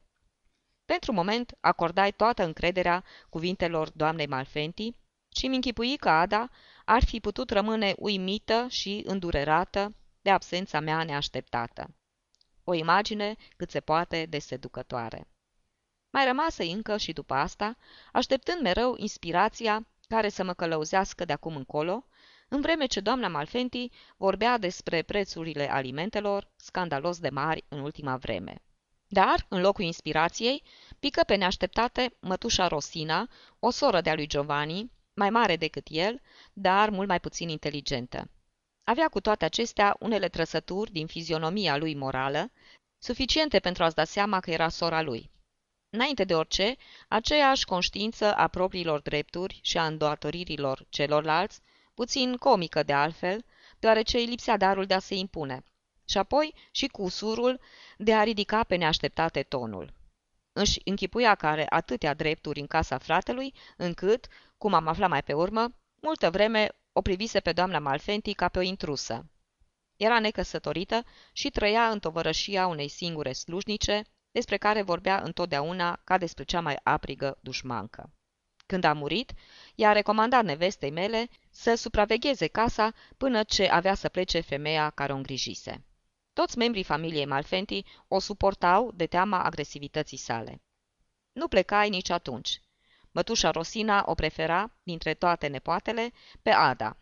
Pentru 0.85 1.13
moment 1.13 1.57
acordai 1.59 2.11
toată 2.11 2.43
încrederea 2.43 3.03
cuvintelor 3.29 3.89
doamnei 3.89 4.27
Malfenti 4.27 4.95
și 5.35 5.47
mi 5.47 5.55
închipui 5.55 5.97
că 5.97 6.09
Ada 6.09 6.49
ar 6.85 7.03
fi 7.03 7.19
putut 7.19 7.49
rămâne 7.49 7.93
uimită 7.97 8.67
și 8.69 9.03
îndurerată 9.05 9.95
de 10.21 10.29
absența 10.29 10.79
mea 10.79 11.03
neașteptată. 11.03 11.95
O 12.63 12.73
imagine 12.73 13.35
cât 13.55 13.69
se 13.69 13.79
poate 13.79 14.25
de 14.25 14.39
seducătoare. 14.39 15.27
Mai 16.15 16.25
rămasă 16.25 16.63
încă 16.63 16.97
și 16.97 17.13
după 17.13 17.33
asta, 17.33 17.77
așteptând 18.11 18.61
mereu 18.61 18.95
inspirația 18.97 19.87
care 20.07 20.29
să 20.29 20.43
mă 20.43 20.53
călăuzească 20.53 21.25
de 21.25 21.33
acum 21.33 21.55
încolo, 21.55 22.05
în 22.47 22.61
vreme 22.61 22.85
ce 22.85 22.99
doamna 22.99 23.27
Malfenti 23.27 23.91
vorbea 24.17 24.57
despre 24.57 25.01
prețurile 25.01 25.71
alimentelor 25.71 26.47
scandalos 26.55 27.19
de 27.19 27.29
mari 27.29 27.63
în 27.67 27.79
ultima 27.79 28.17
vreme. 28.17 28.61
Dar, 29.07 29.45
în 29.49 29.61
locul 29.61 29.83
inspirației, 29.83 30.63
pică 30.99 31.23
pe 31.23 31.35
neașteptate 31.35 32.15
mătușa 32.19 32.67
Rosina, 32.67 33.29
o 33.59 33.69
soră 33.69 34.01
de-a 34.01 34.15
lui 34.15 34.27
Giovanni, 34.27 34.91
mai 35.13 35.29
mare 35.29 35.55
decât 35.55 35.87
el, 35.89 36.21
dar 36.53 36.89
mult 36.89 37.07
mai 37.07 37.19
puțin 37.19 37.49
inteligentă. 37.49 38.29
Avea 38.83 39.07
cu 39.07 39.21
toate 39.21 39.45
acestea 39.45 39.95
unele 39.99 40.27
trăsături 40.27 40.91
din 40.91 41.07
fizionomia 41.07 41.77
lui 41.77 41.95
morală, 41.95 42.51
suficiente 42.97 43.59
pentru 43.59 43.83
a-ți 43.83 43.95
da 43.95 44.03
seama 44.03 44.39
că 44.39 44.51
era 44.51 44.69
sora 44.69 45.01
lui. 45.01 45.33
Înainte 45.95 46.23
de 46.23 46.35
orice, 46.35 46.75
aceeași 47.07 47.65
conștiință 47.65 48.33
a 48.33 48.47
propriilor 48.47 49.01
drepturi 49.01 49.59
și 49.63 49.77
a 49.77 49.85
îndoatoririlor 49.85 50.85
celorlalți, 50.89 51.61
puțin 51.93 52.35
comică 52.35 52.83
de 52.83 52.93
altfel, 52.93 53.45
deoarece 53.79 54.17
îi 54.17 54.25
lipsea 54.25 54.57
darul 54.57 54.85
de 54.85 54.93
a 54.93 54.99
se 54.99 55.15
impune, 55.15 55.63
și 56.05 56.17
apoi 56.17 56.53
și 56.71 56.87
cu 56.87 57.01
usurul 57.01 57.59
de 57.97 58.13
a 58.13 58.23
ridica 58.23 58.63
pe 58.63 58.75
neașteptate 58.75 59.43
tonul. 59.43 59.93
Își 60.53 60.81
închipuia 60.85 61.35
că 61.35 61.47
are 61.47 61.65
atâtea 61.69 62.13
drepturi 62.13 62.59
în 62.59 62.67
casa 62.67 62.97
fratelui, 62.97 63.53
încât, 63.77 64.27
cum 64.57 64.73
am 64.73 64.87
aflat 64.87 65.09
mai 65.09 65.23
pe 65.23 65.33
urmă, 65.33 65.75
multă 66.01 66.29
vreme 66.29 66.69
o 66.93 67.01
privise 67.01 67.39
pe 67.39 67.51
doamna 67.51 67.79
Malfenti 67.79 68.33
ca 68.33 68.47
pe 68.47 68.59
o 68.59 68.61
intrusă. 68.61 69.25
Era 69.97 70.19
necăsătorită 70.19 71.03
și 71.33 71.49
trăia 71.49 71.89
în 71.89 71.99
tovărășia 71.99 72.67
unei 72.67 72.87
singure 72.87 73.33
slujnice, 73.33 74.05
despre 74.35 74.57
care 74.57 74.81
vorbea 74.81 75.21
întotdeauna 75.21 75.99
ca 76.03 76.17
despre 76.17 76.43
cea 76.43 76.61
mai 76.61 76.79
aprigă 76.83 77.37
dușmancă. 77.41 78.11
Când 78.65 78.83
a 78.83 78.93
murit, 78.93 79.33
i-a 79.75 79.91
recomandat 79.91 80.43
nevestei 80.43 80.91
mele 80.91 81.29
să 81.49 81.75
supravegheze 81.75 82.47
casa 82.47 82.93
până 83.17 83.43
ce 83.43 83.67
avea 83.67 83.95
să 83.95 84.09
plece 84.09 84.39
femeia 84.39 84.89
care 84.89 85.13
o 85.13 85.15
îngrijise. 85.15 85.85
Toți 86.33 86.57
membrii 86.57 86.83
familiei 86.83 87.25
Malfenti 87.25 87.85
o 88.07 88.19
suportau 88.19 88.91
de 88.91 89.05
teama 89.05 89.43
agresivității 89.43 90.17
sale. 90.17 90.61
Nu 91.31 91.47
plecai 91.47 91.89
nici 91.89 92.09
atunci. 92.09 92.61
Mătușa 93.11 93.51
Rosina 93.51 94.03
o 94.05 94.13
prefera, 94.13 94.71
dintre 94.83 95.13
toate 95.13 95.47
nepoatele, 95.47 96.11
pe 96.41 96.49
Ada. 96.49 96.97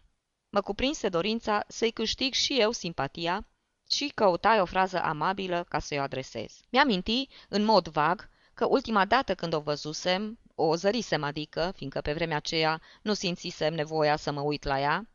Mă 0.49 0.61
cuprinse 0.61 1.09
dorința 1.09 1.63
să-i 1.67 1.91
câștig 1.91 2.33
și 2.33 2.59
eu 2.59 2.71
simpatia 2.71 3.47
și 3.89 4.11
căutai 4.15 4.61
o 4.61 4.65
frază 4.65 5.01
amabilă 5.01 5.65
ca 5.69 5.79
să-i 5.79 5.99
o 5.99 6.01
adresez. 6.01 6.59
Mi-aminti, 6.69 7.27
în 7.49 7.63
mod 7.63 7.87
vag, 7.87 8.29
că 8.53 8.65
ultima 8.65 9.05
dată 9.05 9.35
când 9.35 9.53
o 9.53 9.59
văzusem, 9.59 10.39
o 10.55 10.75
zărisem 10.75 11.23
adică, 11.23 11.71
fiindcă 11.75 12.01
pe 12.01 12.13
vremea 12.13 12.37
aceea 12.37 12.81
nu 13.01 13.13
simțisem 13.13 13.73
nevoia 13.73 14.15
să 14.15 14.31
mă 14.31 14.41
uit 14.41 14.63
la 14.63 14.79
ea, 14.79 15.07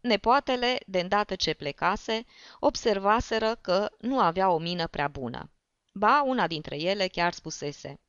nepoatele, 0.00 0.78
de 0.86 1.00
îndată 1.00 1.34
ce 1.34 1.54
plecase, 1.54 2.24
observaseră 2.60 3.54
că 3.54 3.88
nu 3.98 4.20
avea 4.20 4.50
o 4.50 4.58
mină 4.58 4.86
prea 4.86 5.08
bună. 5.08 5.50
Ba, 5.92 6.22
una 6.22 6.46
dintre 6.46 6.76
ele 6.76 7.08
chiar 7.08 7.32
spusese. 7.32 8.00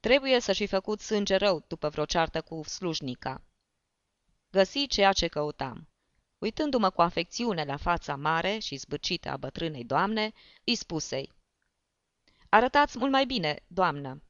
Trebuie 0.00 0.40
să-și 0.40 0.58
fi 0.58 0.66
făcut 0.66 1.00
sânge 1.00 1.36
rău 1.36 1.64
după 1.66 1.88
vreo 1.88 2.04
ceartă 2.04 2.42
cu 2.42 2.62
slujnica. 2.62 3.42
Găsi 4.50 4.86
ceea 4.86 5.12
ce 5.12 5.28
căutam. 5.28 5.88
Uitându-mă 6.38 6.90
cu 6.90 7.02
afecțiune 7.02 7.64
la 7.64 7.76
fața 7.76 8.16
mare 8.16 8.58
și 8.58 8.76
zbârcită 8.76 9.28
a 9.30 9.36
bătrânei 9.36 9.84
doamne, 9.84 10.32
îi 10.64 10.74
spusei. 10.74 11.32
Arătați 12.48 12.98
mult 12.98 13.10
mai 13.10 13.26
bine, 13.26 13.62
doamnă. 13.66 14.22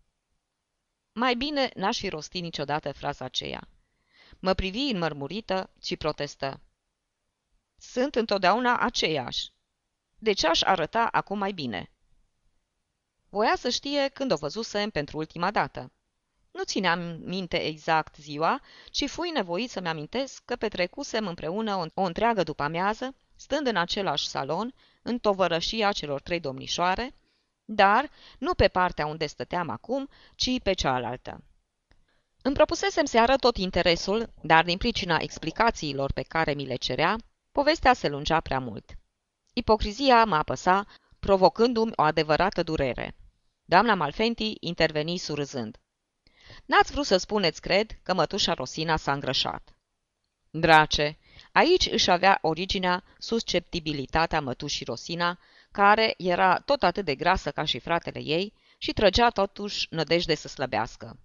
Mai 1.12 1.34
bine 1.34 1.70
n-aș 1.74 1.98
fi 1.98 2.08
rostit 2.08 2.42
niciodată 2.42 2.92
fraza 2.92 3.24
aceea. 3.24 3.68
Mă 4.38 4.54
privi 4.54 4.80
înmărmurită 4.80 5.70
și 5.82 5.96
protestă. 5.96 6.60
Sunt 7.76 8.14
întotdeauna 8.14 8.78
aceeași. 8.78 9.52
De 10.18 10.32
ce 10.32 10.46
aș 10.46 10.62
arăta 10.62 11.06
acum 11.06 11.38
mai 11.38 11.52
bine? 11.52 11.90
Voia 13.28 13.56
să 13.56 13.68
știe 13.68 14.08
când 14.08 14.32
o 14.32 14.36
văzusem 14.36 14.90
pentru 14.90 15.16
ultima 15.16 15.50
dată. 15.50 15.92
Nu 16.58 16.64
țineam 16.64 17.18
minte 17.24 17.56
exact 17.64 18.16
ziua, 18.16 18.60
ci 18.90 19.08
fui 19.08 19.30
nevoit 19.30 19.70
să-mi 19.70 19.88
amintesc 19.88 20.42
că 20.44 20.56
petrecusem 20.56 21.26
împreună 21.26 21.74
o, 21.74 21.84
o 22.00 22.04
întreagă 22.04 22.42
după-amiază, 22.42 23.14
stând 23.36 23.66
în 23.66 23.76
același 23.76 24.28
salon, 24.28 24.74
în 25.02 25.18
tovărășia 25.18 25.92
celor 25.92 26.20
trei 26.20 26.40
domnișoare, 26.40 27.14
dar 27.64 28.10
nu 28.38 28.54
pe 28.54 28.68
partea 28.68 29.06
unde 29.06 29.26
stăteam 29.26 29.68
acum, 29.68 30.08
ci 30.34 30.60
pe 30.62 30.72
cealaltă. 30.72 31.44
Îmi 32.42 32.54
propusesem 32.54 33.04
să 33.04 33.18
arăt 33.20 33.40
tot 33.40 33.56
interesul, 33.56 34.32
dar 34.42 34.64
din 34.64 34.78
pricina 34.78 35.18
explicațiilor 35.20 36.12
pe 36.12 36.22
care 36.22 36.54
mi 36.54 36.66
le 36.66 36.76
cerea, 36.76 37.16
povestea 37.52 37.92
se 37.92 38.08
lungea 38.08 38.40
prea 38.40 38.58
mult. 38.58 38.98
Ipocrizia 39.52 40.24
mă 40.24 40.36
apăsa, 40.36 40.86
provocându-mi 41.18 41.92
o 41.96 42.02
adevărată 42.02 42.62
durere. 42.62 43.16
Doamna 43.64 43.94
Malfenti 43.94 44.56
interveni 44.60 45.16
surâzând. 45.16 45.78
N-ați 46.64 46.92
vrut 46.92 47.06
să 47.06 47.16
spuneți, 47.16 47.60
cred, 47.60 47.98
că 48.02 48.14
mătușa 48.14 48.54
Rosina 48.54 48.96
s-a 48.96 49.12
îngrășat. 49.12 49.74
Drace, 50.50 51.18
aici 51.52 51.86
își 51.90 52.10
avea 52.10 52.38
originea 52.42 53.04
susceptibilitatea 53.18 54.40
mătușii 54.40 54.84
Rosina, 54.84 55.38
care 55.70 56.14
era 56.16 56.58
tot 56.58 56.82
atât 56.82 57.04
de 57.04 57.14
grasă 57.14 57.50
ca 57.50 57.64
și 57.64 57.78
fratele 57.78 58.22
ei 58.22 58.52
și 58.78 58.92
trăgea 58.92 59.28
totuși 59.28 59.86
nădejde 59.90 60.34
să 60.34 60.48
slăbească. 60.48 61.18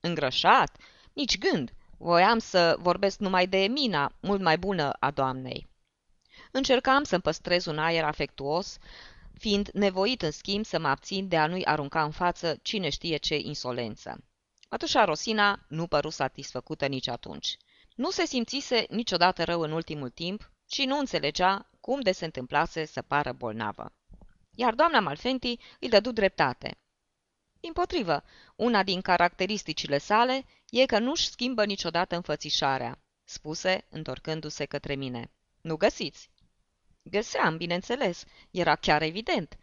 Îngrășat? 0.00 0.76
Nici 1.12 1.38
gând! 1.38 1.72
Voiam 1.98 2.38
să 2.38 2.76
vorbesc 2.78 3.18
numai 3.18 3.46
de 3.46 3.58
mina, 3.70 4.12
mult 4.20 4.40
mai 4.40 4.58
bună 4.58 4.90
a 4.90 5.10
doamnei. 5.10 5.68
Încercam 6.50 7.02
să-mi 7.02 7.22
păstrez 7.22 7.66
un 7.66 7.78
aer 7.78 8.04
afectuos, 8.04 8.78
fiind 9.38 9.68
nevoit 9.72 10.22
în 10.22 10.30
schimb 10.30 10.64
să 10.64 10.78
mă 10.78 10.88
abțin 10.88 11.28
de 11.28 11.36
a 11.36 11.46
nu-i 11.46 11.64
arunca 11.64 12.02
în 12.02 12.10
față 12.10 12.58
cine 12.62 12.88
știe 12.88 13.16
ce 13.16 13.36
insolență. 13.36 14.24
Mătușa 14.70 15.04
Rosina 15.04 15.64
nu 15.68 15.86
păru 15.86 16.08
satisfăcută 16.08 16.86
nici 16.86 17.08
atunci. 17.08 17.56
Nu 17.94 18.10
se 18.10 18.24
simțise 18.24 18.86
niciodată 18.88 19.44
rău 19.44 19.60
în 19.60 19.72
ultimul 19.72 20.10
timp 20.10 20.52
și 20.68 20.84
nu 20.84 20.98
înțelegea 20.98 21.70
cum 21.80 22.00
de 22.00 22.12
se 22.12 22.24
întâmplase 22.24 22.84
să 22.84 23.02
pară 23.02 23.32
bolnavă. 23.32 23.92
Iar 24.54 24.74
doamna 24.74 25.00
Malfenti 25.00 25.58
îi 25.80 25.88
dădu 25.88 26.12
dreptate. 26.12 26.78
Din 27.60 27.72
potrivă, 27.72 28.24
una 28.56 28.82
din 28.82 29.00
caracteristicile 29.00 29.98
sale 29.98 30.44
e 30.68 30.86
că 30.86 30.98
nu-și 30.98 31.28
schimbă 31.28 31.64
niciodată 31.64 32.14
înfățișarea, 32.14 33.02
spuse, 33.24 33.86
întorcându-se 33.88 34.64
către 34.64 34.94
mine. 34.94 35.32
Nu 35.60 35.76
găsiți? 35.76 36.30
Găseam, 37.02 37.56
bineînțeles, 37.56 38.24
era 38.50 38.76
chiar 38.76 39.02
evident. 39.02 39.56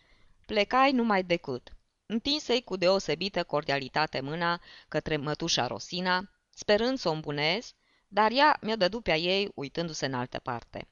Plecai 0.45 0.91
numai 0.91 1.23
decât. 1.23 1.76
Întinsei 2.09 2.63
cu 2.63 2.75
deosebită 2.75 3.43
cordialitate 3.43 4.19
mâna 4.19 4.61
către 4.87 5.17
mătușa 5.17 5.67
Rosina, 5.67 6.29
sperând 6.49 6.97
să 6.97 7.09
o 7.09 7.11
îmbunez, 7.11 7.73
dar 8.07 8.31
ea 8.31 8.57
mi-a 8.61 8.75
dădu 8.75 9.01
pe 9.01 9.15
ei 9.15 9.51
uitându-se 9.55 10.05
în 10.05 10.13
altă 10.13 10.39
parte. 10.39 10.87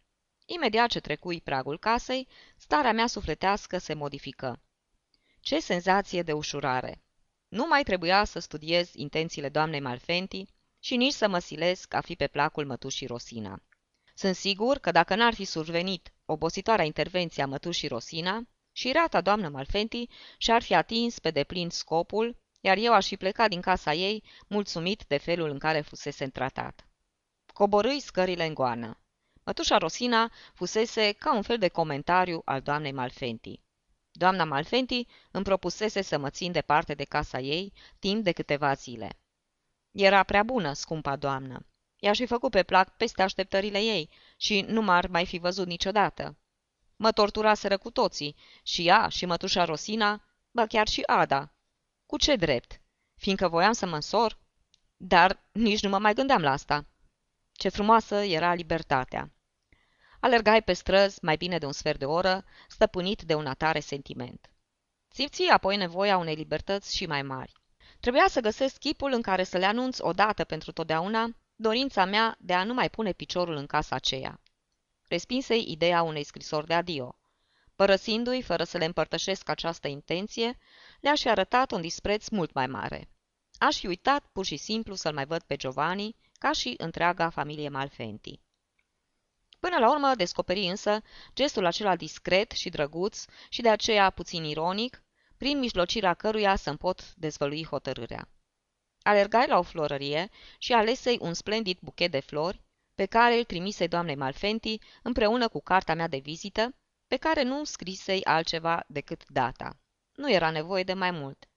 Imediat 0.46 0.90
ce 0.90 1.00
trecui 1.00 1.42
pragul 1.42 1.80
casei, 1.80 2.28
starea 2.58 2.94
mea 2.94 3.08
sufletească 3.08 3.78
se 3.78 3.94
modifică. 3.94 4.62
Ce 5.40 5.60
senzație 5.60 6.22
de 6.22 6.34
ușurare! 6.34 7.04
Nu 7.48 7.66
mai 7.68 7.84
trebuia 7.84 8.24
să 8.24 8.40
studiez 8.40 8.94
intențiile 8.94 9.50
doamnei 9.50 9.80
Malfenti 9.80 10.46
și 10.80 10.96
nici 10.96 11.14
să 11.14 11.28
mă 11.28 11.40
silesc 11.40 11.94
a 11.94 12.02
fi 12.02 12.16
pe 12.16 12.28
placul 12.28 12.66
mătușii 12.66 13.08
Rosina. 13.08 13.64
Sunt 14.16 14.36
sigur 14.36 14.78
că 14.78 14.92
dacă 14.92 15.16
n-ar 15.16 15.34
fi 15.34 15.46
survenit 15.46 16.14
obositoarea 16.26 16.86
intervenție 16.86 17.44
a 17.44 17.48
mătușii 17.48 17.88
Rosina, 17.88 18.48
și 18.76 18.92
rata 18.92 19.22
doamnă 19.22 19.50
Malfenti 19.50 20.10
și-ar 20.38 20.62
fi 20.62 20.74
atins 20.74 21.20
pe 21.20 21.32
deplin 21.32 21.70
scopul, 21.70 22.38
iar 22.62 22.78
eu 22.78 22.94
aș 22.94 23.08
fi 23.08 23.18
plecat 23.18 23.50
din 23.50 23.62
casa 23.62 23.94
ei, 23.94 24.24
mulțumit 24.48 25.04
de 25.08 25.18
felul 25.18 25.50
în 25.50 25.60
care 25.60 25.82
fusese 25.82 26.28
tratat. 26.28 26.88
Coborâi 27.54 28.00
scările 28.00 28.46
în 28.46 28.54
goană. 28.54 29.00
Mătușa 29.44 29.78
Rosina 29.78 30.32
fusese 30.54 31.12
ca 31.12 31.36
un 31.36 31.42
fel 31.42 31.58
de 31.58 31.68
comentariu 31.68 32.42
al 32.46 32.62
doamnei 32.62 32.92
Malfenti. 32.92 33.62
Doamna 34.12 34.44
Malfenti 34.44 35.08
îmi 35.32 35.44
propusese 35.44 36.02
să 36.02 36.18
mă 36.18 36.30
țin 36.30 36.52
departe 36.52 36.94
de 36.94 37.04
casa 37.04 37.40
ei 37.40 37.74
timp 38.00 38.24
de 38.24 38.32
câteva 38.32 38.74
zile. 38.74 39.20
Era 39.92 40.24
prea 40.24 40.44
bună, 40.44 40.74
scumpa 40.74 41.16
doamnă. 41.16 41.66
I-aș 42.00 42.18
fi 42.18 42.26
făcut 42.26 42.52
pe 42.52 42.64
plac 42.64 42.98
peste 42.98 43.22
așteptările 43.22 43.80
ei 43.80 44.10
și 44.38 44.62
nu 44.62 44.82
m-ar 44.82 45.08
mai 45.08 45.26
fi 45.26 45.38
văzut 45.38 45.68
niciodată. 45.68 46.38
Mă 46.96 47.12
torturaseră 47.12 47.78
cu 47.78 47.92
toții, 47.92 48.36
și 48.64 48.88
ea, 48.88 49.08
și 49.08 49.26
mătușa 49.26 49.66
Rosina, 49.66 50.24
ba 50.52 50.66
chiar 50.66 50.88
și 50.88 51.02
Ada. 51.06 51.54
Cu 52.06 52.18
ce 52.18 52.36
drept? 52.36 52.82
Fiindcă 53.16 53.48
voiam 53.48 53.74
să 53.74 53.86
mă 53.86 53.96
însor? 53.96 54.38
Dar 54.98 55.50
nici 55.52 55.82
nu 55.82 55.90
mă 55.90 55.98
mai 55.98 56.14
gândeam 56.14 56.42
la 56.42 56.52
asta. 56.52 56.86
Ce 57.52 57.70
frumoasă 57.70 58.16
era 58.16 58.54
libertatea! 58.54 59.32
Alergai 60.20 60.62
pe 60.62 60.74
străzi 60.74 61.20
mai 61.22 61.38
bine 61.38 61.58
de 61.58 61.66
un 61.66 61.72
sfert 61.72 62.00
de 62.00 62.06
oră, 62.06 62.46
stăpânit 62.68 63.22
de 63.22 63.34
un 63.34 63.46
atare 63.46 63.80
sentiment. 63.80 64.50
Simți 65.08 65.48
apoi 65.48 65.78
nevoia 65.78 66.18
unei 66.18 66.36
libertăți 66.36 66.96
și 66.96 67.06
mai 67.06 67.22
mari. 67.22 67.52
Trebuia 68.00 68.26
să 68.28 68.40
găsesc 68.40 68.78
chipul 68.78 69.12
în 69.12 69.22
care 69.22 69.44
să 69.44 69.58
le 69.58 69.66
anunț 69.66 69.98
odată 70.00 70.44
pentru 70.44 70.72
totdeauna 70.72 71.36
dorința 71.56 72.06
mea 72.06 72.36
de 72.40 72.54
a 72.54 72.64
nu 72.64 72.74
mai 72.74 72.90
pune 72.90 73.12
piciorul 73.12 73.56
în 73.56 73.66
casa 73.66 73.96
aceea. 73.96 74.40
Respinsei 75.08 75.72
ideea 75.72 76.02
unei 76.02 76.24
scrisori 76.24 76.68
de 76.68 76.74
adio. 76.74 77.16
Părăsindu-i, 77.76 78.42
fără 78.42 78.64
să 78.64 78.78
le 78.78 78.86
împărtășesc 78.86 79.50
această 79.50 79.88
intenție, 79.88 80.58
le-aș 81.00 81.22
fi 81.22 81.30
arătat 81.30 81.72
un 81.72 81.82
dispreț 81.82 82.28
mult 82.28 82.54
mai 82.54 82.68
mare. 82.68 83.10
Aș 83.58 83.78
fi 83.78 83.88
uitat 83.88 84.26
pur 84.32 84.46
și 84.46 84.58
simplu 84.58 84.96
să-l 84.96 85.14
mai 85.14 85.26
văd 85.26 85.42
pe 85.42 85.56
Giovanni, 85.56 86.16
ca 86.38 86.52
și 86.52 86.74
întreaga 86.78 87.30
familie 87.30 87.70
Malfenti. 87.70 88.40
Până 89.60 89.78
la 89.78 89.90
urmă 89.92 90.16
descoperi 90.16 90.68
însă 90.68 91.02
gestul 91.34 91.66
acela 91.66 91.96
discret 91.96 92.52
și 92.52 92.70
drăguț 92.70 93.26
și 93.50 93.62
de 93.62 93.70
aceea 93.70 94.10
puțin 94.10 94.44
ironic, 94.44 95.04
prin 95.38 95.60
mijlocirea 95.60 96.14
căruia 96.14 96.56
să-mi 96.56 96.78
pot 96.78 97.16
dezvălui 97.16 97.66
hotărârea. 97.66 98.30
Alergai 99.02 99.48
la 99.48 99.58
o 99.58 99.62
florărie 99.62 100.30
și 100.58 100.74
alesei 100.74 101.18
un 101.22 101.34
splendid 101.34 101.78
buchet 101.82 102.12
de 102.12 102.20
flori, 102.20 102.62
pe 102.96 103.06
care 103.06 103.38
îl 103.38 103.44
trimise 103.44 103.88
doamnei 103.88 104.16
Malfenti 104.16 104.80
împreună 105.04 105.48
cu 105.48 105.62
carta 105.62 105.94
mea 105.94 106.08
de 106.08 106.18
vizită, 106.18 106.76
pe 107.08 107.18
care 107.18 107.44
nu 107.44 107.64
scrisei 107.64 108.24
altceva 108.24 108.84
decât 108.88 109.30
data. 109.30 109.78
Nu 110.16 110.32
era 110.32 110.50
nevoie 110.50 110.84
de 110.84 110.94
mai 110.94 111.12
mult. 111.12 111.50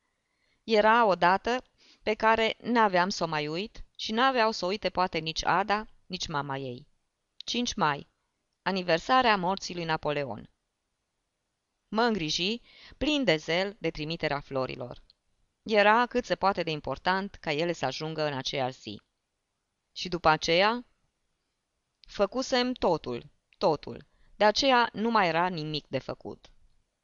Era 0.64 1.06
o 1.06 1.14
dată 1.14 1.64
pe 2.02 2.14
care 2.14 2.56
n-aveam 2.58 3.08
să 3.08 3.24
o 3.24 3.26
mai 3.26 3.48
uit 3.48 3.84
și 3.96 4.12
n-aveau 4.12 4.50
să 4.50 4.64
o 4.64 4.68
uite 4.68 4.90
poate 4.90 5.18
nici 5.18 5.44
Ada, 5.44 5.86
nici 6.06 6.26
mama 6.26 6.56
ei. 6.56 6.86
5 7.36 7.74
mai. 7.74 8.08
Aniversarea 8.62 9.36
morții 9.36 9.74
lui 9.74 9.84
Napoleon. 9.84 10.50
Mă 11.88 12.02
îngriji, 12.02 12.60
plin 12.98 13.24
de 13.24 13.36
zel 13.36 13.76
de 13.78 13.90
trimiterea 13.90 14.40
florilor. 14.40 15.02
Era 15.62 16.06
cât 16.06 16.24
se 16.24 16.34
poate 16.34 16.62
de 16.62 16.70
important 16.70 17.34
ca 17.34 17.52
ele 17.52 17.72
să 17.72 17.84
ajungă 17.84 18.22
în 18.22 18.32
aceeași 18.32 18.80
zi. 18.80 19.02
Și 19.92 20.08
după 20.08 20.28
aceea, 20.28 20.86
Făcusem 22.08 22.72
totul, 22.72 23.30
totul. 23.58 24.06
De 24.36 24.44
aceea 24.44 24.88
nu 24.92 25.10
mai 25.10 25.28
era 25.28 25.46
nimic 25.46 25.86
de 25.86 25.98
făcut. 25.98 26.50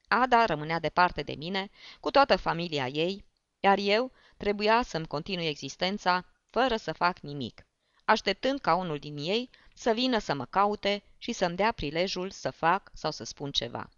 Ada 0.09 0.44
rămânea 0.44 0.78
departe 0.78 1.22
de 1.22 1.34
mine, 1.34 1.70
cu 2.00 2.11
toată 2.11 2.36
familia 2.36 2.86
ei, 2.86 3.24
iar 3.61 3.78
eu 3.78 4.12
trebuia 4.36 4.82
să-mi 4.82 5.07
continui 5.07 5.46
existența 5.46 6.24
fără 6.50 6.76
să 6.76 6.92
fac 6.92 7.18
nimic, 7.18 7.66
așteptând 8.05 8.61
ca 8.61 8.74
unul 8.74 8.98
din 8.98 9.16
ei 9.16 9.50
să 9.74 9.92
vină 9.92 10.18
să 10.18 10.34
mă 10.34 10.44
caute 10.44 11.02
și 11.18 11.32
să-mi 11.32 11.57
dea 11.57 11.72
prilejul 11.72 12.30
să 12.30 12.50
fac 12.50 12.90
sau 12.94 13.11
să 13.11 13.24
spun 13.24 13.50
ceva. 13.50 13.90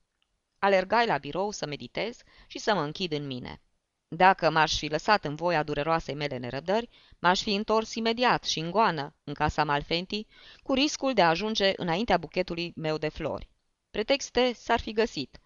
Alergai 0.59 1.07
la 1.07 1.19
birou 1.19 1.51
să 1.51 1.67
meditez 1.67 2.23
și 2.47 2.59
să 2.59 2.75
mă 2.75 2.83
închid 2.83 3.13
în 3.13 3.27
mine. 3.27 3.61
Dacă 4.09 4.51
m-aș 4.51 4.79
fi 4.79 4.87
lăsat 4.87 5.25
în 5.25 5.35
voia 5.35 5.63
dureroasei 5.63 6.15
mele 6.15 6.37
nerăbdări, 6.37 6.89
m-aș 7.19 7.43
fi 7.43 7.55
întors 7.55 7.95
imediat 7.95 8.45
și 8.45 8.59
în 8.59 8.71
goană, 8.71 9.15
în 9.25 9.35
casa 9.35 9.65
Malfenti, 9.65 10.27
cu 10.63 10.75
riscul 10.75 11.13
de 11.13 11.23
a 11.23 11.29
ajunge 11.29 11.73
înaintea 11.77 12.17
buchetului 12.17 12.73
meu 12.77 12.99
de 12.99 13.09
flori. 13.09 13.49
Pretexte 13.91 14.53
s-ar 14.53 14.81
fi 14.81 14.93
găsit. 14.93 15.41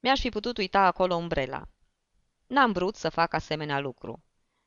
Mi-aș 0.00 0.20
fi 0.20 0.28
putut 0.28 0.56
uita 0.56 0.80
acolo 0.80 1.14
umbrela. 1.14 1.68
N-am 2.46 2.72
vrut 2.72 2.96
să 2.96 3.08
fac 3.08 3.34
asemenea 3.34 3.78
lucru. 3.78 4.24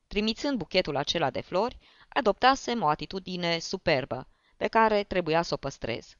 Trimițând 0.07 0.57
buchetul 0.57 0.95
acela 0.95 1.29
de 1.29 1.41
flori, 1.41 1.77
adoptasem 2.09 2.81
o 2.81 2.87
atitudine 2.87 3.59
superbă, 3.59 4.27
pe 4.57 4.67
care 4.67 5.03
trebuia 5.03 5.41
să 5.41 5.53
o 5.53 5.57
păstrez. 5.57 6.17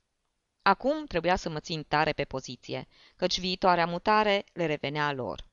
Acum 0.62 1.06
trebuia 1.06 1.36
să 1.36 1.50
mă 1.50 1.60
țin 1.60 1.84
tare 1.84 2.12
pe 2.12 2.24
poziție, 2.24 2.88
căci 3.16 3.40
viitoarea 3.40 3.86
mutare 3.86 4.44
le 4.54 4.66
revenea 4.66 5.12
lor. 5.12 5.46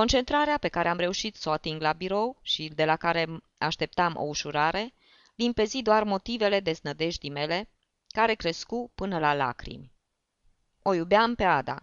Concentrarea 0.00 0.58
pe 0.58 0.68
care 0.68 0.88
am 0.88 0.98
reușit 0.98 1.36
să 1.36 1.48
o 1.48 1.52
ating 1.52 1.80
la 1.80 1.92
birou 1.92 2.38
și 2.42 2.68
de 2.68 2.84
la 2.84 2.96
care 2.96 3.26
așteptam 3.58 4.16
o 4.16 4.22
ușurare, 4.22 4.94
limpezi 5.34 5.82
doar 5.82 6.04
motivele 6.04 6.60
deznădejdii 6.60 7.30
mele, 7.30 7.68
care 8.08 8.34
crescu 8.34 8.92
până 8.94 9.18
la 9.18 9.34
lacrimi. 9.34 9.92
O 10.82 10.92
iubeam 10.94 11.34
pe 11.34 11.44
Ada. 11.44 11.78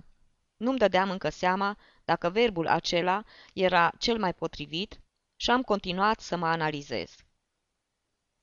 Nu-mi 0.58 0.78
dădeam 0.78 1.10
încă 1.10 1.30
seama 1.30 1.78
dacă 2.06 2.30
verbul 2.30 2.68
acela 2.68 3.24
era 3.54 3.92
cel 4.00 4.18
mai 4.18 4.34
potrivit 4.34 5.00
și 5.36 5.50
am 5.50 5.62
continuat 5.62 6.20
să 6.20 6.36
mă 6.36 6.48
analizez. 6.48 7.16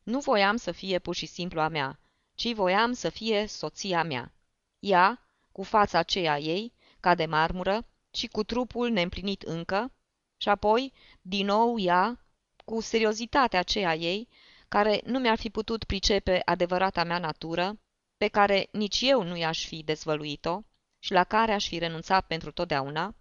Nu 0.02 0.18
voiam 0.18 0.56
să 0.56 0.72
fie 0.72 0.98
pur 0.98 1.14
și 1.14 1.26
simplu 1.26 1.60
a 1.60 1.68
mea, 1.68 2.00
ci 2.34 2.52
voiam 2.52 2.92
să 2.92 3.08
fie 3.08 3.46
soția 3.46 4.02
mea. 4.02 4.32
Ea, 4.78 5.26
cu 5.52 5.62
fața 5.62 5.98
aceea 5.98 6.38
ei, 6.38 6.72
ca 7.00 7.14
de 7.14 7.26
marmură, 7.26 7.84
și 8.14 8.26
cu 8.26 8.42
trupul 8.42 8.90
neîmplinit 8.90 9.42
încă, 9.42 9.92
și 10.36 10.48
apoi, 10.48 10.92
din 11.22 11.46
nou, 11.46 11.78
ea, 11.78 12.24
cu 12.64 12.80
seriozitatea 12.80 13.58
aceea 13.58 13.94
ei, 13.94 14.28
care 14.68 15.00
nu 15.04 15.18
mi-ar 15.18 15.38
fi 15.38 15.50
putut 15.50 15.84
pricepe 15.84 16.42
adevărata 16.44 17.04
mea 17.04 17.18
natură, 17.18 17.78
pe 18.16 18.28
care 18.28 18.68
nici 18.72 19.00
eu 19.00 19.22
nu 19.22 19.36
i-aș 19.36 19.66
fi 19.66 19.82
dezvăluit-o 19.82 20.62
și 20.98 21.12
la 21.12 21.24
care 21.24 21.52
aș 21.52 21.68
fi 21.68 21.78
renunțat 21.78 22.26
pentru 22.26 22.50
totdeauna, 22.50 23.14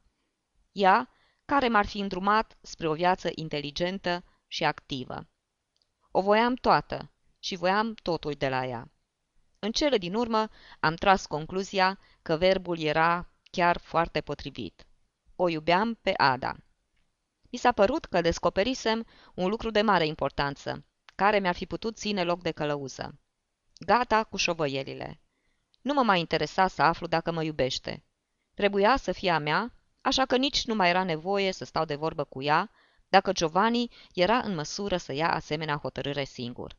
ea, 0.72 1.10
care 1.46 1.68
m-ar 1.68 1.86
fi 1.86 2.00
îndrumat 2.00 2.58
spre 2.62 2.88
o 2.88 2.94
viață 2.94 3.30
inteligentă 3.36 4.24
și 4.48 4.64
activă. 4.64 5.28
O 6.12 6.22
voiam 6.22 6.56
toată 6.56 7.12
și 7.40 7.56
voiam 7.56 7.94
totul 7.94 8.34
de 8.34 8.50
la 8.50 8.66
ea. 8.66 8.92
În 9.60 9.72
cele 9.72 9.98
din 9.98 10.14
urmă 10.14 10.50
am 10.80 10.96
tras 10.96 11.26
concluzia 11.26 12.00
că 12.22 12.36
verbul 12.36 12.80
era 12.80 13.30
chiar 13.50 13.78
foarte 13.78 14.22
potrivit. 14.22 14.88
O 15.36 15.50
iubeam 15.50 15.94
pe 15.94 16.14
Ada. 16.18 16.56
Mi 17.52 17.60
s-a 17.60 17.72
părut 17.72 18.06
că 18.06 18.22
descoperisem 18.22 19.06
un 19.34 19.50
lucru 19.50 19.70
de 19.70 19.82
mare 19.82 20.06
importanță, 20.06 20.86
care 21.16 21.40
mi-ar 21.40 21.56
fi 21.56 21.66
putut 21.66 21.98
ține 21.98 22.24
loc 22.24 22.42
de 22.42 22.52
călăuză. 22.52 23.20
Gata 23.80 24.24
cu 24.24 24.38
șovăielile. 24.38 25.22
Nu 25.82 25.94
mă 25.94 26.02
mai 26.04 26.20
interesa 26.20 26.68
să 26.68 26.82
aflu 26.82 27.08
dacă 27.08 27.32
mă 27.32 27.44
iubește. 27.44 28.04
Trebuia 28.54 28.98
să 28.98 29.12
fie 29.12 29.32
a 29.32 29.38
mea, 29.38 29.74
așa 30.02 30.26
că 30.26 30.38
nici 30.38 30.66
nu 30.66 30.76
mai 30.76 30.90
era 30.90 31.04
nevoie 31.04 31.52
să 31.52 31.66
stau 31.66 31.86
de 31.86 31.96
vorbă 31.96 32.24
cu 32.24 32.42
ea, 32.42 32.72
dacă 33.10 33.32
Giovanni 33.32 33.92
era 34.14 34.38
în 34.38 34.56
măsură 34.56 34.98
să 34.98 35.14
ia 35.14 35.34
asemenea 35.34 35.78
hotărâre 35.78 36.24
singur. 36.24 36.78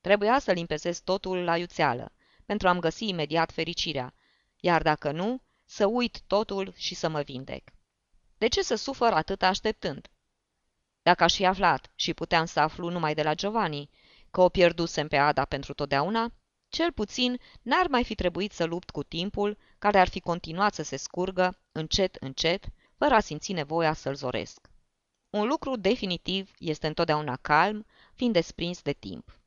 Trebuia 0.00 0.38
să 0.38 0.52
limpezez 0.52 1.00
totul 1.00 1.38
la 1.38 1.56
iuțeală, 1.56 2.12
pentru 2.44 2.68
a-mi 2.68 2.80
găsi 2.80 3.08
imediat 3.08 3.52
fericirea, 3.52 4.14
iar 4.60 4.82
dacă 4.82 5.10
nu, 5.12 5.42
să 5.64 5.86
uit 5.86 6.20
totul 6.26 6.72
și 6.76 6.94
să 6.94 7.08
mă 7.08 7.22
vindec. 7.22 7.70
De 8.38 8.48
ce 8.48 8.62
să 8.62 8.74
sufăr 8.74 9.12
atât 9.12 9.42
așteptând? 9.42 10.08
Dacă 11.02 11.24
aș 11.24 11.34
fi 11.34 11.46
aflat 11.46 11.92
și 11.94 12.14
puteam 12.14 12.44
să 12.44 12.60
aflu 12.60 12.90
numai 12.90 13.14
de 13.14 13.22
la 13.22 13.34
Giovanni 13.34 13.90
că 14.30 14.40
o 14.40 14.48
pierdusem 14.48 15.08
pe 15.08 15.16
Ada 15.16 15.44
pentru 15.44 15.74
totdeauna, 15.74 16.32
cel 16.68 16.92
puțin 16.92 17.40
n-ar 17.62 17.86
mai 17.86 18.04
fi 18.04 18.14
trebuit 18.14 18.52
să 18.52 18.64
lupt 18.64 18.90
cu 18.90 19.02
timpul 19.02 19.58
care 19.78 19.98
ar 19.98 20.08
fi 20.08 20.20
continuat 20.20 20.74
să 20.74 20.82
se 20.82 20.96
scurgă, 20.96 21.58
încet, 21.72 22.14
încet, 22.14 22.64
fără 22.96 23.14
a 23.14 23.20
simți 23.20 23.52
nevoia 23.52 23.92
să-l 23.92 24.14
zoresc. 24.14 24.70
Un 25.30 25.46
lucru 25.46 25.76
definitiv 25.76 26.50
este 26.58 26.86
întotdeauna 26.86 27.36
calm, 27.36 27.86
fiind 28.14 28.32
desprins 28.32 28.82
de 28.82 28.92
timp. 28.92 29.38